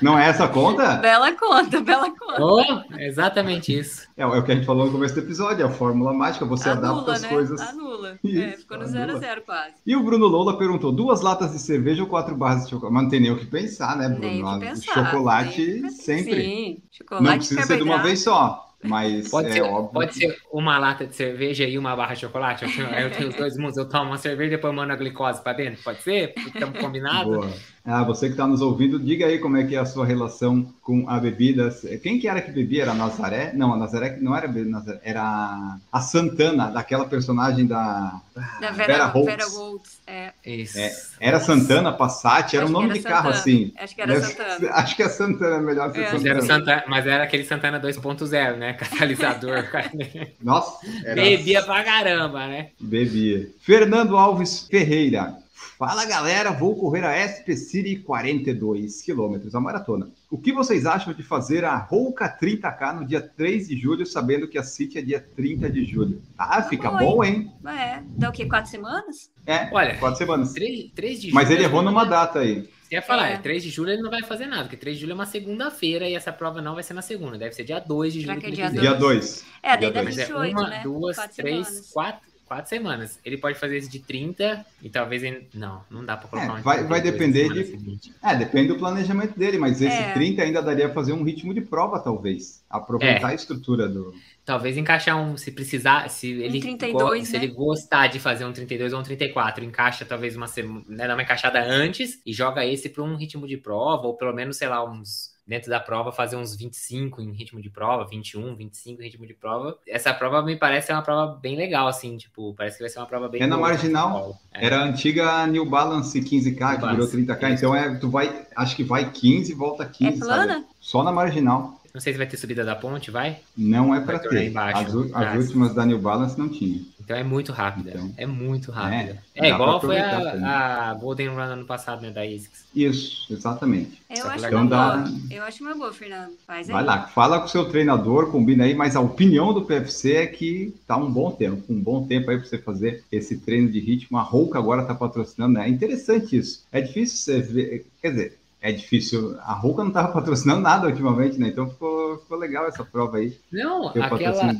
Não 0.00 0.18
é 0.18 0.28
essa 0.28 0.44
a 0.44 0.48
conta? 0.48 0.96
Bela 0.96 1.32
conta, 1.32 1.80
bela 1.80 2.10
conta. 2.10 2.44
Oh, 2.44 2.82
exatamente 2.98 3.76
isso. 3.78 4.06
É, 4.16 4.22
é 4.22 4.26
o 4.26 4.42
que 4.44 4.52
a 4.52 4.54
gente 4.54 4.66
falou 4.66 4.86
no 4.86 4.92
começo 4.92 5.14
do 5.14 5.20
episódio, 5.20 5.62
é 5.62 5.66
a 5.66 5.70
fórmula 5.70 6.12
mágica, 6.12 6.44
você 6.44 6.68
Anula, 6.68 6.88
adapta 6.90 7.12
as 7.12 7.22
né? 7.22 7.28
coisas. 7.28 7.60
Anula. 7.60 8.18
Isso, 8.22 8.42
é, 8.42 8.52
ficou 8.52 8.76
no 8.78 8.84
anula. 8.84 8.98
0 9.06 9.16
a 9.16 9.18
0 9.18 9.42
quase. 9.42 9.74
E 9.86 9.96
o 9.96 10.02
Bruno 10.04 10.26
Lola 10.26 10.56
perguntou: 10.58 10.92
duas 10.92 11.20
latas 11.20 11.52
de 11.52 11.58
cerveja 11.58 12.02
ou 12.02 12.08
quatro 12.08 12.34
barras 12.36 12.64
de 12.64 12.70
chocolate? 12.70 12.94
Mas 12.94 13.02
não 13.04 13.10
tem 13.10 13.20
nem 13.20 13.30
o 13.30 13.38
que 13.38 13.46
pensar, 13.46 13.96
né, 13.96 14.08
Bruno? 14.08 14.20
Nem 14.20 14.42
o 14.42 14.46
Ah, 14.48 14.58
que 14.58 14.66
pensar. 14.66 14.92
chocolate 14.92 15.64
nem 15.66 15.82
que 15.82 15.90
sempre. 15.90 16.42
Sim, 16.42 16.82
chocolate 16.90 17.24
Não 17.28 17.36
precisa 17.36 17.62
ser 17.62 17.76
de 17.76 17.82
uma 17.82 18.02
vez 18.02 18.22
só, 18.22 18.73
mas 18.84 19.28
Pode, 19.30 19.48
é 19.48 19.52
ser, 19.52 19.62
óbvio. 19.62 19.92
pode 19.92 20.14
ser 20.14 20.36
uma 20.52 20.78
lata 20.78 21.06
de 21.06 21.14
cerveja 21.16 21.64
e 21.64 21.78
uma 21.78 21.96
barra 21.96 22.14
de 22.14 22.20
chocolate. 22.20 22.64
Eu 22.64 22.70
tenho, 22.70 22.88
eu 22.88 23.10
tenho 23.10 23.28
os 23.30 23.34
dois 23.34 23.56
mundos. 23.56 23.76
Eu 23.76 23.88
tomo 23.88 24.10
uma 24.10 24.18
cerveja 24.18 24.48
e 24.52 24.56
depois 24.56 24.74
mando 24.74 24.92
a 24.92 24.96
glicose 24.96 25.42
pra 25.42 25.52
dentro. 25.52 25.82
Pode 25.82 26.02
ser? 26.02 26.34
Estamos 26.36 26.78
combinados? 26.78 27.24
Boa. 27.34 27.52
Ah, 27.86 28.02
você 28.02 28.26
que 28.28 28.32
está 28.32 28.46
nos 28.46 28.62
ouvindo, 28.62 28.98
diga 28.98 29.26
aí 29.26 29.38
como 29.38 29.58
é 29.58 29.64
que 29.64 29.76
é 29.76 29.78
a 29.78 29.84
sua 29.84 30.06
relação 30.06 30.66
com 30.82 31.06
a 31.08 31.18
bebida. 31.20 31.68
Quem 32.02 32.18
que 32.18 32.26
era 32.26 32.40
que 32.40 32.50
bebia? 32.50 32.82
Era 32.82 32.92
a 32.92 32.94
Nazaré? 32.94 33.52
Não, 33.54 33.74
a 33.74 33.76
Nazaré 33.76 34.16
não 34.22 34.34
era 34.34 34.48
Nazaré, 34.48 35.00
era 35.04 35.76
a 35.92 36.00
Santana, 36.00 36.70
daquela 36.70 37.04
personagem 37.04 37.66
da 37.66 38.20
Da 38.58 38.70
Vera 38.70 38.86
Vera, 38.86 39.06
Holtz. 39.06 39.26
Vera 39.30 39.46
Holtz. 39.48 40.00
É, 40.06 40.32
Isso. 40.46 40.78
É, 40.78 40.90
Era 41.20 41.40
Santana, 41.40 41.92
Passat, 41.92 42.54
era 42.56 42.64
um 42.64 42.68
Acho 42.68 42.68
que 42.68 42.72
nome 42.72 42.88
era 42.90 42.98
de 42.98 43.02
carro 43.04 43.34
Santana. 43.34 43.40
assim. 43.40 43.72
Acho 43.78 43.94
que 43.94 44.00
era 44.00 44.20
Santana. 44.22 44.70
Acho 44.74 44.96
que 44.96 45.02
é 45.02 45.08
Santana, 45.08 45.56
é 45.56 45.60
melhor 45.60 45.92
ser 45.92 46.00
É, 46.00 46.12
Mas 46.12 46.24
era, 46.24 46.40
Santana. 46.40 46.58
Santana, 46.64 46.84
mas 46.88 47.06
era 47.06 47.24
aquele 47.24 47.44
Santana 47.44 47.80
2.0, 47.80 48.56
né? 48.56 48.72
Catalisador. 48.74 49.64
Nossa, 50.42 50.78
Bebia 51.14 51.62
pra 51.62 51.82
caramba, 51.84 52.46
né? 52.46 52.70
Bebia. 52.80 53.48
Fernando 53.60 54.16
Alves 54.16 54.66
Ferreira. 54.68 55.36
Fala 55.78 56.04
galera, 56.04 56.52
vou 56.52 56.76
correr 56.76 57.04
a 57.04 57.16
SP 57.26 57.56
City 57.56 57.96
42 57.96 59.02
quilômetros, 59.02 59.54
a 59.56 59.60
maratona. 59.60 60.08
O 60.30 60.38
que 60.38 60.52
vocês 60.52 60.86
acham 60.86 61.12
de 61.12 61.22
fazer 61.22 61.64
a 61.64 61.76
Rouca 61.76 62.28
30K 62.28 63.00
no 63.00 63.04
dia 63.04 63.20
3 63.20 63.68
de 63.68 63.76
julho, 63.76 64.06
sabendo 64.06 64.46
que 64.46 64.56
a 64.56 64.62
City 64.62 64.98
é 64.98 65.02
dia 65.02 65.20
30 65.34 65.68
de 65.68 65.84
julho? 65.84 66.22
Ah, 66.38 66.62
fica 66.62 66.90
bom, 66.90 67.16
bom, 67.16 67.24
hein? 67.24 67.50
é. 67.66 68.02
Dá 68.16 68.28
o 68.28 68.32
quê? 68.32 68.46
Quatro 68.46 68.70
semanas? 68.70 69.30
É, 69.46 69.68
Olha, 69.72 69.96
quatro 69.96 70.16
semanas. 70.16 70.52
3, 70.52 70.90
3 70.94 71.16
de 71.16 71.22
julho. 71.22 71.34
Mas 71.34 71.50
ele 71.50 71.64
errou 71.64 71.82
numa 71.82 72.04
data 72.04 72.38
aí. 72.38 72.68
Ia 72.94 73.02
falar, 73.02 73.30
É. 73.30 73.34
é. 73.34 73.38
3 73.38 73.62
de 73.62 73.70
julho 73.70 73.90
ele 73.90 74.02
não 74.02 74.10
vai 74.10 74.22
fazer 74.22 74.46
nada, 74.46 74.62
porque 74.64 74.76
3 74.76 74.96
de 74.96 75.00
julho 75.02 75.12
é 75.12 75.14
uma 75.14 75.26
segunda-feira 75.26 76.08
e 76.08 76.14
essa 76.14 76.32
prova 76.32 76.60
não 76.62 76.74
vai 76.74 76.82
ser 76.82 76.94
na 76.94 77.02
segunda, 77.02 77.36
deve 77.38 77.54
ser 77.54 77.64
dia 77.64 77.78
2 77.78 78.12
de 78.12 78.20
Será 78.22 78.34
julho. 78.34 78.40
que 78.40 78.46
é 78.46 78.48
ele 78.50 78.56
dia 78.56 78.68
fizer. 78.70 78.80
Dia 78.80 78.94
2. 78.94 79.44
É, 79.62 79.76
Dia 79.76 79.78
daí 79.78 79.92
dá 79.92 80.02
dois. 80.02 80.04
Mas 80.16 80.18
é 80.18 80.24
28, 80.26 80.58
uma, 80.58 80.68
né? 80.68 80.80
duas, 80.82 81.16
Quatro 81.16 81.36
três, 81.36 81.66
semanas. 81.66 81.90
quatro, 81.92 82.20
quatro 82.46 82.68
semanas. 82.68 83.18
Ele 83.24 83.38
pode 83.38 83.58
fazer 83.58 83.76
esse 83.78 83.88
de 83.90 83.98
30 84.00 84.64
e 84.82 84.88
talvez 84.90 85.22
ele... 85.22 85.48
Não, 85.54 85.82
não 85.90 86.04
dá 86.04 86.16
pra 86.16 86.28
colocar 86.28 86.48
É, 86.48 86.52
um 86.52 86.56
de 86.56 86.62
vai- 86.62 86.84
vai 86.84 87.00
32 87.00 87.48
na 87.48 87.54
depender 87.54 87.64
de- 87.64 87.70
seguinte. 87.70 88.14
É, 88.22 88.36
depende 88.36 88.68
do 88.68 88.76
planejamento 88.78 89.38
dele, 89.38 89.58
mas 89.58 89.80
esse 89.80 89.96
É. 89.96 90.12
30 90.12 90.42
ainda 90.42 90.60
daria 90.62 90.84
pra 90.86 90.94
fazer 90.94 91.12
um 91.12 91.22
ritmo 91.24 91.52
de 91.54 91.60
prova, 91.60 91.98
talvez. 91.98 92.62
Aproveitar 92.70 93.28
a 93.28 93.34
estrutura 93.34 93.88
do. 93.88 94.14
Talvez 94.44 94.76
encaixar 94.76 95.16
um, 95.16 95.36
se 95.36 95.50
precisar, 95.52 96.08
se 96.10 96.28
ele, 96.30 96.60
32, 96.60 97.20
go- 97.20 97.26
se 97.26 97.32
né? 97.32 97.44
ele 97.44 97.52
gostar 97.54 98.08
de 98.08 98.20
fazer 98.20 98.44
um 98.44 98.52
32 98.52 98.92
ou 98.92 99.00
um 99.00 99.02
34, 99.02 99.64
encaixa 99.64 100.04
talvez 100.04 100.36
uma 100.36 100.46
semana, 100.46 100.84
né, 100.86 101.08
dá 101.08 101.14
uma 101.14 101.22
encaixada 101.22 101.62
antes 101.64 102.20
e 102.26 102.32
joga 102.32 102.64
esse 102.66 102.88
para 102.90 103.02
um 103.02 103.16
ritmo 103.16 103.46
de 103.46 103.56
prova, 103.56 104.06
ou 104.06 104.14
pelo 104.16 104.34
menos, 104.34 104.56
sei 104.58 104.68
lá, 104.68 104.84
uns 104.84 105.32
dentro 105.46 105.68
da 105.68 105.78
prova 105.78 106.10
fazer 106.10 106.36
uns 106.36 106.56
25 106.56 107.20
em 107.20 107.30
ritmo 107.32 107.60
de 107.60 107.68
prova, 107.68 108.06
21, 108.08 108.54
25 108.56 109.00
em 109.02 109.04
ritmo 109.04 109.26
de 109.26 109.34
prova. 109.34 109.78
Essa 109.86 110.12
prova 110.14 110.42
me 110.42 110.56
parece 110.56 110.86
ser 110.88 110.92
uma 110.94 111.02
prova 111.02 111.34
bem 111.38 111.54
legal, 111.56 111.86
assim, 111.86 112.16
tipo, 112.16 112.54
parece 112.54 112.76
que 112.78 112.82
vai 112.82 112.90
ser 112.90 112.98
uma 112.98 113.06
prova 113.06 113.28
bem 113.28 113.42
É 113.42 113.46
na 113.46 113.56
boa, 113.56 113.68
marginal? 113.68 114.38
É. 114.52 114.64
Era 114.66 114.80
a 114.80 114.84
antiga 114.84 115.46
New 115.46 115.66
Balance 115.66 116.18
15K, 116.20 116.76
que 116.76 116.86
New 116.86 116.90
virou 116.90 117.06
Balance, 117.06 117.16
30K. 117.16 117.54
isso. 117.54 117.64
Então 117.64 117.74
é, 117.74 117.94
tu 117.98 118.10
vai, 118.10 118.46
acho 118.56 118.74
que 118.76 118.82
vai 118.84 119.10
15 119.10 119.52
e 119.52 119.54
volta 119.54 119.84
15. 119.86 120.16
É 120.16 120.24
plana? 120.24 120.52
sabe? 120.54 120.66
Só 120.80 121.02
na 121.02 121.12
marginal. 121.12 121.78
Não 121.94 122.00
sei 122.00 122.12
se 122.12 122.18
vai 122.18 122.26
ter 122.26 122.36
subida 122.36 122.64
da 122.64 122.74
ponte, 122.74 123.08
vai? 123.12 123.38
Não 123.56 123.94
é 123.94 124.00
para 124.00 124.18
ter. 124.18 124.48
embaixo. 124.48 124.82
As, 124.82 124.94
u- 124.94 125.10
as 125.14 125.32
Ah, 125.32 125.36
últimas 125.38 125.72
da 125.76 125.86
New 125.86 126.00
Balance 126.00 126.36
não 126.36 126.48
tinha. 126.48 126.80
Então 127.00 127.16
é 127.16 127.22
muito 127.22 127.52
rápida. 127.52 127.90
Então. 127.90 128.12
É 128.16 128.26
muito 128.26 128.72
rápida. 128.72 129.22
É, 129.36 129.46
É, 129.46 129.50
igual 129.50 129.80
foi 129.80 130.00
a, 130.00 130.90
a 130.90 130.94
Golden 130.94 131.28
Run 131.28 131.38
ano 131.38 131.64
passado, 131.64 132.02
né, 132.02 132.10
da 132.10 132.22
ASICS. 132.22 132.64
Isso, 132.74 133.32
exatamente. 133.32 134.02
Eu 134.10 134.26
acho 134.26 134.44
Então 134.44 134.66
dá-. 134.66 135.08
Eu 135.30 135.44
acho 135.44 135.62
uma 135.62 135.72
boa, 135.76 135.92
Fernando. 135.92 136.32
Faz 136.44 136.68
aí. 136.68 136.72
Vai 136.74 136.82
lá, 136.84 137.06
fala 137.06 137.38
com 137.38 137.44
o 137.46 137.48
seu 137.48 137.68
treinador, 137.68 138.28
combina 138.32 138.64
aí, 138.64 138.74
mas 138.74 138.96
a 138.96 139.00
opinião 139.00 139.54
do 139.54 139.62
PFC 139.64 140.14
é 140.16 140.26
que 140.26 140.74
tá 140.88 140.96
um 140.96 141.08
bom 141.08 141.30
tempo, 141.30 141.62
um 141.72 141.80
bom 141.80 142.04
tempo 142.08 142.28
aí 142.28 142.38
para 142.38 142.44
você 142.48 142.58
fazer 142.58 143.04
esse 143.12 143.38
treino 143.38 143.70
de 143.70 143.78
ritmo. 143.78 144.18
A 144.18 144.22
Rouca 144.22 144.58
agora 144.58 144.84
tá 144.84 144.96
patrocinando, 144.96 145.54
né? 145.54 145.66
É 145.66 145.68
interessante 145.68 146.36
isso. 146.36 146.64
É 146.72 146.80
difícil 146.80 147.18
você 147.18 147.40
ver, 147.40 147.86
quer 148.02 148.10
dizer, 148.10 148.38
é 148.64 148.72
difícil. 148.72 149.36
A 149.42 149.52
Rouca 149.52 149.84
não 149.84 149.90
tava 149.90 150.08
patrocinando 150.10 150.62
nada 150.62 150.86
ultimamente, 150.86 151.38
né? 151.38 151.48
Então 151.48 151.68
ficou, 151.68 152.16
ficou 152.18 152.38
legal 152.38 152.66
essa 152.66 152.82
prova 152.82 153.18
aí, 153.18 153.36
Não, 153.52 153.88
aquela 153.88 154.54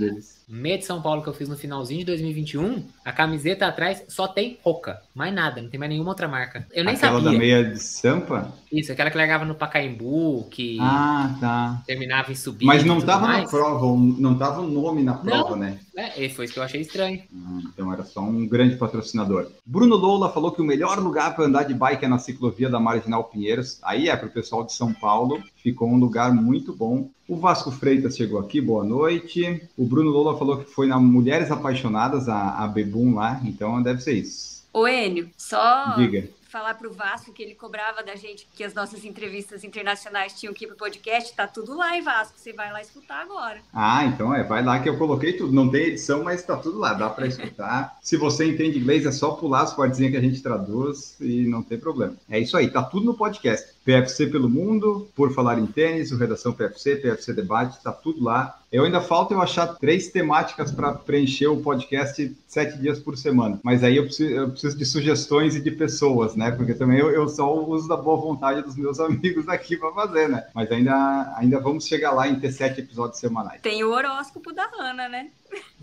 meia 0.46 0.76
de 0.76 0.84
São 0.84 1.00
Paulo 1.00 1.22
que 1.22 1.28
eu 1.30 1.32
fiz 1.32 1.48
no 1.48 1.56
finalzinho 1.56 2.00
de 2.00 2.04
2021, 2.06 2.84
a 3.02 3.12
camiseta 3.12 3.66
atrás 3.66 4.04
só 4.08 4.28
tem 4.28 4.58
Roca. 4.62 5.00
Mais 5.14 5.32
nada, 5.32 5.62
não 5.62 5.70
tem 5.70 5.80
mais 5.80 5.88
nenhuma 5.90 6.10
outra 6.10 6.28
marca. 6.28 6.66
Eu 6.70 6.84
nem 6.84 6.94
Aquela 6.94 7.14
sabia. 7.18 7.32
da 7.32 7.38
meia 7.38 7.64
de 7.64 7.82
Sampa? 7.82 8.52
Isso, 8.70 8.92
aquela 8.92 9.10
que 9.10 9.16
largava 9.16 9.46
no 9.46 9.54
Pacaembu, 9.54 10.48
que 10.50 10.76
Ah, 10.82 11.34
tá. 11.40 11.82
terminava 11.86 12.30
em 12.30 12.34
subida. 12.34 12.66
Mas 12.66 12.84
não 12.84 12.96
tudo 12.96 13.06
tava 13.06 13.26
na 13.26 13.44
prova, 13.48 13.86
não 14.18 14.36
tava 14.36 14.60
o 14.60 14.68
nome 14.68 15.02
na 15.02 15.14
prova, 15.14 15.50
Não. 15.52 15.56
né? 15.56 15.78
É, 15.96 16.28
foi 16.28 16.44
isso 16.44 16.54
que 16.54 16.58
eu 16.58 16.64
achei 16.64 16.80
estranho. 16.80 17.22
Ah, 17.32 17.60
Então 17.72 17.92
era 17.92 18.04
só 18.04 18.20
um 18.20 18.46
grande 18.46 18.76
patrocinador. 18.76 19.48
Bruno 19.64 19.96
Lola 19.96 20.32
falou 20.32 20.50
que 20.50 20.60
o 20.60 20.64
melhor 20.64 20.98
lugar 20.98 21.34
para 21.34 21.44
andar 21.44 21.62
de 21.64 21.74
bike 21.74 22.04
é 22.04 22.08
na 22.08 22.18
ciclovia 22.18 22.68
da 22.68 22.80
Marginal 22.80 23.24
Pinheiros. 23.24 23.78
Aí 23.82 24.08
é 24.08 24.16
para 24.16 24.26
o 24.26 24.32
pessoal 24.32 24.64
de 24.64 24.72
São 24.72 24.92
Paulo. 24.92 25.42
Ficou 25.56 25.88
um 25.88 25.98
lugar 25.98 26.34
muito 26.34 26.74
bom. 26.74 27.08
O 27.28 27.36
Vasco 27.36 27.70
Freitas 27.70 28.16
chegou 28.16 28.38
aqui, 28.40 28.60
boa 28.60 28.84
noite. 28.84 29.62
O 29.76 29.86
Bruno 29.86 30.10
Lola 30.10 30.36
falou 30.38 30.58
que 30.58 30.70
foi 30.70 30.86
na 30.86 30.98
Mulheres 30.98 31.50
Apaixonadas, 31.50 32.28
a, 32.28 32.64
a 32.64 32.66
Bebum 32.66 33.14
lá. 33.14 33.40
Então 33.44 33.80
deve 33.82 34.00
ser 34.02 34.14
isso. 34.14 34.63
Ô, 34.74 34.88
Enio, 34.88 35.30
só 35.38 35.94
Diga. 35.94 36.28
falar 36.48 36.74
pro 36.74 36.92
Vasco 36.92 37.32
que 37.32 37.40
ele 37.44 37.54
cobrava 37.54 38.02
da 38.02 38.16
gente 38.16 38.48
que 38.56 38.64
as 38.64 38.74
nossas 38.74 39.04
entrevistas 39.04 39.62
internacionais 39.62 40.32
tinham 40.32 40.52
que 40.52 40.64
ir 40.64 40.66
pro 40.66 40.76
podcast. 40.76 41.32
Tá 41.32 41.46
tudo 41.46 41.76
lá, 41.76 41.94
hein, 41.94 42.02
Vasco? 42.02 42.34
Você 42.36 42.52
vai 42.52 42.72
lá 42.72 42.82
escutar 42.82 43.22
agora. 43.22 43.60
Ah, 43.72 44.04
então 44.04 44.34
é, 44.34 44.42
vai 44.42 44.64
lá 44.64 44.80
que 44.80 44.88
eu 44.88 44.98
coloquei 44.98 45.34
tudo. 45.34 45.52
Não 45.52 45.70
tem 45.70 45.82
edição, 45.84 46.24
mas 46.24 46.42
tá 46.42 46.56
tudo 46.56 46.76
lá, 46.80 46.92
dá 46.92 47.08
para 47.08 47.28
escutar. 47.28 47.96
Se 48.02 48.16
você 48.16 48.50
entende 48.50 48.80
inglês, 48.80 49.06
é 49.06 49.12
só 49.12 49.30
pular 49.36 49.62
as 49.62 49.72
partezinhas 49.72 50.10
que 50.10 50.18
a 50.18 50.20
gente 50.20 50.42
traduz 50.42 51.16
e 51.20 51.46
não 51.46 51.62
tem 51.62 51.78
problema. 51.78 52.16
É 52.28 52.40
isso 52.40 52.56
aí, 52.56 52.68
tá 52.68 52.82
tudo 52.82 53.06
no 53.06 53.14
podcast. 53.14 53.73
PFC 53.84 54.26
pelo 54.28 54.48
mundo, 54.48 55.08
por 55.14 55.32
falar 55.34 55.58
em 55.58 55.66
tênis, 55.66 56.10
o 56.10 56.16
Redação 56.16 56.52
PFC, 56.52 56.96
PFC 56.96 57.32
Debate, 57.32 57.82
tá 57.82 57.92
tudo 57.92 58.24
lá. 58.24 58.58
Eu 58.72 58.84
ainda 58.84 59.00
falta 59.00 59.34
eu 59.34 59.40
achar 59.40 59.66
três 59.66 60.08
temáticas 60.08 60.72
para 60.72 60.92
preencher 60.92 61.46
o 61.46 61.60
podcast 61.60 62.34
sete 62.46 62.78
dias 62.78 62.98
por 62.98 63.16
semana. 63.16 63.60
Mas 63.62 63.84
aí 63.84 63.96
eu 63.96 64.04
preciso, 64.04 64.34
eu 64.34 64.50
preciso 64.50 64.76
de 64.76 64.84
sugestões 64.84 65.54
e 65.54 65.60
de 65.60 65.70
pessoas, 65.70 66.34
né? 66.34 66.50
Porque 66.50 66.74
também 66.74 66.98
eu, 66.98 67.10
eu 67.10 67.28
só 67.28 67.54
uso 67.54 67.86
da 67.86 67.96
boa 67.96 68.16
vontade 68.16 68.62
dos 68.62 68.74
meus 68.74 68.98
amigos 69.00 69.48
aqui 69.48 69.76
para 69.76 69.92
fazer, 69.92 70.28
né? 70.28 70.44
Mas 70.54 70.72
ainda, 70.72 71.34
ainda 71.36 71.60
vamos 71.60 71.86
chegar 71.86 72.12
lá 72.12 72.26
em 72.26 72.40
ter 72.40 72.50
sete 72.50 72.80
episódios 72.80 73.20
semanais. 73.20 73.60
Tem 73.60 73.84
o 73.84 73.90
horóscopo 73.90 74.52
da 74.52 74.68
Ana, 74.78 75.08
né? 75.08 75.28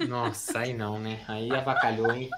Nossa, 0.07 0.59
aí 0.59 0.73
não, 0.73 0.99
né? 0.99 1.19
Aí 1.27 1.51
avacalhou, 1.51 2.11
hein? 2.11 2.29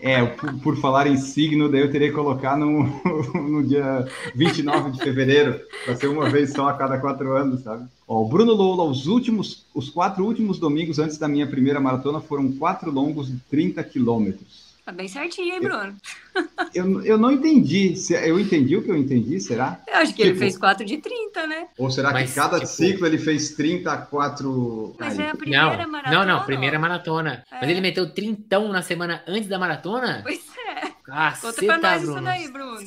É, 0.00 0.24
por, 0.24 0.52
por 0.60 0.76
falar 0.78 1.06
em 1.06 1.16
signo, 1.16 1.70
daí 1.70 1.80
eu 1.80 1.90
teria 1.90 2.08
que 2.08 2.14
colocar 2.14 2.56
no, 2.56 2.82
no 3.34 3.62
dia 3.62 4.06
29 4.34 4.90
de 4.90 4.98
fevereiro, 4.98 5.60
para 5.84 5.96
ser 5.96 6.08
uma 6.08 6.28
vez 6.28 6.52
só 6.52 6.68
a 6.68 6.74
cada 6.74 6.98
quatro 6.98 7.36
anos, 7.36 7.62
sabe? 7.62 7.86
Ó, 8.06 8.22
o 8.22 8.28
Bruno 8.28 8.52
Loula, 8.52 8.84
os 8.84 9.06
últimos, 9.06 9.64
os 9.72 9.88
quatro 9.88 10.24
últimos 10.24 10.58
domingos 10.58 10.98
antes 10.98 11.18
da 11.18 11.28
minha 11.28 11.46
primeira 11.46 11.80
maratona 11.80 12.20
foram 12.20 12.50
quatro 12.52 12.90
longos 12.90 13.28
de 13.28 13.38
30 13.48 13.82
quilômetros. 13.84 14.61
Tá 14.84 14.90
bem 14.90 15.06
certinho, 15.06 15.54
hein, 15.54 15.60
Bruno? 15.60 15.96
Eu, 16.74 17.02
eu 17.04 17.18
não 17.18 17.30
entendi. 17.30 17.94
se- 17.94 18.14
Eu 18.14 18.40
entendi 18.40 18.74
o 18.76 18.82
que 18.82 18.90
eu 18.90 18.96
entendi, 18.96 19.38
será? 19.38 19.78
Eu 19.86 19.96
acho 19.96 20.14
que 20.14 20.22
ele 20.22 20.30
Tipo- 20.30 20.40
fez 20.40 20.56
4 20.58 20.84
de 20.84 20.96
30, 20.96 21.46
né? 21.46 21.68
Ou 21.78 21.90
será 21.90 22.10
Mas, 22.10 22.30
que 22.30 22.36
cada 22.36 22.56
tipo- 22.56 22.66
ciclo 22.70 23.06
ele 23.06 23.18
fez 23.18 23.50
30 23.50 23.92
a 23.92 23.98
4. 23.98 24.96
Mas 24.98 25.18
é 25.18 25.28
a 25.30 25.36
primeira 25.36 25.62
Não, 25.84 25.90
maratona. 25.90 26.24
não, 26.26 26.38
não, 26.38 26.44
primeira 26.46 26.78
maratona. 26.78 27.44
É. 27.52 27.60
Mas 27.60 27.68
ele 27.70 27.80
meteu 27.82 28.10
trintão 28.12 28.68
na 28.72 28.80
semana 28.82 29.22
antes 29.28 29.48
da 29.48 29.58
maratona? 29.58 30.20
Pois 30.22 30.40
é. 30.66 30.90
Ah, 31.08 31.34
Conta 31.40 31.62
pra 31.64 31.78
nós 31.78 32.02
isso 32.02 32.20
daí, 32.22 32.48
Bruno. 32.50 32.80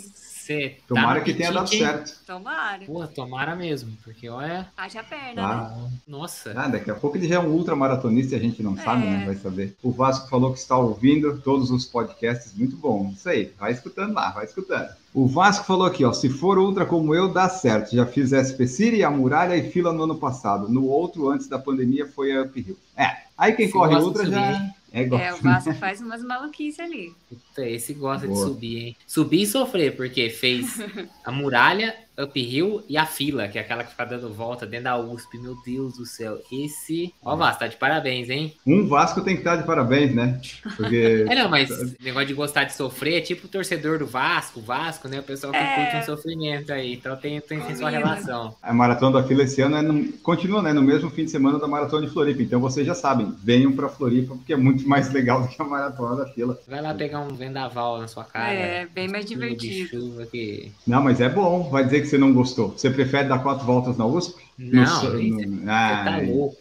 Você 0.46 0.78
Tomara 0.88 1.20
tá 1.20 1.26
que 1.26 1.34
tenha 1.34 1.52
dado 1.52 1.68
certo. 1.68 2.20
Tomara. 2.24 2.86
Pô, 2.86 3.08
tomara 3.08 3.56
mesmo, 3.56 3.98
porque 4.04 4.30
olha, 4.30 4.68
Haja 4.78 5.02
perna, 5.04 5.42
né? 5.42 5.42
Ah, 5.42 5.88
nossa. 6.08 6.54
Ah, 6.56 6.68
daqui 6.68 6.92
a 6.92 6.94
pouco 6.94 7.18
ele 7.18 7.28
já 7.28 7.36
é 7.36 7.40
um 7.40 7.50
ultramaratonista 7.52 8.36
e 8.36 8.38
a 8.38 8.42
gente 8.42 8.62
não 8.62 8.78
sabe, 8.78 9.08
É. 9.08 9.10
né? 9.10 9.26
Vai 9.26 9.36
saber. 9.38 9.76
O 9.82 9.90
Vasco 9.92 10.30
falou 10.30 10.54
que 10.54 10.60
está 10.60 10.78
ouvindo 10.78 11.40
todos 11.40 11.72
os 11.72 11.86
podcasts, 11.86 12.54
muito 12.56 12.76
bom. 12.78 13.12
Isso 13.16 13.28
aí, 13.28 13.52
vai 13.60 13.72
escutando 13.72 14.14
lá, 14.14 14.30
vai 14.30 14.46
escutando. 14.46 14.90
O 15.16 15.26
Vasco 15.26 15.66
falou 15.66 15.88
aqui, 15.88 16.06
ó, 16.06 16.14
se 16.14 16.30
for 16.30 16.60
ultra 16.60 16.86
como 16.86 17.16
eu, 17.16 17.28
dá 17.34 17.50
certo. 17.50 17.96
Já 17.96 18.06
fiz 18.06 18.32
SP 18.32 18.68
City, 18.68 19.04
a 19.04 19.10
Muralha 19.10 19.58
e 19.58 19.72
fila 19.72 19.92
no 19.92 20.04
ano 20.04 20.16
passado. 20.16 20.70
No 20.70 20.86
outro, 20.86 21.28
antes 21.28 21.48
da 21.48 21.58
pandemia, 21.58 22.06
foi 22.06 22.38
a 22.38 22.44
Uphill. 22.44 22.78
É, 22.96 23.10
aí 23.36 23.54
quem 23.54 23.66
Se 23.66 23.74
corre 23.74 23.96
ultra 23.96 24.26
já... 24.30 24.54
subir. 24.54 24.76
É. 24.96 25.04
É, 25.04 25.34
o 25.34 25.38
Vasco 25.44 25.74
faz 25.74 26.00
umas 26.00 26.24
maluquices 26.24 26.80
ali. 26.80 27.14
Puta, 27.28 27.68
esse 27.68 27.94
gosta 27.94 28.26
Boa. 28.26 28.46
de 28.46 28.54
subir, 28.54 28.78
hein? 28.78 28.98
Subir 29.06 29.42
e 29.42 29.46
sofrer, 29.46 29.96
porque 29.96 30.30
fez 30.30 30.78
a 31.24 31.32
muralha 31.32 31.94
Uphill 32.18 32.84
e 32.88 32.98
a 32.98 33.06
fila, 33.06 33.48
que 33.48 33.58
é 33.58 33.62
aquela 33.62 33.84
que 33.84 33.92
fica 33.92 34.06
dando 34.06 34.34
volta 34.34 34.66
dentro 34.66 34.86
da 34.86 34.98
USP. 34.98 35.38
Meu 35.38 35.56
Deus 35.66 35.98
do 35.98 36.06
céu. 36.06 36.40
Esse. 36.52 37.14
Ó, 37.24 37.36
Vasco, 37.36 37.60
tá 37.60 37.68
de 37.68 37.78
parabéns, 37.78 38.30
hein? 38.30 38.54
Um 38.66 38.88
Vasco 38.88 39.22
tem 39.22 39.36
que 39.36 39.42
estar 39.42 39.58
de 39.58 39.64
parabéns, 39.64 40.14
né? 40.14 40.40
Porque. 40.76 41.26
é, 41.30 41.36
não, 41.36 41.50
mas 41.50 41.70
negócio 42.02 42.28
de 42.28 42.34
gostar 42.34 42.64
de 42.64 42.74
sofrer 42.74 43.18
é 43.18 43.22
tipo 43.22 43.48
o 43.48 43.50
torcedor 43.50 44.00
do 44.00 44.06
Vasco, 44.06 44.62
Vasco, 44.62 45.08
né? 45.08 45.20
O 45.20 45.24
pessoal 45.24 45.52
que 45.52 45.60
é... 45.60 45.76
curte 45.76 45.98
um 45.98 46.16
sofrimento 46.16 46.72
aí. 46.72 46.94
Então 46.94 47.16
tem, 47.18 47.40
tem, 47.42 47.60
tem 47.60 47.76
sua 47.76 47.90
relação. 47.90 48.56
A 48.62 48.74
maratona 48.74 49.22
da 49.22 49.28
fila 49.28 49.44
esse 49.44 49.62
ano 49.62 49.78
é 49.78 49.82
no... 49.82 50.12
continua, 50.20 50.62
né? 50.62 50.74
No 50.74 50.82
mesmo 50.82 51.10
fim 51.10 51.26
de 51.26 51.32
semana 51.32 51.60
da 51.60 51.68
maratona 51.68 52.06
de 52.06 52.14
Floripa. 52.14 52.42
Então 52.42 52.60
vocês 52.60 52.86
já 52.86 52.96
sabem, 52.96 53.34
venham 53.44 53.72
pra 53.72 53.90
Floripa, 53.90 54.36
porque 54.36 54.54
é 54.54 54.58
muito 54.58 54.88
mais 54.88 55.12
legal 55.12 55.42
do 55.42 55.48
que 55.48 55.62
a 55.62 55.66
maratona 55.66 56.16
da 56.24 56.28
fila. 56.28 56.60
Vai 56.68 56.82
lá 56.82 56.94
pegar 56.94 57.20
um 57.20 57.34
vendaval 57.34 58.00
na 58.00 58.08
sua 58.08 58.24
cara. 58.24 58.54
É, 58.54 58.86
bem 58.86 59.08
mais 59.08 59.26
divertido. 59.26 60.26
Que... 60.32 60.72
Não, 60.88 61.02
mas 61.02 61.20
é 61.20 61.30
bom. 61.30 61.70
Vai 61.70 61.84
dizer 61.84 62.02
que 62.02 62.05
você 62.06 62.18
não 62.18 62.34
gostou. 62.34 62.70
Você 62.70 62.90
prefere 62.90 63.28
dar 63.28 63.40
quatro 63.40 63.66
voltas 63.66 63.98
na 63.98 64.06
USP? 64.06 64.44
Não, 64.58 65.04
no... 65.04 65.48
no... 65.48 65.72
Ah, 65.72 66.02
tá 66.06 66.18
louco. 66.18 66.58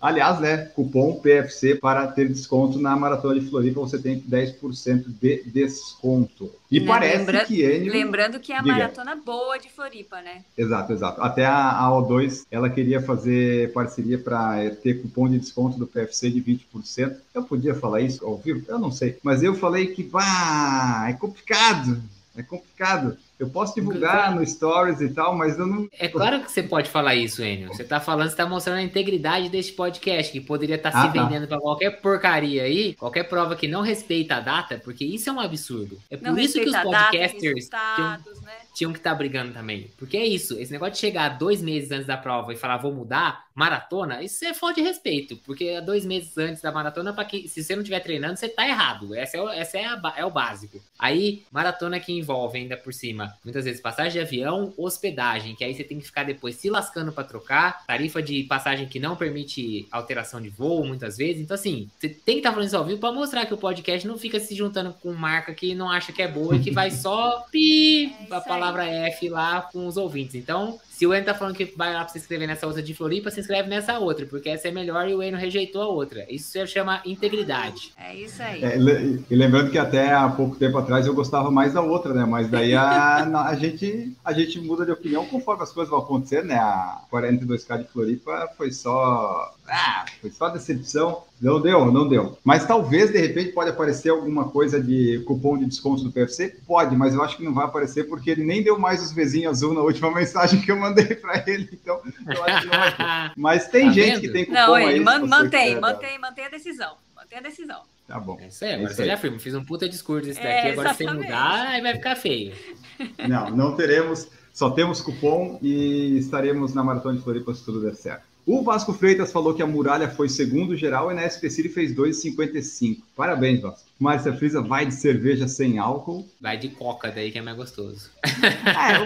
Aliás, 0.00 0.38
né, 0.38 0.58
cupom 0.58 1.14
PFC 1.14 1.74
para 1.74 2.06
ter 2.06 2.28
desconto 2.28 2.78
na 2.78 2.94
Maratona 2.94 3.38
de 3.38 3.48
Floripa, 3.48 3.80
você 3.80 3.98
tem 3.98 4.20
10% 4.20 5.06
de 5.20 5.42
desconto. 5.46 6.52
E 6.70 6.80
parece 6.80 7.18
lembra... 7.18 7.44
que 7.44 7.64
Enio... 7.64 7.92
Lembrando 7.92 8.38
que 8.38 8.52
é 8.52 8.58
a 8.58 8.62
Diga. 8.62 8.74
maratona 8.74 9.16
boa 9.16 9.58
de 9.58 9.68
Floripa, 9.68 10.20
né? 10.22 10.44
Exato, 10.56 10.92
exato. 10.92 11.20
Até 11.20 11.44
a, 11.44 11.84
a 11.84 11.90
O2, 11.90 12.46
ela 12.48 12.70
queria 12.70 13.02
fazer 13.02 13.72
parceria 13.72 14.18
para 14.18 14.70
ter 14.76 15.02
cupom 15.02 15.28
de 15.28 15.40
desconto 15.40 15.76
do 15.76 15.86
PFC 15.86 16.30
de 16.30 16.40
20%. 16.40 17.16
Eu 17.34 17.42
podia 17.42 17.74
falar 17.74 18.00
isso 18.00 18.24
ao 18.24 18.38
vivo? 18.38 18.64
Eu 18.68 18.78
não 18.78 18.92
sei. 18.92 19.18
Mas 19.20 19.42
eu 19.42 19.54
falei 19.54 19.88
que, 19.88 20.04
vá, 20.04 21.06
é 21.08 21.12
complicado. 21.14 22.00
É 22.36 22.42
complicado. 22.42 23.16
Eu 23.38 23.48
posso 23.48 23.74
divulgar 23.74 24.34
no 24.34 24.44
Stories 24.44 25.00
e 25.00 25.10
tal, 25.10 25.36
mas 25.36 25.58
eu 25.58 25.66
não. 25.66 25.88
É 25.92 26.08
claro 26.08 26.40
que 26.40 26.50
você 26.50 26.62
pode 26.62 26.90
falar 26.90 27.14
isso, 27.14 27.42
Enio. 27.42 27.68
Você 27.68 27.84
tá 27.84 28.00
falando, 28.00 28.30
você 28.30 28.36
tá 28.36 28.46
mostrando 28.46 28.78
a 28.78 28.82
integridade 28.82 29.48
deste 29.48 29.72
podcast, 29.72 30.32
que 30.32 30.40
poderia 30.40 30.74
estar 30.74 30.90
tá 30.90 30.98
ah, 30.98 31.06
se 31.06 31.14
tá. 31.14 31.22
vendendo 31.22 31.46
para 31.46 31.60
qualquer 31.60 32.00
porcaria 32.00 32.64
aí, 32.64 32.94
qualquer 32.94 33.24
prova 33.24 33.54
que 33.54 33.68
não 33.68 33.80
respeita 33.80 34.36
a 34.36 34.40
data, 34.40 34.80
porque 34.82 35.04
isso 35.04 35.30
é 35.30 35.32
um 35.32 35.38
absurdo. 35.38 35.98
É 36.10 36.16
por 36.16 36.26
não 36.26 36.38
isso 36.38 36.58
que 36.60 36.68
os 36.68 36.76
podcasters 36.76 37.68
tinham, 37.68 38.10
né? 38.42 38.67
Tinham 38.78 38.92
que 38.92 39.00
estar 39.00 39.10
tá 39.10 39.16
brigando 39.16 39.52
também. 39.52 39.90
Porque 39.96 40.16
é 40.16 40.24
isso, 40.24 40.56
esse 40.60 40.70
negócio 40.70 40.94
de 40.94 41.00
chegar 41.00 41.30
dois 41.30 41.60
meses 41.60 41.90
antes 41.90 42.06
da 42.06 42.16
prova 42.16 42.52
e 42.52 42.56
falar 42.56 42.76
vou 42.76 42.92
mudar, 42.92 43.48
maratona, 43.52 44.22
isso 44.22 44.44
é 44.44 44.54
falta 44.54 44.76
de 44.76 44.82
respeito. 44.82 45.36
Porque 45.38 45.80
dois 45.80 46.06
meses 46.06 46.38
antes 46.38 46.62
da 46.62 46.70
maratona, 46.70 47.12
para 47.12 47.24
que 47.24 47.48
se 47.48 47.64
você 47.64 47.74
não 47.74 47.82
estiver 47.82 47.98
treinando, 47.98 48.36
você 48.36 48.48
tá 48.48 48.68
errado. 48.68 49.16
Essa 49.16 49.36
é, 49.36 49.42
o, 49.42 49.48
essa 49.48 49.78
é, 49.78 49.84
a, 49.84 50.14
é 50.16 50.24
o 50.24 50.30
básico. 50.30 50.80
Aí, 50.96 51.42
maratona 51.50 51.98
que 51.98 52.12
envolve 52.12 52.56
ainda 52.56 52.76
por 52.76 52.94
cima 52.94 53.34
muitas 53.44 53.64
vezes 53.64 53.80
passagem 53.80 54.12
de 54.12 54.20
avião, 54.20 54.72
hospedagem, 54.76 55.56
que 55.56 55.64
aí 55.64 55.74
você 55.74 55.82
tem 55.82 55.98
que 55.98 56.06
ficar 56.06 56.22
depois 56.22 56.54
se 56.54 56.70
lascando 56.70 57.10
para 57.10 57.24
trocar, 57.24 57.84
tarifa 57.84 58.22
de 58.22 58.44
passagem 58.44 58.86
que 58.86 59.00
não 59.00 59.16
permite 59.16 59.88
alteração 59.90 60.40
de 60.40 60.50
voo 60.50 60.86
muitas 60.86 61.16
vezes. 61.16 61.42
Então, 61.42 61.56
assim, 61.56 61.90
você 61.98 62.08
tem 62.08 62.36
que 62.36 62.40
estar 62.40 62.50
tá 62.50 62.54
falando 62.54 62.68
isso 62.68 62.76
ao 62.76 62.84
vivo 62.84 63.00
para 63.00 63.10
mostrar 63.10 63.44
que 63.44 63.54
o 63.54 63.58
podcast 63.58 64.06
não 64.06 64.16
fica 64.16 64.38
se 64.38 64.54
juntando 64.54 64.92
com 65.02 65.12
marca 65.12 65.52
que 65.52 65.74
não 65.74 65.90
acha 65.90 66.12
que 66.12 66.22
é 66.22 66.28
boa 66.28 66.54
e 66.54 66.60
que 66.60 66.70
vai 66.70 66.92
só 66.92 67.44
pi 67.50 68.14
é 68.30 68.34
a 68.34 68.40
palavra 68.40 68.67
F 68.86 69.28
lá 69.28 69.62
com 69.62 69.86
os 69.86 69.96
ouvintes. 69.96 70.34
Então, 70.34 70.78
se 70.98 71.06
o 71.06 71.14
Eno 71.14 71.24
tá 71.24 71.32
falando 71.32 71.54
que 71.54 71.72
vai 71.76 71.94
lá 71.94 72.00
pra 72.00 72.08
se 72.08 72.18
inscrever 72.18 72.48
nessa 72.48 72.66
outra 72.66 72.82
de 72.82 72.92
Floripa, 72.92 73.30
se 73.30 73.38
inscreve 73.38 73.68
nessa 73.68 74.00
outra, 74.00 74.26
porque 74.26 74.48
essa 74.48 74.66
é 74.66 74.72
melhor 74.72 75.08
e 75.08 75.14
o 75.14 75.22
Eno 75.22 75.38
rejeitou 75.38 75.80
a 75.80 75.86
outra. 75.86 76.26
Isso 76.28 76.50
se 76.50 76.66
chama 76.66 77.00
integridade. 77.06 77.92
É 77.96 78.16
isso 78.16 78.42
aí. 78.42 78.64
É, 78.64 78.76
e 78.76 79.36
lembrando 79.36 79.70
que 79.70 79.78
até 79.78 80.12
há 80.12 80.28
pouco 80.28 80.56
tempo 80.56 80.76
atrás 80.76 81.06
eu 81.06 81.14
gostava 81.14 81.52
mais 81.52 81.74
da 81.74 81.80
outra, 81.80 82.12
né? 82.12 82.24
Mas 82.24 82.50
daí 82.50 82.74
a, 82.74 83.18
a, 83.46 83.54
gente, 83.54 84.12
a 84.24 84.32
gente 84.32 84.60
muda 84.60 84.84
de 84.84 84.90
opinião 84.90 85.24
conforme 85.24 85.62
as 85.62 85.70
coisas 85.70 85.88
vão 85.88 86.00
acontecer, 86.00 86.44
né? 86.44 86.56
A 86.56 87.02
42K 87.12 87.78
de 87.78 87.84
Floripa 87.92 88.50
foi 88.56 88.72
só. 88.72 89.54
Ah, 89.68 90.04
foi 90.20 90.30
só 90.30 90.48
decepção. 90.48 91.22
Não 91.40 91.60
deu, 91.60 91.92
não 91.92 92.08
deu. 92.08 92.36
Mas 92.42 92.66
talvez, 92.66 93.12
de 93.12 93.18
repente, 93.18 93.52
pode 93.52 93.70
aparecer 93.70 94.10
alguma 94.10 94.48
coisa 94.48 94.82
de 94.82 95.22
cupom 95.24 95.56
de 95.56 95.66
desconto 95.66 96.02
do 96.02 96.10
PFC? 96.10 96.56
Pode, 96.66 96.96
mas 96.96 97.14
eu 97.14 97.22
acho 97.22 97.36
que 97.36 97.44
não 97.44 97.54
vai 97.54 97.64
aparecer 97.64 98.08
porque 98.08 98.30
ele 98.30 98.44
nem 98.44 98.62
deu 98.62 98.78
mais 98.78 99.00
os 99.00 99.12
vizinhos 99.12 99.58
azul 99.58 99.72
na 99.72 99.80
última 99.80 100.10
mensagem 100.14 100.60
que 100.60 100.72
eu 100.72 100.76
mandei 100.76 100.87
para 100.94 101.44
ele. 101.46 101.68
Então, 101.72 102.00
eu 102.26 102.44
acho 102.44 102.60
que 102.62 102.66
não 102.66 102.78
vai 102.78 102.96
ter. 102.96 103.32
Mas 103.36 103.68
tem 103.68 103.86
tá 103.86 103.92
gente 103.92 104.10
vendo? 104.10 104.20
que 104.20 104.28
tem 104.28 104.44
cupom 104.44 104.58
não, 104.58 104.74
aí. 104.74 105.00
Man, 105.00 105.26
mantém, 105.26 105.80
mantém, 105.80 106.18
mantém 106.18 106.44
a 106.46 106.48
decisão. 106.48 106.96
Mantém 107.14 107.38
a 107.38 107.42
decisão. 107.42 107.82
Tá 108.06 108.18
bom. 108.18 108.38
É 108.40 108.46
isso 108.46 108.64
aí, 108.64 108.72
agora 108.72 108.90
é 108.90 108.94
você 108.94 109.04
já 109.04 109.16
firma. 109.18 109.38
Fiz 109.38 109.54
um 109.54 109.64
puta 109.64 109.86
discurso 109.86 110.30
esse 110.30 110.40
daqui, 110.40 110.68
é, 110.68 110.72
agora 110.72 110.94
sem 110.94 111.12
mudar, 111.12 111.68
aí 111.68 111.82
vai 111.82 111.92
ficar 111.94 112.16
feio. 112.16 112.54
Não, 113.28 113.50
não 113.50 113.76
teremos. 113.76 114.28
Só 114.52 114.70
temos 114.70 115.00
cupom 115.00 115.58
e 115.62 116.18
estaremos 116.18 116.74
na 116.74 116.82
Maratona 116.82 117.16
de 117.16 117.22
Floripa 117.22 117.54
se 117.54 117.64
tudo 117.64 117.80
der 117.80 117.94
certo. 117.94 118.24
O 118.44 118.62
Vasco 118.62 118.92
Freitas 118.92 119.30
falou 119.30 119.54
que 119.54 119.62
a 119.62 119.66
muralha 119.66 120.08
foi 120.08 120.28
segundo 120.28 120.74
geral 120.74 121.12
e 121.12 121.14
na 121.14 121.24
SPC 121.24 121.60
ele 121.60 121.68
fez 121.68 121.94
2,55. 121.94 123.02
Parabéns, 123.14 123.60
Vasco. 123.60 123.87
Márcia 123.98 124.32
Frisa 124.32 124.62
vai 124.62 124.86
de 124.86 124.94
cerveja 124.94 125.48
sem 125.48 125.78
álcool. 125.78 126.26
Vai 126.40 126.56
de 126.56 126.68
coca 126.68 127.10
daí 127.10 127.32
que 127.32 127.38
é 127.38 127.42
mais 127.42 127.56
gostoso. 127.56 128.10
É, 128.22 128.98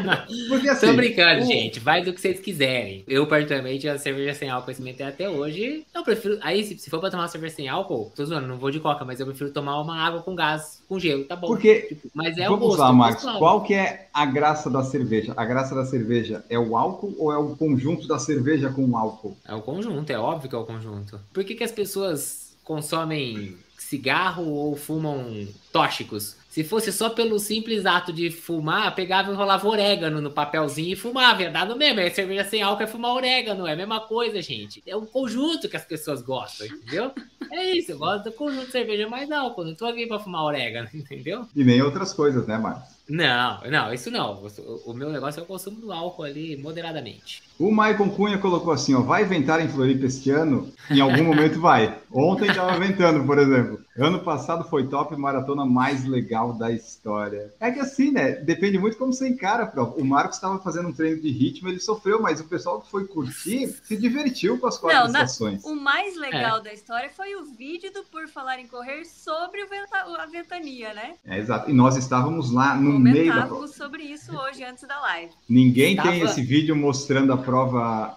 porque 0.48 0.68
assim, 0.68 0.87
Tô 0.87 0.92
brincando, 0.92 1.42
o... 1.42 1.46
gente. 1.46 1.81
Vai 1.81 2.05
do 2.05 2.12
que 2.12 2.20
vocês 2.20 2.38
quiserem. 2.40 3.02
Eu, 3.09 3.26
particularmente, 3.26 3.88
a 3.88 3.98
cerveja 3.98 4.35
sem 4.35 4.50
álcool 4.50 4.70
experimentei 4.70 5.07
até 5.07 5.31
hoje. 5.31 5.87
Eu 5.94 6.02
prefiro. 6.02 6.38
Aí, 6.42 6.62
se, 6.62 6.78
se 6.78 6.90
for 6.90 7.00
pra 7.00 7.11
tomar 7.11 7.22
uma 7.22 7.28
cerveja 7.28 7.57
sem 7.57 7.68
álcool, 7.68 8.12
tô 8.14 8.24
zoando, 8.24 8.46
não 8.46 8.59
vou 8.59 8.70
de 8.70 8.81
coca, 8.81 9.05
mas 9.05 9.18
eu 9.18 9.26
prefiro 9.26 9.50
tomar 9.50 9.81
uma 9.81 9.96
água 9.96 10.22
com 10.22 10.35
gás, 10.35 10.83
com 10.87 10.98
gelo, 10.98 11.24
tá 11.24 11.37
bom. 11.37 11.46
Porque. 11.46 11.83
Tipo, 11.83 12.11
mas 12.12 12.37
é 12.37 12.44
vamos 12.44 12.62
o 12.64 12.68
gosto. 12.68 12.81
lá, 12.81 12.92
Marcos. 12.92 13.24
Qual 13.38 13.62
que 13.62 13.72
é 13.72 14.09
a 14.12 14.26
graça 14.26 14.68
da 14.68 14.83
cerveja? 14.83 15.33
A 15.37 15.44
graça 15.46 15.74
da 15.74 15.87
cerveja 15.87 16.44
é 16.50 16.59
o 16.59 16.76
álcool 16.76 17.14
ou 17.18 17.33
é 17.33 17.38
o 17.38 17.57
conjunto 17.57 18.07
da 18.07 18.18
cerveja 18.18 18.68
com 18.68 18.85
o 18.85 18.96
álcool? 18.96 19.37
É 19.48 19.55
o 19.55 19.62
conjunto, 19.62 20.11
é 20.11 20.18
óbvio 20.18 20.50
que 20.50 20.55
é 20.55 20.59
o 20.59 20.64
conjunto. 20.64 21.18
Por 21.33 21.44
que, 21.44 21.55
que 21.55 21.64
as 21.64 21.72
pessoas 21.72 22.55
consomem 22.62 23.57
cigarro 23.92 24.48
ou 24.48 24.74
fumam 24.74 25.46
tóxicos. 25.70 26.40
Se 26.48 26.62
fosse 26.64 26.92
só 26.92 27.09
pelo 27.09 27.38
simples 27.38 27.87
ato 27.87 28.12
de 28.12 28.31
fumar, 28.31 28.94
pegava 28.94 29.31
e 29.31 29.33
enrolava 29.33 29.66
orégano 29.66 30.20
no 30.20 30.31
papelzinho 30.31 30.92
e 30.92 30.96
fumava. 30.96 31.48
Dar 31.48 31.66
no 31.66 31.76
mesmo. 31.76 32.00
É 32.00 32.11
cerveja 32.11 32.44
sem 32.44 32.62
álcool 32.62 32.83
é 32.83 32.87
fumar 32.87 33.12
orégano. 33.12 33.66
É 33.66 33.72
a 33.72 33.76
mesma 33.76 34.00
coisa, 34.00 34.40
gente. 34.42 34.83
É 34.87 34.94
um 34.94 35.07
conjunto 35.07 35.66
que 35.66 35.76
as 35.76 35.85
pessoas 35.85 36.20
gostam, 36.20 36.66
entendeu? 36.66 37.11
É 37.50 37.70
isso. 37.70 37.92
Eu 37.92 37.98
gosto 37.98 38.24
do 38.24 38.33
conjunto 38.33 38.66
de 38.66 38.72
cerveja 38.72 39.09
mais 39.09 39.31
álcool. 39.31 39.64
Não 39.64 39.74
tô 39.74 39.87
aqui 39.87 40.07
pra 40.07 40.18
fumar 40.18 40.44
orégano, 40.44 40.90
entendeu? 40.92 41.46
E 41.57 41.64
nem 41.64 41.81
outras 41.81 42.12
coisas, 42.12 42.46
né, 42.46 42.59
Marcos? 42.59 42.90
Não, 43.09 43.61
não, 43.70 43.92
isso 43.92 44.11
não. 44.11 44.42
O 44.87 44.92
meu 44.92 45.11
negócio 45.11 45.40
é 45.40 45.42
o 45.42 45.46
consumo 45.46 45.81
do 45.81 45.92
álcool 45.92 46.22
ali 46.22 46.57
moderadamente. 46.57 47.42
O 47.62 47.70
Maicon 47.70 48.11
Cunha 48.11 48.38
colocou 48.38 48.72
assim, 48.72 48.92
ó, 48.92 49.03
vai 49.03 49.25
ventar 49.25 49.61
em 49.61 49.68
Floripa 49.68 50.07
este 50.07 50.33
ano? 50.33 50.68
Em 50.90 51.01
algum 51.01 51.22
momento 51.22 51.61
vai. 51.61 51.96
Ontem 52.12 52.51
estava 52.51 52.77
ventando, 52.77 53.25
por 53.25 53.38
exemplo. 53.38 53.81
Ano 53.96 54.18
passado 54.18 54.68
foi 54.68 54.88
top 54.88 55.14
maratona 55.14 55.64
mais 55.64 56.05
legal 56.05 56.55
da 56.55 56.72
história. 56.72 57.53
É 57.61 57.70
que 57.70 57.79
assim, 57.79 58.11
né? 58.11 58.33
Depende 58.33 58.79
muito 58.79 58.96
como 58.96 59.12
você 59.12 59.29
encara 59.29 59.62
a 59.62 59.66
prova. 59.66 59.94
O 59.96 60.05
Marcos 60.05 60.38
estava 60.38 60.59
fazendo 60.59 60.88
um 60.88 60.92
treino 60.92 61.22
de 61.22 61.31
ritmo, 61.31 61.68
ele 61.68 61.79
sofreu, 61.79 62.20
mas 62.20 62.40
o 62.40 62.44
pessoal 62.48 62.81
que 62.81 62.90
foi 62.90 63.07
curtir 63.07 63.68
se 63.85 63.96
divertiu 63.96 64.59
com 64.59 64.66
as 64.66 64.77
quatro 64.77 64.98
Não, 64.98 65.07
estações. 65.07 65.62
Na... 65.62 65.70
O 65.70 65.77
mais 65.77 66.16
legal 66.16 66.59
é. 66.59 66.62
da 66.64 66.72
história 66.72 67.11
foi 67.14 67.37
o 67.37 67.44
vídeo 67.44 67.92
do 67.92 68.03
Por 68.03 68.27
Falar 68.27 68.59
em 68.59 68.66
Correr 68.66 69.05
sobre 69.05 69.64
venta... 69.66 69.98
a 70.18 70.27
ventania, 70.27 70.92
né? 70.94 71.14
É, 71.25 71.38
exato. 71.38 71.70
E 71.70 71.72
nós 71.72 71.96
estávamos 71.96 72.51
lá 72.51 72.75
no 72.75 72.98
meio 72.98 73.33
da 73.33 73.46
prova. 73.46 73.68
sobre 73.68 74.03
isso 74.03 74.37
hoje, 74.37 74.64
antes 74.64 74.87
da 74.88 74.98
live. 75.01 75.33
Ninguém 75.48 75.92
Estava... 75.92 76.11
tem 76.11 76.22
esse 76.22 76.42
vídeo 76.42 76.75
mostrando 76.75 77.33
a 77.33 77.37
prova 77.37 77.52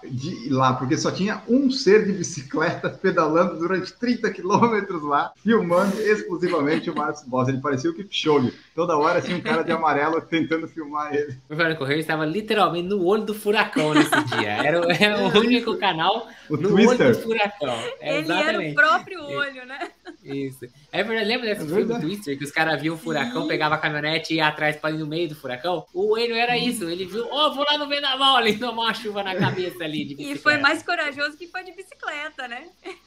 de 0.04 0.50
lá, 0.50 0.74
porque 0.74 0.98
só 0.98 1.12
tinha 1.12 1.42
um 1.48 1.70
ser 1.70 2.06
de 2.06 2.12
bicicleta 2.14 2.90
pedalando 3.02 3.58
durante 3.58 3.94
30 3.94 4.32
quilômetros 4.32 5.04
lá, 5.04 5.32
filmando 5.44 6.00
exclusivamente 6.02 6.90
o 6.90 6.96
Marcos 6.96 7.24
Boss. 7.24 7.48
Ele 7.48 7.60
parecia 7.60 7.90
o 7.90 7.94
Kipchoge. 7.94 8.54
Toda 8.74 8.98
hora 8.98 9.22
tinha 9.22 9.38
um 9.38 9.42
cara 9.42 9.64
de 9.64 9.72
amarelo 9.72 10.22
tentando 10.22 10.68
filmar 10.68 11.14
ele. 11.14 11.38
O 11.50 11.56
Fernando 11.56 11.78
Correia 11.78 12.00
estava 12.00 12.26
literalmente 12.26 12.88
no 12.88 13.04
olho 13.06 13.24
do 13.24 13.34
furacão 13.34 13.94
nesse 13.94 14.24
dia. 14.26 14.52
Era, 14.52 14.82
era 15.00 15.24
o 15.24 15.40
único 15.40 15.78
canal 15.78 16.28
o 16.50 16.58
no 16.58 16.70
Twister. 16.70 17.08
olho 17.08 17.16
do 17.16 17.22
furacão. 17.22 17.80
É, 18.00 18.18
ele 18.20 18.32
era 18.32 18.60
o 18.60 18.74
próprio 18.74 19.24
olho, 19.24 19.66
né? 19.66 19.90
Isso. 20.26 20.66
É 20.92 21.04
verdade, 21.04 21.28
lembra 21.28 21.48
desse 21.48 21.62
é 21.62 21.66
filme 21.66 21.86
do 21.86 22.00
Twister 22.00 22.38
que 22.38 22.44
os 22.44 22.52
caras 22.52 22.82
viam 22.82 22.96
o 22.96 22.98
furacão, 22.98 23.44
Sim. 23.44 23.48
pegava 23.48 23.76
a 23.76 23.78
caminhonete 23.78 24.34
e 24.34 24.38
ia 24.38 24.48
atrás 24.48 24.76
para 24.76 24.92
ir 24.96 24.98
no 24.98 25.06
meio 25.06 25.30
do 25.30 25.36
furacão? 25.36 25.86
O 25.94 26.18
Enio 26.18 26.36
era 26.36 26.58
isso. 26.58 26.90
Ele 26.90 27.06
viu, 27.06 27.28
ó, 27.30 27.48
oh, 27.48 27.54
vou 27.54 27.66
lá 27.70 27.78
no 27.78 27.88
vendaval 27.88 28.36
ali 28.36 28.58
tomar 28.60 28.84
uma 28.84 28.94
chuva 28.94 29.24
na 29.24 29.36
cabeça 29.36 29.84
ali. 29.84 30.16
e 30.18 30.36
foi 30.36 30.58
mais 30.58 30.82
corajoso 30.82 31.38
que 31.38 31.48
foi 31.48 31.64
de 31.64 31.72
bicicleta, 31.74 32.48
né? 32.48 32.66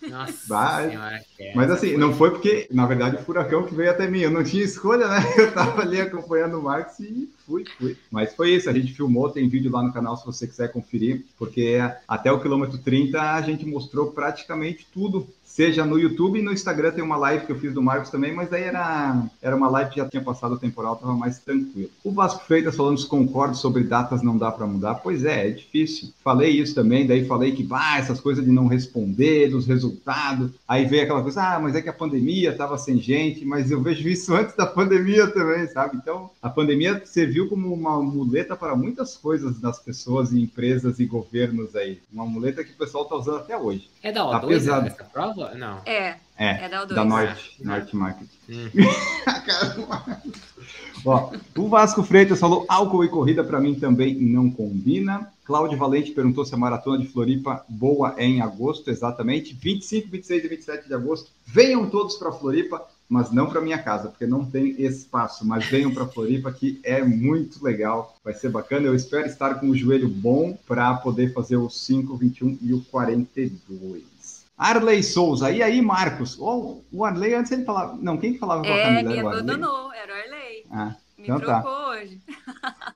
Nossa 0.08 0.46
Vai. 0.46 0.90
senhora. 0.90 1.24
Mas 1.54 1.70
assim, 1.70 1.96
não 1.96 2.14
foi 2.14 2.30
porque, 2.30 2.68
na 2.70 2.86
verdade, 2.86 3.16
o 3.16 3.24
furacão 3.24 3.66
que 3.66 3.74
veio 3.74 3.90
até 3.90 4.06
mim. 4.08 4.20
Eu 4.20 4.30
não 4.30 4.44
tinha 4.44 4.62
escolha, 4.62 5.08
né? 5.08 5.18
Eu 5.36 5.52
tava 5.52 5.82
ali 5.82 6.00
acompanhando 6.00 6.58
o 6.58 6.62
Max 6.62 7.00
e 7.00 7.28
fui, 7.46 7.64
fui. 7.78 7.96
Mas 8.10 8.34
foi 8.34 8.50
isso, 8.50 8.68
a 8.68 8.72
gente 8.72 8.92
filmou, 8.92 9.30
tem 9.30 9.48
vídeo 9.48 9.72
lá 9.72 9.82
no 9.82 9.92
canal 9.92 10.16
se 10.16 10.26
você 10.26 10.46
quiser 10.46 10.70
conferir, 10.70 11.24
porque 11.38 11.78
até 12.06 12.30
o 12.30 12.40
quilômetro 12.40 12.78
30 12.78 13.20
a 13.20 13.40
gente 13.40 13.64
mostrou 13.64 14.12
praticamente 14.12 14.86
tudo 14.92 15.26
seja 15.58 15.84
no 15.84 15.98
YouTube 15.98 16.38
e 16.38 16.42
no 16.42 16.52
Instagram 16.52 16.92
tem 16.92 17.02
uma 17.02 17.16
live 17.16 17.44
que 17.44 17.50
eu 17.50 17.58
fiz 17.58 17.74
do 17.74 17.82
Marcos 17.82 18.10
também, 18.10 18.32
mas 18.32 18.48
daí 18.48 18.62
era, 18.62 19.20
era 19.42 19.56
uma 19.56 19.68
live 19.68 19.90
que 19.90 19.96
já 19.96 20.08
tinha 20.08 20.22
passado 20.22 20.54
o 20.54 20.56
temporal, 20.58 20.94
estava 20.94 21.14
mais 21.14 21.40
tranquilo. 21.40 21.90
O 22.04 22.12
Vasco 22.12 22.44
Freitas 22.44 22.76
falando 22.76 22.96
se 22.96 23.08
concordo 23.08 23.56
sobre 23.56 23.82
datas 23.82 24.22
não 24.22 24.38
dá 24.38 24.52
para 24.52 24.68
mudar. 24.68 24.94
Pois 25.02 25.24
é, 25.24 25.48
é 25.48 25.50
difícil. 25.50 26.10
Falei 26.22 26.50
isso 26.50 26.76
também, 26.76 27.08
daí 27.08 27.26
falei 27.26 27.50
que, 27.50 27.64
bah, 27.64 27.98
essas 27.98 28.20
coisas 28.20 28.44
de 28.44 28.52
não 28.52 28.68
responder, 28.68 29.48
dos 29.48 29.66
resultados. 29.66 30.52
Aí 30.68 30.84
veio 30.84 31.02
aquela 31.02 31.22
coisa, 31.22 31.42
ah, 31.42 31.58
mas 31.58 31.74
é 31.74 31.82
que 31.82 31.88
a 31.88 31.92
pandemia 31.92 32.50
estava 32.50 32.78
sem 32.78 32.98
gente, 32.98 33.44
mas 33.44 33.68
eu 33.72 33.82
vejo 33.82 34.08
isso 34.08 34.32
antes 34.38 34.54
da 34.54 34.64
pandemia 34.64 35.26
também, 35.26 35.66
sabe? 35.66 35.96
Então, 35.96 36.30
a 36.40 36.48
pandemia 36.48 37.02
serviu 37.04 37.48
como 37.48 37.74
uma 37.74 38.00
muleta 38.00 38.54
para 38.54 38.76
muitas 38.76 39.16
coisas 39.16 39.58
das 39.58 39.80
pessoas 39.80 40.30
e 40.30 40.40
empresas 40.40 41.00
e 41.00 41.04
governos 41.04 41.74
aí. 41.74 41.98
Uma 42.12 42.26
muleta 42.26 42.62
que 42.62 42.70
o 42.70 42.76
pessoal 42.76 43.02
está 43.02 43.16
usando 43.16 43.38
até 43.38 43.56
hoje. 43.56 43.90
É 44.04 44.12
da 44.12 44.20
O2 44.20 44.30
tá 44.30 44.46
pesado. 44.46 44.86
essa 44.86 45.04
prova? 45.04 45.47
Não. 45.54 45.80
É. 45.86 46.16
É, 46.38 46.64
é 46.64 46.68
da, 46.68 46.84
da 46.84 47.04
Norte, 47.04 47.56
ah. 47.60 47.64
Norte 47.64 47.96
Market. 47.96 48.28
Hum. 48.48 48.70
Ó, 51.04 51.32
o 51.56 51.68
Vasco 51.68 52.02
Freitas 52.02 52.38
falou 52.38 52.64
álcool 52.68 53.04
e 53.04 53.08
corrida 53.08 53.42
para 53.42 53.60
mim 53.60 53.74
também 53.74 54.14
não 54.14 54.50
combina. 54.50 55.32
Cláudio 55.44 55.78
Valente 55.78 56.12
perguntou 56.12 56.44
se 56.44 56.54
a 56.54 56.58
maratona 56.58 56.98
de 56.98 57.08
Floripa 57.08 57.64
boa 57.68 58.14
é 58.18 58.24
em 58.24 58.40
agosto, 58.40 58.90
exatamente. 58.90 59.54
25, 59.54 60.10
26 60.10 60.44
e 60.44 60.48
27 60.48 60.88
de 60.88 60.94
agosto. 60.94 61.30
Venham 61.46 61.88
todos 61.88 62.16
para 62.16 62.30
Floripa, 62.32 62.86
mas 63.08 63.32
não 63.32 63.46
para 63.46 63.62
minha 63.62 63.78
casa, 63.78 64.08
porque 64.08 64.26
não 64.26 64.44
tem 64.44 64.80
espaço. 64.82 65.46
Mas 65.46 65.64
venham 65.64 65.92
para 65.92 66.06
Floripa, 66.06 66.52
que 66.52 66.78
é 66.84 67.02
muito 67.02 67.64
legal, 67.64 68.14
vai 68.22 68.34
ser 68.34 68.50
bacana. 68.50 68.86
Eu 68.86 68.94
espero 68.94 69.26
estar 69.26 69.54
com 69.54 69.70
o 69.70 69.76
joelho 69.76 70.08
bom 70.08 70.56
para 70.66 70.94
poder 70.94 71.32
fazer 71.32 71.56
o 71.56 71.70
5, 71.70 72.16
21 72.16 72.58
e 72.60 72.74
o 72.74 72.82
42. 72.82 74.17
Arley 74.58 75.02
Souza. 75.02 75.50
E 75.52 75.62
aí, 75.62 75.80
Marcos? 75.80 76.36
Oh, 76.40 76.82
o 76.92 77.04
Arley, 77.04 77.34
antes 77.34 77.52
ele 77.52 77.64
falava. 77.64 77.96
Não, 78.00 78.18
quem 78.18 78.36
falava 78.36 78.62
com 78.62 78.68
a 78.68 78.76
é, 78.76 79.02
Camila? 79.02 79.10
Me 79.10 79.20
abandonou, 79.20 79.92
era 79.92 80.12
o 80.12 80.16
Arley. 80.16 80.66
Ah. 80.70 80.96
Me 81.18 81.24
então 81.24 81.40
tá. 81.40 81.60
trocou 81.60 81.72
tá. 81.72 81.88
hoje. 81.90 82.20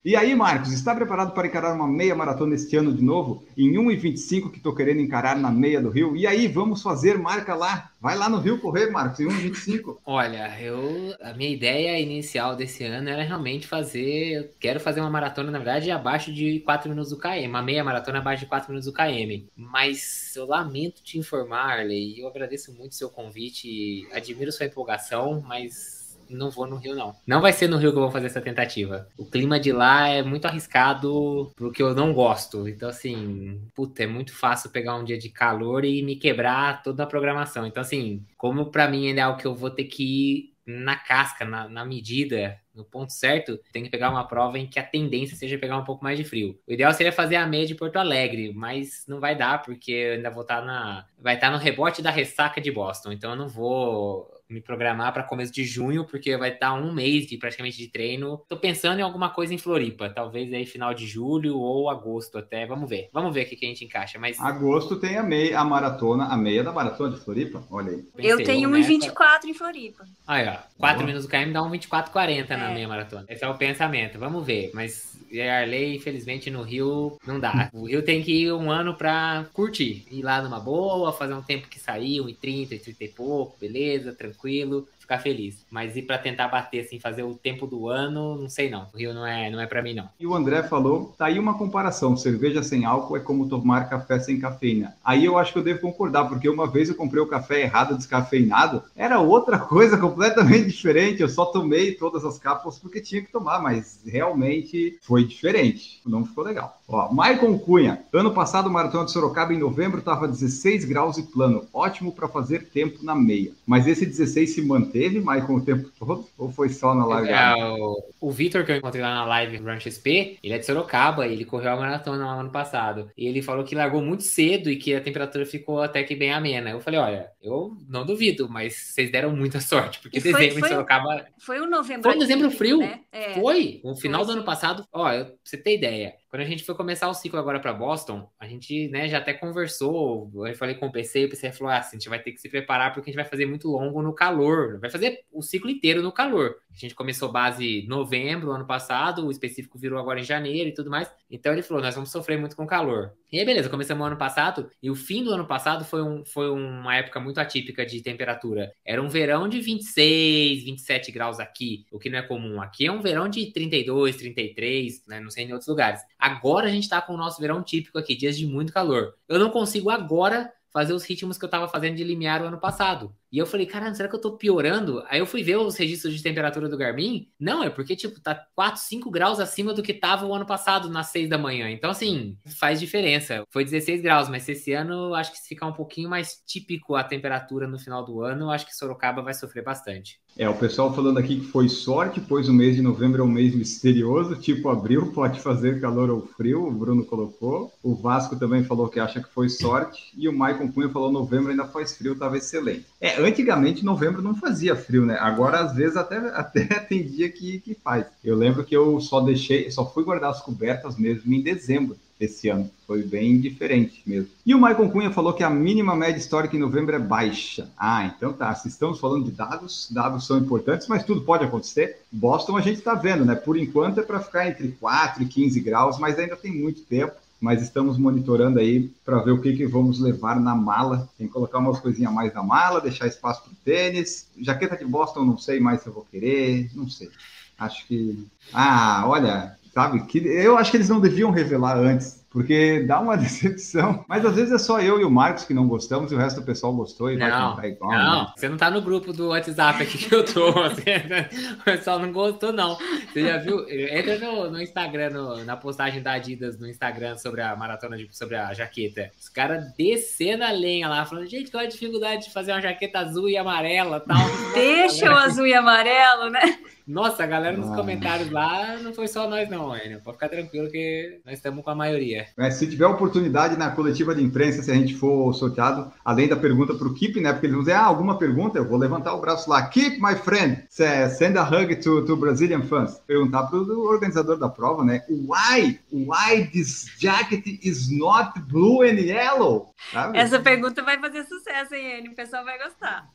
E 0.04 0.14
aí, 0.14 0.34
Marcos, 0.34 0.72
está 0.72 0.94
preparado 0.94 1.34
para 1.34 1.46
encarar 1.46 1.74
uma 1.74 1.88
meia 1.88 2.14
maratona 2.14 2.54
este 2.54 2.76
ano 2.76 2.92
de 2.92 3.02
novo? 3.02 3.44
Em 3.56 3.72
1,25 3.72 4.50
que 4.50 4.58
estou 4.58 4.74
querendo 4.74 5.00
encarar 5.00 5.36
na 5.36 5.50
meia 5.50 5.80
do 5.80 5.90
Rio. 5.90 6.16
E 6.16 6.26
aí, 6.26 6.46
vamos 6.46 6.82
fazer 6.82 7.18
marca 7.18 7.54
lá. 7.54 7.90
Vai 8.00 8.16
lá 8.16 8.28
no 8.28 8.38
Rio 8.38 8.60
correr, 8.60 8.90
Marcos, 8.90 9.20
em 9.20 9.26
1,25. 9.26 9.98
Olha, 10.06 10.60
eu 10.60 11.14
a 11.20 11.32
minha 11.34 11.50
ideia 11.50 11.98
inicial 12.00 12.56
desse 12.56 12.84
ano 12.84 13.08
era 13.08 13.22
realmente 13.22 13.66
fazer. 13.66 14.32
Eu 14.32 14.50
quero 14.58 14.80
fazer 14.80 15.00
uma 15.00 15.10
maratona, 15.10 15.50
na 15.50 15.58
verdade, 15.58 15.90
abaixo 15.90 16.32
de 16.32 16.60
4 16.60 16.88
minutos 16.88 17.10
do 17.10 17.18
KM. 17.18 17.46
Uma 17.48 17.62
meia 17.62 17.84
maratona 17.84 18.18
abaixo 18.18 18.42
de 18.42 18.48
4 18.48 18.70
minutos 18.70 18.90
do 18.90 18.92
KM. 18.92 19.48
Mas 19.56 20.34
eu 20.36 20.46
lamento 20.46 21.02
te 21.02 21.18
informar, 21.18 21.78
Arley, 21.78 22.20
eu 22.20 22.26
agradeço 22.28 22.72
muito 22.72 22.92
o 22.92 22.96
seu 22.96 23.08
convite, 23.08 24.06
admiro 24.12 24.50
sua 24.52 24.66
empolgação, 24.66 25.40
mas 25.46 26.01
não 26.32 26.50
vou 26.50 26.66
no 26.66 26.76
Rio, 26.76 26.94
não. 26.94 27.14
Não 27.26 27.40
vai 27.40 27.52
ser 27.52 27.68
no 27.68 27.76
Rio 27.76 27.92
que 27.92 27.98
eu 27.98 28.02
vou 28.02 28.10
fazer 28.10 28.26
essa 28.26 28.40
tentativa. 28.40 29.08
O 29.16 29.24
clima 29.24 29.60
de 29.60 29.72
lá 29.72 30.08
é 30.08 30.22
muito 30.22 30.46
arriscado 30.46 31.52
pro 31.54 31.70
que 31.72 31.82
eu 31.82 31.94
não 31.94 32.12
gosto. 32.12 32.68
Então, 32.68 32.88
assim, 32.88 33.60
puta, 33.74 34.02
é 34.02 34.06
muito 34.06 34.34
fácil 34.34 34.70
pegar 34.70 34.96
um 34.96 35.04
dia 35.04 35.18
de 35.18 35.28
calor 35.28 35.84
e 35.84 36.02
me 36.02 36.16
quebrar 36.16 36.82
toda 36.82 37.02
a 37.02 37.06
programação. 37.06 37.66
Então, 37.66 37.80
assim, 37.80 38.24
como 38.36 38.66
para 38.66 38.88
mim 38.88 39.08
ainda 39.08 39.20
é 39.20 39.24
algo 39.24 39.38
que 39.38 39.46
eu 39.46 39.54
vou 39.54 39.70
ter 39.70 39.84
que 39.84 40.02
ir 40.02 40.52
na 40.64 40.96
casca, 40.96 41.44
na, 41.44 41.68
na, 41.68 41.84
medida, 41.84 42.58
no 42.74 42.84
ponto 42.84 43.12
certo, 43.12 43.58
tem 43.72 43.82
que 43.82 43.90
pegar 43.90 44.10
uma 44.10 44.26
prova 44.26 44.58
em 44.58 44.66
que 44.66 44.78
a 44.78 44.82
tendência 44.82 45.36
seja 45.36 45.58
pegar 45.58 45.76
um 45.76 45.84
pouco 45.84 46.04
mais 46.04 46.16
de 46.16 46.24
frio. 46.24 46.58
O 46.66 46.72
ideal 46.72 46.92
seria 46.92 47.12
fazer 47.12 47.36
a 47.36 47.46
meia 47.46 47.66
de 47.66 47.74
Porto 47.74 47.96
Alegre, 47.96 48.52
mas 48.54 49.04
não 49.08 49.18
vai 49.18 49.36
dar, 49.36 49.62
porque 49.62 49.90
eu 49.90 50.14
ainda 50.14 50.30
vou 50.30 50.42
estar 50.42 50.60
tá 50.60 50.64
na. 50.64 51.06
Vai 51.18 51.34
estar 51.34 51.48
tá 51.48 51.52
no 51.52 51.62
rebote 51.62 52.00
da 52.00 52.10
ressaca 52.10 52.60
de 52.60 52.70
Boston. 52.70 53.12
Então 53.12 53.30
eu 53.30 53.36
não 53.36 53.48
vou 53.48 54.41
me 54.52 54.60
programar 54.60 55.12
para 55.12 55.22
começo 55.22 55.52
de 55.52 55.64
junho, 55.64 56.04
porque 56.04 56.36
vai 56.36 56.52
estar 56.52 56.74
um 56.74 56.92
mês 56.92 57.26
de 57.26 57.36
praticamente 57.36 57.78
de 57.78 57.88
treino. 57.88 58.42
Tô 58.48 58.56
pensando 58.56 58.98
em 58.98 59.02
alguma 59.02 59.30
coisa 59.30 59.54
em 59.54 59.58
Floripa, 59.58 60.10
talvez 60.10 60.52
aí 60.52 60.66
final 60.66 60.94
de 60.94 61.06
julho 61.06 61.58
ou 61.58 61.90
agosto 61.90 62.38
até. 62.38 62.66
Vamos 62.66 62.88
ver. 62.88 63.08
Vamos 63.12 63.34
ver 63.34 63.46
o 63.46 63.48
que, 63.48 63.56
que 63.56 63.64
a 63.64 63.68
gente 63.68 63.84
encaixa. 63.84 64.18
Mas 64.18 64.38
agosto 64.40 64.96
tem 64.96 65.16
a 65.16 65.22
meia, 65.22 65.58
a 65.58 65.64
maratona, 65.64 66.26
a 66.26 66.36
meia 66.36 66.62
da 66.62 66.72
maratona 66.72 67.14
de 67.14 67.20
Floripa. 67.20 67.62
Olha 67.70 67.92
aí. 67.92 68.02
Pensei, 68.14 68.32
eu 68.32 68.44
tenho 68.44 68.70
1,24 68.70 69.44
em 69.46 69.54
Floripa. 69.54 70.04
Aí, 70.26 70.46
ó. 70.48 70.56
4 70.78 71.04
minutos 71.04 71.26
do 71.26 71.30
KM 71.30 71.52
dá 71.52 71.62
um 71.62 71.70
24,40 71.70 72.50
é. 72.50 72.56
na 72.56 72.70
meia 72.70 72.88
maratona. 72.88 73.24
Esse 73.28 73.44
é 73.44 73.48
o 73.48 73.56
pensamento. 73.56 74.18
Vamos 74.18 74.44
ver. 74.44 74.70
Mas 74.74 75.12
Arley, 75.40 75.96
infelizmente, 75.96 76.50
no 76.50 76.62
Rio 76.62 77.18
não 77.26 77.40
dá. 77.40 77.70
O 77.72 77.86
Rio 77.86 78.02
tem 78.02 78.22
que 78.22 78.32
ir 78.32 78.52
um 78.52 78.70
ano 78.70 78.94
para 78.94 79.46
curtir. 79.52 80.04
Ir 80.10 80.22
lá 80.22 80.42
numa 80.42 80.60
boa, 80.60 81.12
fazer 81.12 81.34
um 81.34 81.42
tempo 81.42 81.68
que 81.68 81.78
saiu, 81.78 82.24
1,30, 82.26 82.80
30 82.82 83.04
e 83.04 83.08
pouco, 83.08 83.56
beleza, 83.58 84.12
tranquilo 84.12 84.41
tranquilo, 84.42 84.88
ficar 85.02 85.18
feliz. 85.18 85.64
Mas 85.70 85.96
ir 85.96 86.02
para 86.02 86.18
tentar 86.18 86.48
bater, 86.48 86.80
assim, 86.80 86.98
fazer 86.98 87.22
o 87.22 87.34
tempo 87.34 87.66
do 87.66 87.88
ano, 87.88 88.36
não 88.36 88.48
sei 88.48 88.70
não. 88.70 88.86
O 88.92 88.96
Rio 88.96 89.12
não 89.12 89.26
é, 89.26 89.50
não 89.50 89.60
é 89.60 89.66
para 89.66 89.82
mim, 89.82 89.94
não. 89.94 90.08
E 90.18 90.26
o 90.26 90.34
André 90.34 90.62
falou, 90.62 91.14
tá 91.18 91.26
aí 91.26 91.38
uma 91.38 91.58
comparação, 91.58 92.16
cerveja 92.16 92.62
sem 92.62 92.84
álcool 92.84 93.16
é 93.16 93.20
como 93.20 93.48
tomar 93.48 93.88
café 93.88 94.18
sem 94.18 94.38
cafeína. 94.38 94.96
Aí 95.04 95.24
eu 95.24 95.36
acho 95.36 95.52
que 95.52 95.58
eu 95.58 95.62
devo 95.62 95.80
concordar, 95.80 96.24
porque 96.24 96.48
uma 96.48 96.66
vez 96.66 96.88
eu 96.88 96.94
comprei 96.94 97.22
o 97.22 97.26
café 97.26 97.62
errado, 97.62 97.96
descafeinado, 97.96 98.82
era 98.96 99.20
outra 99.20 99.58
coisa 99.60 99.98
completamente 99.98 100.68
diferente, 100.68 101.20
eu 101.20 101.28
só 101.28 101.46
tomei 101.46 101.92
todas 101.94 102.24
as 102.24 102.38
cápsulas 102.38 102.78
porque 102.78 103.00
tinha 103.00 103.22
que 103.22 103.32
tomar, 103.32 103.60
mas 103.60 104.00
realmente 104.06 104.98
foi 105.02 105.24
diferente, 105.24 106.00
não 106.06 106.24
ficou 106.24 106.44
legal. 106.44 106.80
Ó, 106.88 107.12
Maicon 107.12 107.58
Cunha, 107.58 108.02
ano 108.12 108.32
passado 108.32 108.68
o 108.68 108.70
Maratona 108.72 109.06
de 109.06 109.12
Sorocaba 109.12 109.54
em 109.54 109.58
novembro 109.58 109.98
estava 110.00 110.28
16 110.28 110.84
graus 110.84 111.16
e 111.16 111.22
plano, 111.22 111.66
ótimo 111.72 112.12
para 112.12 112.28
fazer 112.28 112.68
tempo 112.68 113.02
na 113.02 113.14
meia. 113.14 113.52
Mas 113.66 113.86
esse 113.86 114.04
16 114.04 114.54
se 114.54 114.62
manteve, 114.92 115.20
Maicon, 115.20 115.56
o 115.56 115.64
tempo 115.64 115.90
todo? 115.98 116.28
Ou 116.36 116.50
foi 116.50 116.68
só 116.68 116.94
na 116.94 117.06
live? 117.06 117.30
É, 117.30 117.54
o, 117.56 117.96
o 118.20 118.30
Vitor, 118.30 118.64
que 118.64 118.72
eu 118.72 118.76
encontrei 118.76 119.02
lá 119.02 119.14
na 119.14 119.24
live 119.24 119.56
Run 119.56 119.80
XP, 119.80 120.38
ele 120.42 120.54
é 120.54 120.58
de 120.58 120.66
Sorocaba, 120.66 121.26
ele 121.26 121.44
correu 121.44 121.72
a 121.72 121.76
maratona 121.76 122.24
no 122.24 122.40
ano 122.40 122.50
passado. 122.50 123.10
E 123.16 123.26
ele 123.26 123.42
falou 123.42 123.64
que 123.64 123.74
largou 123.74 124.02
muito 124.02 124.22
cedo 124.22 124.70
e 124.70 124.76
que 124.76 124.94
a 124.94 125.00
temperatura 125.00 125.46
ficou 125.46 125.80
até 125.80 126.02
que 126.04 126.14
bem 126.14 126.32
amena. 126.32 126.70
Eu 126.70 126.80
falei, 126.80 127.00
olha, 127.00 127.30
eu 127.42 127.76
não 127.88 128.06
duvido, 128.06 128.48
mas 128.48 128.74
vocês 128.74 129.10
deram 129.10 129.34
muita 129.34 129.60
sorte, 129.60 129.98
porque 130.00 130.20
foi, 130.20 130.32
dezembro 130.32 130.60
foi, 130.60 130.68
em 130.68 130.72
Sorocaba. 130.72 131.26
Foi 131.38 131.60
um 131.60 131.68
novembro. 131.68 132.02
Foi 132.04 132.14
um 132.14 132.18
dezembro 132.18 132.50
frio. 132.50 132.78
Né? 132.78 133.00
É. 133.10 133.34
Foi. 133.34 133.80
No 133.82 133.96
final 133.96 134.24
foi, 134.24 134.32
do 134.32 134.38
ano 134.38 134.44
passado, 134.44 134.86
ó, 134.92 135.08
pra 135.08 135.32
você 135.42 135.56
ter 135.56 135.76
ideia. 135.76 136.14
Quando 136.32 136.42
a 136.42 136.46
gente 136.46 136.64
foi 136.64 136.74
começar 136.74 137.10
o 137.10 137.14
ciclo 137.14 137.38
agora 137.38 137.60
para 137.60 137.74
Boston, 137.74 138.26
a 138.40 138.46
gente 138.46 138.88
né, 138.88 139.06
já 139.06 139.18
até 139.18 139.34
conversou. 139.34 140.30
Eu 140.46 140.54
falei 140.54 140.74
com 140.76 140.86
o 140.86 140.92
PC, 140.92 141.26
o 141.26 141.28
PC 141.28 141.52
falou: 141.52 141.70
ah, 141.70 141.78
a 141.78 141.92
gente 141.92 142.08
vai 142.08 142.22
ter 142.22 142.32
que 142.32 142.40
se 142.40 142.48
preparar 142.48 142.94
porque 142.94 143.10
a 143.10 143.12
gente 143.12 143.20
vai 143.20 143.28
fazer 143.28 143.44
muito 143.44 143.68
longo 143.68 144.00
no 144.00 144.14
calor. 144.14 144.78
Vai 144.80 144.88
fazer 144.88 145.24
o 145.30 145.42
ciclo 145.42 145.68
inteiro 145.68 146.00
no 146.02 146.10
calor. 146.10 146.56
A 146.74 146.78
gente 146.78 146.94
começou 146.94 147.30
base 147.30 147.84
novembro 147.86 148.50
ano 148.50 148.66
passado, 148.66 149.26
o 149.26 149.30
específico 149.30 149.78
virou 149.78 149.98
agora 149.98 150.20
em 150.20 150.24
janeiro 150.24 150.70
e 150.70 150.72
tudo 150.72 150.88
mais. 150.88 151.10
Então 151.30 151.52
ele 151.52 151.60
falou: 151.60 151.82
nós 151.82 151.94
vamos 151.94 152.10
sofrer 152.10 152.38
muito 152.38 152.56
com 152.56 152.66
calor. 152.66 153.12
E 153.30 153.38
aí, 153.38 153.46
beleza, 153.46 153.68
começamos 153.68 154.02
o 154.02 154.06
ano 154.06 154.16
passado, 154.18 154.70
e 154.82 154.90
o 154.90 154.94
fim 154.94 155.24
do 155.24 155.32
ano 155.32 155.46
passado 155.46 155.86
foi, 155.86 156.02
um, 156.02 156.22
foi 156.22 156.50
uma 156.50 156.96
época 156.96 157.18
muito 157.18 157.31
atípica 157.40 157.84
de 157.84 158.00
temperatura. 158.00 158.72
Era 158.84 159.02
um 159.02 159.08
verão 159.08 159.48
de 159.48 159.60
26, 159.60 160.64
27 160.64 161.12
graus 161.12 161.40
aqui, 161.40 161.86
o 161.90 161.98
que 161.98 162.10
não 162.10 162.18
é 162.18 162.22
comum. 162.22 162.60
Aqui 162.60 162.86
é 162.86 162.92
um 162.92 163.00
verão 163.00 163.28
de 163.28 163.52
32, 163.52 164.16
33, 164.16 165.06
né? 165.06 165.20
Não 165.20 165.30
sei 165.30 165.44
em 165.44 165.52
outros 165.52 165.68
lugares. 165.68 166.00
Agora 166.18 166.66
a 166.66 166.70
gente 166.70 166.88
tá 166.88 167.00
com 167.00 167.14
o 167.14 167.16
nosso 167.18 167.40
verão 167.40 167.62
típico 167.62 167.98
aqui, 167.98 168.14
dias 168.14 168.36
de 168.36 168.46
muito 168.46 168.72
calor. 168.72 169.14
Eu 169.28 169.38
não 169.38 169.50
consigo 169.50 169.90
agora 169.90 170.52
fazer 170.72 170.92
os 170.92 171.04
ritmos 171.04 171.36
que 171.36 171.44
eu 171.44 171.48
tava 171.48 171.68
fazendo 171.68 171.96
de 171.96 172.04
limiar 172.04 172.42
o 172.42 172.46
ano 172.46 172.58
passado. 172.58 173.14
E 173.30 173.38
eu 173.38 173.46
falei, 173.46 173.66
caramba, 173.66 173.94
será 173.94 174.08
que 174.08 174.14
eu 174.14 174.20
tô 174.20 174.36
piorando? 174.36 175.02
Aí 175.08 175.18
eu 175.18 175.26
fui 175.26 175.42
ver 175.42 175.56
os 175.56 175.76
registros 175.76 176.14
de 176.14 176.22
temperatura 176.22 176.68
do 176.68 176.76
Garmin. 176.76 177.30
Não, 177.40 177.64
é 177.64 177.70
porque, 177.70 177.96
tipo, 177.96 178.20
tá 178.20 178.34
4, 178.54 178.80
5 178.80 179.10
graus 179.10 179.40
acima 179.40 179.72
do 179.72 179.82
que 179.82 179.94
tava 179.94 180.26
o 180.26 180.34
ano 180.34 180.44
passado, 180.44 180.90
nas 180.90 181.06
6 181.08 181.30
da 181.30 181.38
manhã. 181.38 181.70
Então, 181.70 181.90
assim, 181.90 182.36
faz 182.58 182.78
diferença. 182.78 183.44
Foi 183.50 183.64
16 183.64 184.02
graus, 184.02 184.28
mas 184.28 184.46
esse 184.48 184.72
ano 184.72 185.14
acho 185.14 185.32
que 185.32 185.38
se 185.38 185.48
ficar 185.48 185.66
um 185.66 185.72
pouquinho 185.72 186.10
mais 186.10 186.42
típico 186.46 186.94
a 186.94 187.02
temperatura 187.02 187.66
no 187.66 187.78
final 187.78 188.04
do 188.04 188.22
ano, 188.22 188.50
acho 188.50 188.66
que 188.66 188.76
Sorocaba 188.76 189.22
vai 189.22 189.32
sofrer 189.32 189.64
bastante. 189.64 190.20
É, 190.36 190.48
o 190.48 190.54
pessoal 190.54 190.94
falando 190.94 191.18
aqui 191.18 191.40
que 191.40 191.46
foi 191.46 191.68
sorte, 191.68 192.20
pois 192.20 192.48
o 192.48 192.54
mês 192.54 192.74
de 192.74 192.82
novembro 192.82 193.20
é 193.20 193.24
um 193.24 193.30
mês 193.30 193.54
misterioso, 193.54 194.36
tipo 194.36 194.70
abril 194.70 195.08
pode 195.12 195.40
fazer 195.40 195.80
calor 195.80 196.08
ou 196.10 196.22
frio, 196.22 196.66
o 196.66 196.70
Bruno 196.70 197.04
colocou. 197.04 197.72
O 197.82 197.94
Vasco 197.94 198.36
também 198.36 198.64
falou 198.64 198.88
que 198.88 198.98
acha 198.98 199.22
que 199.22 199.28
foi 199.28 199.48
sorte. 199.48 200.12
E 200.16 200.28
o 200.28 200.32
Maicon 200.32 200.70
Cunha 200.72 200.88
falou 200.88 201.12
novembro 201.12 201.50
ainda 201.50 201.66
faz 201.66 201.96
frio, 201.96 202.18
tava 202.18 202.38
excelente. 202.38 202.86
É, 203.00 203.20
antigamente 203.20 203.84
novembro 203.84 204.22
não 204.22 204.34
fazia 204.34 204.74
frio, 204.74 205.04
né? 205.04 205.18
Agora 205.20 205.60
às 205.60 205.74
vezes 205.74 205.96
até, 205.96 206.16
até 206.34 206.64
tem 206.80 207.04
dia 207.04 207.30
que, 207.30 207.60
que 207.60 207.74
faz. 207.74 208.06
Eu 208.24 208.36
lembro 208.36 208.64
que 208.64 208.74
eu 208.74 209.00
só 209.00 209.20
deixei, 209.20 209.70
só 209.70 209.84
fui 209.84 210.02
guardar 210.02 210.30
as 210.30 210.40
cobertas 210.40 210.96
mesmo 210.96 211.32
em 211.32 211.42
dezembro. 211.42 211.96
Esse 212.24 212.48
ano. 212.48 212.70
Foi 212.86 213.02
bem 213.02 213.40
diferente 213.40 214.02
mesmo. 214.06 214.28
E 214.44 214.54
o 214.54 214.58
Michael 214.58 214.90
Cunha 214.90 215.10
falou 215.10 215.32
que 215.32 215.42
a 215.42 215.50
mínima 215.50 215.96
média 215.96 216.18
histórica 216.18 216.56
em 216.56 216.60
novembro 216.60 216.94
é 216.94 216.98
baixa. 216.98 217.68
Ah, 217.76 218.06
então 218.06 218.32
tá. 218.32 218.54
Se 218.54 218.68
estamos 218.68 219.00
falando 219.00 219.24
de 219.24 219.32
dados, 219.32 219.88
dados 219.90 220.26
são 220.26 220.38
importantes, 220.38 220.86
mas 220.88 221.04
tudo 221.04 221.22
pode 221.22 221.44
acontecer. 221.44 221.98
Boston 222.10 222.56
a 222.56 222.60
gente 222.60 222.78
está 222.78 222.94
vendo, 222.94 223.24
né? 223.24 223.34
Por 223.34 223.56
enquanto 223.56 223.98
é 223.98 224.02
para 224.02 224.20
ficar 224.20 224.48
entre 224.48 224.68
4 224.68 225.22
e 225.22 225.26
15 225.26 225.60
graus, 225.60 225.98
mas 225.98 226.18
ainda 226.18 226.36
tem 226.36 226.52
muito 226.52 226.82
tempo 226.82 227.14
mas 227.42 227.60
estamos 227.60 227.98
monitorando 227.98 228.60
aí 228.60 228.88
para 229.04 229.18
ver 229.18 229.32
o 229.32 229.40
que, 229.40 229.56
que 229.56 229.66
vamos 229.66 229.98
levar 229.98 230.38
na 230.38 230.54
mala. 230.54 231.08
Tem 231.18 231.26
que 231.26 231.32
colocar 231.32 231.58
umas 231.58 231.80
coisinhas 231.80 232.12
mais 232.12 232.32
na 232.32 232.40
mala, 232.40 232.80
deixar 232.80 233.08
espaço 233.08 233.42
para 233.42 233.52
tênis. 233.64 234.28
Jaqueta 234.40 234.76
de 234.76 234.84
Boston, 234.84 235.24
não 235.24 235.36
sei 235.36 235.58
mais 235.58 235.82
se 235.82 235.88
eu 235.88 235.92
vou 235.92 236.06
querer, 236.08 236.70
não 236.72 236.88
sei. 236.88 237.10
Acho 237.58 237.84
que. 237.88 238.24
Ah, 238.52 239.02
olha, 239.08 239.56
sabe? 239.72 240.04
Que 240.06 240.18
eu 240.18 240.56
acho 240.56 240.70
que 240.70 240.76
eles 240.76 240.88
não 240.88 241.00
deviam 241.00 241.30
revelar 241.30 241.76
antes 241.76 242.22
porque 242.32 242.80
dá 242.86 242.98
uma 242.98 243.14
decepção. 243.18 244.04
Mas 244.08 244.24
às 244.24 244.34
vezes 244.34 244.52
é 244.52 244.58
só 244.58 244.80
eu 244.80 244.98
e 244.98 245.04
o 245.04 245.10
Marcos 245.10 245.44
que 245.44 245.52
não 245.52 245.68
gostamos 245.68 246.10
e 246.10 246.14
o 246.14 246.18
resto 246.18 246.40
do 246.40 246.46
pessoal 246.46 246.74
gostou 246.74 247.10
e 247.10 247.16
não, 247.16 247.28
vai 247.28 247.50
cantar 247.50 247.68
igual. 247.68 247.92
Não, 247.92 248.22
né? 248.22 248.32
você 248.34 248.48
não 248.48 248.56
tá 248.56 248.70
no 248.70 248.80
grupo 248.80 249.12
do 249.12 249.28
WhatsApp 249.28 249.82
aqui 249.82 249.98
que 249.98 250.14
eu 250.14 250.24
tô. 250.24 250.50
o 250.50 251.64
pessoal 251.64 251.98
não 251.98 252.10
gostou, 252.10 252.52
não. 252.52 252.78
Você 253.12 253.22
já 253.22 253.36
viu? 253.36 253.68
Entra 253.68 254.18
no, 254.18 254.50
no 254.50 254.60
Instagram, 254.60 255.10
no, 255.10 255.44
na 255.44 255.56
postagem 255.56 256.02
da 256.02 256.12
Adidas 256.12 256.58
no 256.58 256.68
Instagram 256.68 257.18
sobre 257.18 257.42
a 257.42 257.54
maratona, 257.54 257.96
de, 257.96 258.08
sobre 258.16 258.36
a 258.36 258.52
jaqueta. 258.54 259.10
Os 259.20 259.28
caras 259.28 259.64
descendo 259.76 260.44
a 260.44 260.50
lenha 260.50 260.88
lá, 260.88 261.04
falando, 261.04 261.28
gente, 261.28 261.50
qual 261.50 261.62
é 261.62 261.66
a 261.66 261.70
dificuldade 261.70 262.24
de 262.24 262.32
fazer 262.32 262.52
uma 262.52 262.62
jaqueta 262.62 263.00
azul 263.00 263.28
e 263.28 263.36
amarela 263.36 264.00
tal. 264.00 264.16
Deixa 264.54 265.10
o 265.10 265.16
azul 265.16 265.46
e 265.46 265.52
amarelo, 265.52 266.30
né? 266.30 266.58
Nossa, 266.86 267.24
a 267.24 267.26
galera 267.26 267.56
nos 267.56 267.70
ah. 267.70 267.74
comentários 267.74 268.30
lá 268.30 268.76
não 268.78 268.92
foi 268.92 269.08
só 269.08 269.28
nós, 269.28 269.48
não, 269.48 269.76
Enio. 269.76 270.00
Pode 270.00 270.16
ficar 270.16 270.28
tranquilo 270.28 270.70
que 270.70 271.20
nós 271.24 271.34
estamos 271.34 271.64
com 271.64 271.70
a 271.70 271.74
maioria. 271.74 272.26
É, 272.38 272.50
se 272.50 272.66
tiver 272.66 272.86
oportunidade 272.86 273.56
na 273.56 273.70
coletiva 273.70 274.14
de 274.14 274.22
imprensa, 274.22 274.62
se 274.62 274.70
a 274.70 274.74
gente 274.74 274.94
for 274.94 275.32
sorteado, 275.32 275.92
além 276.04 276.28
da 276.28 276.36
pergunta 276.36 276.74
para 276.74 276.86
o 276.86 276.94
Keep, 276.94 277.20
né? 277.20 277.32
Porque 277.32 277.46
eles 277.46 277.54
vão 277.54 277.64
dizer, 277.64 277.76
ah, 277.76 277.84
alguma 277.84 278.18
pergunta, 278.18 278.58
eu 278.58 278.68
vou 278.68 278.78
levantar 278.78 279.14
o 279.14 279.20
braço 279.20 279.48
lá. 279.48 279.62
Keep, 279.66 280.00
my 280.00 280.14
friend, 280.14 280.64
send 280.68 281.38
a 281.38 281.44
hug 281.44 281.74
to, 281.76 282.04
to 282.04 282.16
Brazilian 282.16 282.62
fans. 282.62 283.00
Perguntar 283.06 283.44
para 283.44 283.58
o 283.58 283.86
organizador 283.86 284.38
da 284.38 284.48
prova, 284.48 284.84
né? 284.84 285.02
Why? 285.08 285.78
Why 285.90 286.48
this 286.52 286.86
jacket 286.98 287.46
is 287.46 287.90
not 287.90 288.38
blue 288.48 288.82
and 288.82 289.00
yellow? 289.00 289.72
Sabe? 289.92 290.18
Essa 290.18 290.40
pergunta 290.40 290.82
vai 290.82 290.98
fazer 290.98 291.24
sucesso, 291.24 291.74
hein, 291.74 291.98
Enio? 291.98 292.12
O 292.12 292.14
pessoal 292.16 292.44
vai 292.44 292.58
gostar. 292.58 293.08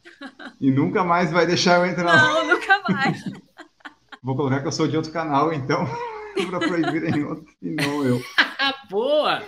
E 0.60 0.72
nunca 0.72 1.04
mais 1.04 1.32
vai 1.32 1.46
deixar 1.46 1.80
eu 1.80 1.86
entrar. 1.86 2.16
Não, 2.16 2.48
nunca 2.48 2.82
mais. 2.90 3.24
Vou 4.28 4.36
colocar 4.36 4.60
que 4.60 4.68
eu 4.68 4.74
sou 4.74 4.90
de 4.90 4.98
outro 4.98 5.10
canal, 5.10 5.54
então, 5.54 5.86
para 6.46 6.60
proibirem 6.60 7.24
outro 7.24 7.46
e 7.62 7.70
não 7.70 8.04
eu. 8.06 8.22
Boa! 8.90 9.42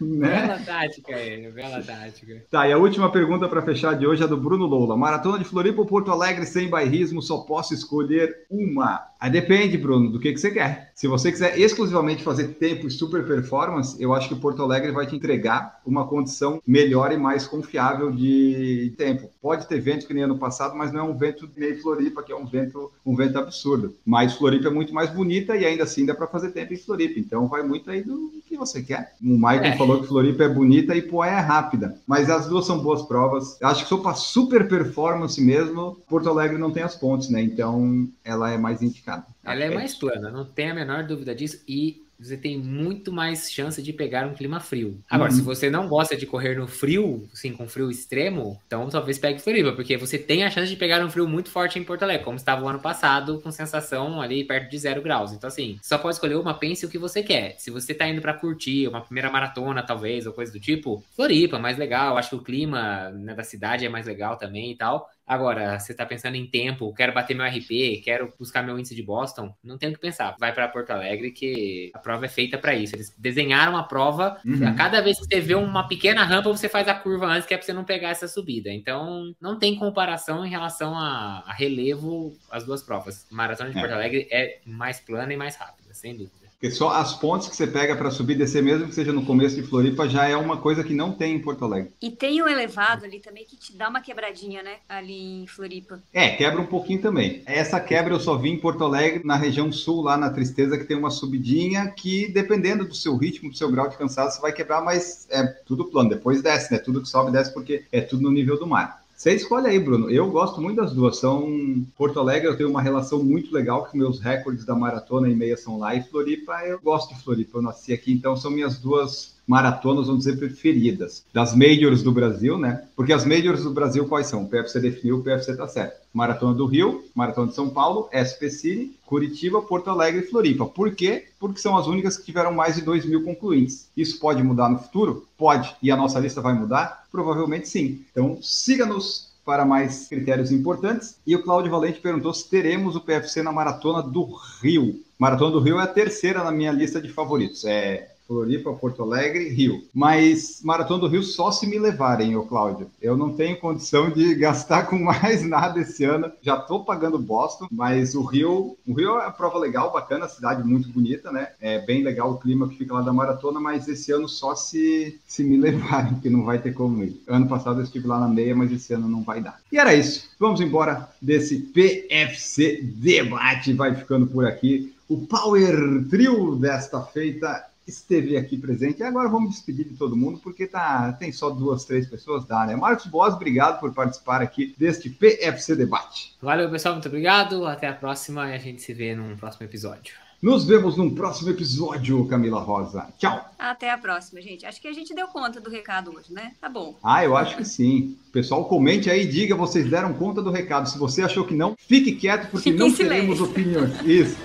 Né? 0.00 0.28
Bela 0.28 0.58
tática, 0.64 1.16
aí, 1.16 1.50
bela 1.50 1.82
tática. 1.82 2.44
Tá, 2.50 2.68
e 2.68 2.72
a 2.72 2.78
última 2.78 3.10
pergunta 3.10 3.48
para 3.48 3.62
fechar 3.62 3.94
de 3.94 4.06
hoje 4.06 4.22
é 4.22 4.26
do 4.26 4.36
Bruno 4.36 4.66
Loula. 4.66 4.96
Maratona 4.96 5.38
de 5.38 5.44
Floripa 5.44 5.80
ou 5.80 5.86
Porto 5.86 6.12
Alegre 6.12 6.46
sem 6.46 6.68
bairrismo, 6.68 7.20
só 7.20 7.38
posso 7.38 7.74
escolher 7.74 8.46
uma. 8.48 9.08
Aí 9.20 9.30
depende, 9.30 9.76
Bruno, 9.76 10.10
do 10.10 10.20
que, 10.20 10.32
que 10.32 10.38
você 10.38 10.50
quer. 10.52 10.92
Se 10.94 11.08
você 11.08 11.32
quiser 11.32 11.58
exclusivamente 11.58 12.22
fazer 12.22 12.48
tempo 12.54 12.86
e 12.86 12.90
super 12.90 13.26
performance, 13.26 14.00
eu 14.00 14.14
acho 14.14 14.28
que 14.28 14.36
Porto 14.36 14.62
Alegre 14.62 14.92
vai 14.92 15.06
te 15.06 15.16
entregar 15.16 15.80
uma 15.84 16.06
condição 16.06 16.62
melhor 16.66 17.10
e 17.10 17.16
mais 17.16 17.46
confiável 17.46 18.12
de 18.12 18.94
tempo. 18.96 19.28
Pode 19.42 19.66
ter 19.66 19.80
vento 19.80 20.06
que 20.06 20.14
nem 20.14 20.22
ano 20.22 20.38
passado, 20.38 20.76
mas 20.76 20.92
não 20.92 21.00
é 21.00 21.02
um 21.02 21.16
vento 21.16 21.50
meio 21.56 21.80
Floripa, 21.82 22.22
que 22.22 22.32
é 22.32 22.36
um 22.36 22.46
vento, 22.46 22.92
um 23.04 23.16
vento 23.16 23.38
absurdo. 23.38 23.94
Mas 24.06 24.34
Floripa 24.34 24.68
é 24.68 24.70
muito 24.70 24.94
mais 24.94 25.10
bonita 25.10 25.56
e 25.56 25.66
ainda 25.66 25.82
assim 25.82 26.06
dá 26.06 26.14
para 26.18 26.26
fazer 26.26 26.50
tempo 26.50 26.74
em 26.74 26.76
Floripa. 26.76 27.18
Então 27.18 27.48
vai 27.48 27.62
muito 27.62 27.90
aí 27.90 28.02
do 28.02 28.30
que 28.46 28.56
você 28.56 28.82
quer. 28.82 29.14
O 29.22 29.36
Michael 29.36 29.64
é. 29.64 29.76
falou 29.76 30.00
que 30.00 30.08
Floripa 30.08 30.44
é 30.44 30.48
bonita 30.48 30.94
e 30.94 31.02
Poé 31.02 31.30
é 31.30 31.40
rápida. 31.40 31.98
Mas 32.06 32.28
as 32.28 32.46
duas 32.46 32.66
são 32.66 32.80
boas 32.80 33.02
provas. 33.02 33.58
Eu 33.60 33.68
acho 33.68 33.84
que 33.84 33.88
sou 33.88 34.00
para 34.00 34.14
super 34.14 34.68
performance 34.68 35.40
mesmo, 35.40 35.96
Porto 36.08 36.28
Alegre 36.28 36.58
não 36.58 36.70
tem 36.70 36.82
as 36.82 36.96
pontes, 36.96 37.30
né? 37.30 37.40
Então 37.40 38.08
ela 38.24 38.50
é 38.50 38.58
mais 38.58 38.82
indicada. 38.82 39.26
Ela 39.44 39.64
é 39.64 39.74
mais 39.74 39.94
plana, 39.94 40.30
não 40.30 40.44
tem 40.44 40.70
a 40.70 40.74
menor 40.74 41.06
dúvida 41.06 41.34
disso. 41.34 41.62
E 41.66 42.02
você 42.18 42.36
tem 42.36 42.58
muito 42.58 43.12
mais 43.12 43.50
chance 43.50 43.82
de 43.82 43.92
pegar 43.92 44.26
um 44.26 44.34
clima 44.34 44.58
frio. 44.60 45.00
Agora, 45.08 45.30
uhum. 45.30 45.36
se 45.36 45.42
você 45.42 45.70
não 45.70 45.88
gosta 45.88 46.16
de 46.16 46.26
correr 46.26 46.56
no 46.56 46.66
frio, 46.66 47.28
assim, 47.32 47.52
com 47.52 47.68
frio 47.68 47.90
extremo, 47.90 48.60
então 48.66 48.88
talvez 48.88 49.18
pegue 49.18 49.40
Floripa, 49.40 49.72
porque 49.72 49.96
você 49.96 50.18
tem 50.18 50.44
a 50.44 50.50
chance 50.50 50.68
de 50.68 50.76
pegar 50.76 51.04
um 51.04 51.10
frio 51.10 51.28
muito 51.28 51.50
forte 51.50 51.78
em 51.78 51.84
Porto 51.84 52.02
Alegre, 52.02 52.24
como 52.24 52.36
estava 52.36 52.64
o 52.64 52.68
ano 52.68 52.80
passado, 52.80 53.40
com 53.40 53.50
sensação 53.50 54.20
ali 54.20 54.44
perto 54.44 54.70
de 54.70 54.78
zero 54.78 55.00
graus. 55.00 55.32
Então, 55.32 55.48
assim, 55.48 55.78
só 55.82 55.96
pode 55.98 56.16
escolher 56.16 56.36
uma, 56.36 56.54
pense 56.54 56.84
o 56.84 56.88
que 56.88 56.98
você 56.98 57.22
quer. 57.22 57.54
Se 57.58 57.70
você 57.70 57.94
tá 57.94 58.08
indo 58.08 58.20
para 58.20 58.34
curtir 58.34 58.88
uma 58.88 59.00
primeira 59.00 59.30
maratona, 59.30 59.82
talvez, 59.82 60.26
ou 60.26 60.32
coisa 60.32 60.52
do 60.52 60.60
tipo, 60.60 61.04
Floripa, 61.14 61.58
mais 61.58 61.78
legal. 61.78 62.16
Acho 62.16 62.30
que 62.30 62.36
o 62.36 62.42
clima 62.42 63.10
né, 63.10 63.34
da 63.34 63.44
cidade 63.44 63.86
é 63.86 63.88
mais 63.88 64.06
legal 64.06 64.36
também 64.36 64.72
e 64.72 64.76
tal. 64.76 65.08
Agora, 65.28 65.78
você 65.78 65.92
está 65.92 66.06
pensando 66.06 66.36
em 66.36 66.46
tempo, 66.46 66.94
quero 66.94 67.12
bater 67.12 67.36
meu 67.36 67.46
RP, 67.46 68.00
quero 68.02 68.32
buscar 68.38 68.62
meu 68.62 68.78
índice 68.78 68.94
de 68.94 69.02
Boston, 69.02 69.54
não 69.62 69.76
tem 69.76 69.90
o 69.90 69.92
que 69.92 70.00
pensar. 70.00 70.34
Vai 70.40 70.54
para 70.54 70.66
Porto 70.68 70.90
Alegre 70.90 71.30
que 71.30 71.90
a 71.92 71.98
prova 71.98 72.24
é 72.24 72.28
feita 72.28 72.56
para 72.56 72.74
isso. 72.74 72.96
Eles 72.96 73.14
desenharam 73.18 73.76
a 73.76 73.82
prova, 73.82 74.40
uhum. 74.44 74.66
a 74.66 74.72
cada 74.72 75.02
vez 75.02 75.18
que 75.18 75.26
você 75.26 75.40
vê 75.40 75.54
uma 75.54 75.86
pequena 75.86 76.24
rampa, 76.24 76.48
você 76.48 76.68
faz 76.68 76.88
a 76.88 76.94
curva 76.94 77.26
antes, 77.26 77.46
que 77.46 77.52
é 77.52 77.58
para 77.58 77.66
você 77.66 77.74
não 77.74 77.84
pegar 77.84 78.08
essa 78.08 78.26
subida. 78.26 78.72
Então, 78.72 79.34
não 79.38 79.58
tem 79.58 79.76
comparação 79.76 80.46
em 80.46 80.48
relação 80.48 80.96
a, 80.96 81.44
a 81.46 81.52
relevo 81.52 82.34
as 82.50 82.64
duas 82.64 82.82
provas. 82.82 83.26
Maratona 83.30 83.70
de 83.70 83.76
é. 83.76 83.80
Porto 83.80 83.92
Alegre 83.92 84.26
é 84.30 84.60
mais 84.64 84.98
plana 84.98 85.32
e 85.32 85.36
mais 85.36 85.56
rápida, 85.56 85.92
sem 85.92 86.16
dúvida. 86.16 86.47
Porque 86.60 86.74
só 86.74 86.90
as 86.90 87.14
pontes 87.14 87.46
que 87.46 87.54
você 87.54 87.68
pega 87.68 87.94
para 87.94 88.10
subir 88.10 88.34
e 88.34 88.38
descer, 88.38 88.60
mesmo 88.60 88.88
que 88.88 88.94
seja 88.94 89.12
no 89.12 89.24
começo 89.24 89.54
de 89.54 89.62
Floripa, 89.62 90.08
já 90.08 90.26
é 90.26 90.36
uma 90.36 90.56
coisa 90.56 90.82
que 90.82 90.92
não 90.92 91.12
tem 91.12 91.36
em 91.36 91.38
Porto 91.38 91.64
Alegre. 91.64 91.92
E 92.02 92.10
tem 92.10 92.42
um 92.42 92.48
elevado 92.48 93.04
ali 93.04 93.20
também 93.20 93.44
que 93.44 93.56
te 93.56 93.76
dá 93.76 93.88
uma 93.88 94.00
quebradinha, 94.00 94.60
né? 94.60 94.78
Ali 94.88 95.42
em 95.42 95.46
Floripa. 95.46 96.02
É, 96.12 96.30
quebra 96.30 96.60
um 96.60 96.66
pouquinho 96.66 97.00
também. 97.00 97.42
Essa 97.46 97.78
quebra 97.78 98.12
eu 98.12 98.18
só 98.18 98.36
vi 98.36 98.50
em 98.50 98.58
Porto 98.58 98.82
Alegre, 98.82 99.22
na 99.24 99.36
região 99.36 99.70
sul, 99.70 100.02
lá 100.02 100.16
na 100.16 100.30
Tristeza, 100.30 100.76
que 100.76 100.84
tem 100.84 100.96
uma 100.96 101.10
subidinha 101.10 101.92
que, 101.92 102.26
dependendo 102.26 102.84
do 102.84 102.94
seu 102.94 103.16
ritmo, 103.16 103.50
do 103.50 103.56
seu 103.56 103.70
grau 103.70 103.88
de 103.88 103.96
cansaço, 103.96 104.42
vai 104.42 104.52
quebrar, 104.52 104.82
mas 104.82 105.28
é 105.30 105.46
tudo 105.64 105.84
plano. 105.84 106.10
Depois 106.10 106.42
desce, 106.42 106.72
né? 106.72 106.80
Tudo 106.80 107.02
que 107.02 107.08
sobe 107.08 107.30
desce 107.30 107.54
porque 107.54 107.84
é 107.92 108.00
tudo 108.00 108.22
no 108.22 108.32
nível 108.32 108.58
do 108.58 108.66
mar. 108.66 108.97
Você 109.18 109.34
escolhe 109.34 109.66
aí, 109.66 109.80
Bruno. 109.80 110.08
Eu 110.08 110.30
gosto 110.30 110.60
muito 110.60 110.76
das 110.76 110.92
duas. 110.92 111.18
São 111.18 111.84
Porto 111.96 112.20
Alegre, 112.20 112.46
eu 112.46 112.56
tenho 112.56 112.70
uma 112.70 112.80
relação 112.80 113.20
muito 113.24 113.52
legal 113.52 113.84
com 113.84 113.98
meus 113.98 114.20
recordes 114.20 114.64
da 114.64 114.76
maratona 114.76 115.28
e 115.28 115.34
meia 115.34 115.56
são 115.56 115.76
lá. 115.76 115.92
E 115.92 116.04
Floripa, 116.04 116.52
eu 116.64 116.78
gosto 116.78 117.12
de 117.12 117.20
Floripa. 117.24 117.58
Eu 117.58 117.62
nasci 117.62 117.92
aqui, 117.92 118.12
então 118.12 118.36
são 118.36 118.48
minhas 118.48 118.78
duas 118.78 119.36
maratonas, 119.48 120.06
vamos 120.06 120.24
dizer, 120.24 120.36
preferidas. 120.36 121.24
Das 121.32 121.54
majors 121.56 122.02
do 122.02 122.12
Brasil, 122.12 122.58
né? 122.58 122.84
Porque 122.94 123.14
as 123.14 123.24
majors 123.24 123.64
do 123.64 123.70
Brasil 123.70 124.06
quais 124.06 124.26
são? 124.26 124.44
O 124.44 124.48
PFC 124.48 124.78
definiu, 124.78 125.16
o 125.16 125.22
PFC 125.22 125.56
tá 125.56 125.66
certo. 125.66 125.96
Maratona 126.12 126.52
do 126.52 126.66
Rio, 126.66 127.02
Maratona 127.14 127.48
de 127.48 127.54
São 127.54 127.70
Paulo, 127.70 128.10
SP 128.12 128.50
City, 128.50 128.92
Curitiba, 129.06 129.62
Porto 129.62 129.88
Alegre 129.88 130.20
e 130.20 130.26
Floripa. 130.26 130.66
Por 130.66 130.94
quê? 130.94 131.28
Porque 131.40 131.60
são 131.60 131.76
as 131.78 131.86
únicas 131.86 132.18
que 132.18 132.26
tiveram 132.26 132.52
mais 132.52 132.76
de 132.76 132.82
2 132.82 133.06
mil 133.06 133.24
concluintes. 133.24 133.88
Isso 133.96 134.20
pode 134.20 134.42
mudar 134.42 134.68
no 134.68 134.78
futuro? 134.78 135.26
Pode. 135.38 135.74
E 135.82 135.90
a 135.90 135.96
nossa 135.96 136.20
lista 136.20 136.42
vai 136.42 136.52
mudar? 136.52 137.06
Provavelmente 137.10 137.68
sim. 137.68 138.02
Então, 138.12 138.38
siga-nos 138.42 139.28
para 139.46 139.64
mais 139.64 140.08
critérios 140.08 140.52
importantes. 140.52 141.16
E 141.26 141.34
o 141.34 141.42
Cláudio 141.42 141.70
Valente 141.70 142.00
perguntou 142.00 142.34
se 142.34 142.46
teremos 142.50 142.96
o 142.96 143.00
PFC 143.00 143.42
na 143.42 143.50
Maratona 143.50 144.02
do 144.02 144.28
Rio. 144.60 145.00
Maratona 145.18 145.52
do 145.52 145.60
Rio 145.60 145.80
é 145.80 145.84
a 145.84 145.86
terceira 145.86 146.44
na 146.44 146.52
minha 146.52 146.70
lista 146.70 147.00
de 147.00 147.08
favoritos. 147.08 147.64
É 147.64 148.10
Floripa, 148.28 148.74
Porto 148.74 149.02
Alegre, 149.02 149.48
Rio. 149.48 149.82
Mas 149.94 150.60
Maratona 150.62 151.00
do 151.00 151.08
Rio 151.08 151.22
só 151.22 151.50
se 151.50 151.66
me 151.66 151.78
levarem, 151.78 152.36
ô 152.36 152.42
Cláudio. 152.42 152.90
Eu 153.00 153.16
não 153.16 153.32
tenho 153.32 153.58
condição 153.58 154.10
de 154.10 154.34
gastar 154.36 154.84
com 154.84 154.98
mais 154.98 155.42
nada 155.42 155.80
esse 155.80 156.04
ano. 156.04 156.30
Já 156.42 156.58
estou 156.58 156.84
pagando 156.84 157.18
Boston, 157.18 157.66
mas 157.70 158.14
o 158.14 158.22
Rio, 158.22 158.76
o 158.86 158.92
Rio 158.92 159.08
é 159.08 159.22
uma 159.24 159.30
prova 159.30 159.58
legal, 159.58 159.90
bacana, 159.90 160.28
cidade 160.28 160.62
muito 160.62 160.90
bonita, 160.90 161.32
né? 161.32 161.48
É 161.58 161.78
bem 161.78 162.04
legal 162.04 162.32
o 162.32 162.38
clima 162.38 162.68
que 162.68 162.76
fica 162.76 162.92
lá 162.92 163.00
da 163.00 163.12
maratona, 163.12 163.58
mas 163.58 163.88
esse 163.88 164.12
ano 164.12 164.28
só 164.28 164.54
se, 164.54 165.18
se 165.26 165.42
me 165.42 165.56
levarem, 165.58 166.20
que 166.20 166.28
não 166.28 166.44
vai 166.44 166.58
ter 166.58 166.74
como 166.74 167.02
ir. 167.02 167.22
Ano 167.26 167.48
passado 167.48 167.80
eu 167.80 167.84
estive 167.84 168.06
lá 168.06 168.20
na 168.20 168.28
meia, 168.28 168.54
mas 168.54 168.70
esse 168.70 168.92
ano 168.92 169.08
não 169.08 169.22
vai 169.22 169.40
dar. 169.40 169.58
E 169.72 169.78
era 169.78 169.94
isso. 169.94 170.28
Vamos 170.38 170.60
embora 170.60 171.08
desse 171.22 171.58
PFC 171.58 172.82
debate. 172.82 173.72
Vai 173.72 173.94
ficando 173.94 174.26
por 174.26 174.44
aqui. 174.44 174.92
O 175.08 175.26
Power 175.26 176.04
Trio 176.10 176.54
desta 176.56 177.00
feita 177.00 177.64
esteve 177.88 178.36
aqui 178.36 178.56
presente. 178.56 179.00
E 179.00 179.02
agora 179.02 179.28
vamos 179.28 179.50
despedir 179.50 179.86
de 179.86 179.96
todo 179.96 180.16
mundo, 180.16 180.38
porque 180.38 180.66
tá, 180.66 181.12
tem 181.12 181.32
só 181.32 181.50
duas, 181.50 181.84
três 181.84 182.06
pessoas, 182.06 182.44
dá, 182.44 182.66
né? 182.66 182.76
Marcos 182.76 183.06
Boas, 183.06 183.34
obrigado 183.34 183.80
por 183.80 183.92
participar 183.92 184.42
aqui 184.42 184.74
deste 184.78 185.10
PFC 185.10 185.74
Debate. 185.74 186.36
Valeu, 186.40 186.70
pessoal, 186.70 186.94
muito 186.94 187.08
obrigado. 187.08 187.66
Até 187.66 187.88
a 187.88 187.94
próxima 187.94 188.50
e 188.50 188.54
a 188.54 188.58
gente 188.58 188.82
se 188.82 188.92
vê 188.92 189.14
num 189.14 189.36
próximo 189.36 189.64
episódio. 189.64 190.27
Nos 190.40 190.64
vemos 190.64 190.96
num 190.96 191.12
próximo 191.12 191.50
episódio, 191.50 192.24
Camila 192.26 192.60
Rosa. 192.60 193.08
Tchau. 193.18 193.44
Até 193.58 193.90
a 193.90 193.98
próxima, 193.98 194.40
gente. 194.40 194.64
Acho 194.64 194.80
que 194.80 194.86
a 194.86 194.92
gente 194.92 195.12
deu 195.12 195.26
conta 195.26 195.60
do 195.60 195.68
recado 195.68 196.14
hoje, 196.14 196.32
né? 196.32 196.52
Tá 196.60 196.68
bom. 196.68 196.94
Ah, 197.02 197.24
eu 197.24 197.36
acho 197.36 197.56
que 197.56 197.64
sim. 197.64 198.16
Pessoal, 198.32 198.64
comente 198.66 199.10
aí, 199.10 199.26
diga, 199.26 199.56
vocês 199.56 199.90
deram 199.90 200.14
conta 200.14 200.40
do 200.40 200.52
recado. 200.52 200.88
Se 200.88 200.96
você 200.96 201.22
achou 201.22 201.44
que 201.44 201.56
não, 201.56 201.76
fique 201.76 202.12
quieto, 202.12 202.52
porque 202.52 202.70
fique 202.70 202.78
não 202.78 202.92
queremos 202.94 203.40
opiniões. 203.40 204.00
Isso. 204.02 204.38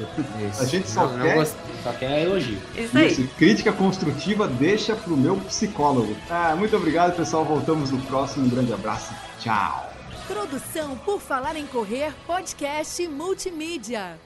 Isso. 0.50 0.62
A 0.64 0.66
gente 0.66 0.90
só 0.90 1.06
não, 1.06 1.22
quer. 1.22 1.36
Não 1.36 1.46
só 1.84 1.94
quer 1.94 2.24
elogio. 2.24 2.58
Isso 2.76 2.98
aí. 2.98 3.12
Isso. 3.12 3.28
Crítica 3.38 3.72
construtiva 3.72 4.48
deixa 4.48 4.96
pro 4.96 5.16
meu 5.16 5.36
psicólogo. 5.42 6.16
Ah, 6.28 6.56
muito 6.56 6.76
obrigado, 6.76 7.16
pessoal. 7.16 7.46
Voltamos 7.46 7.92
no 7.92 8.02
próximo. 8.02 8.48
Um 8.48 8.50
grande 8.50 8.74
abraço. 8.74 9.14
Tchau. 9.40 9.94
Produção 10.26 10.98
por 11.06 11.22
Falar 11.22 11.56
em 11.56 11.68
Correr, 11.68 12.12
podcast 12.26 13.08
multimídia. 13.08 14.18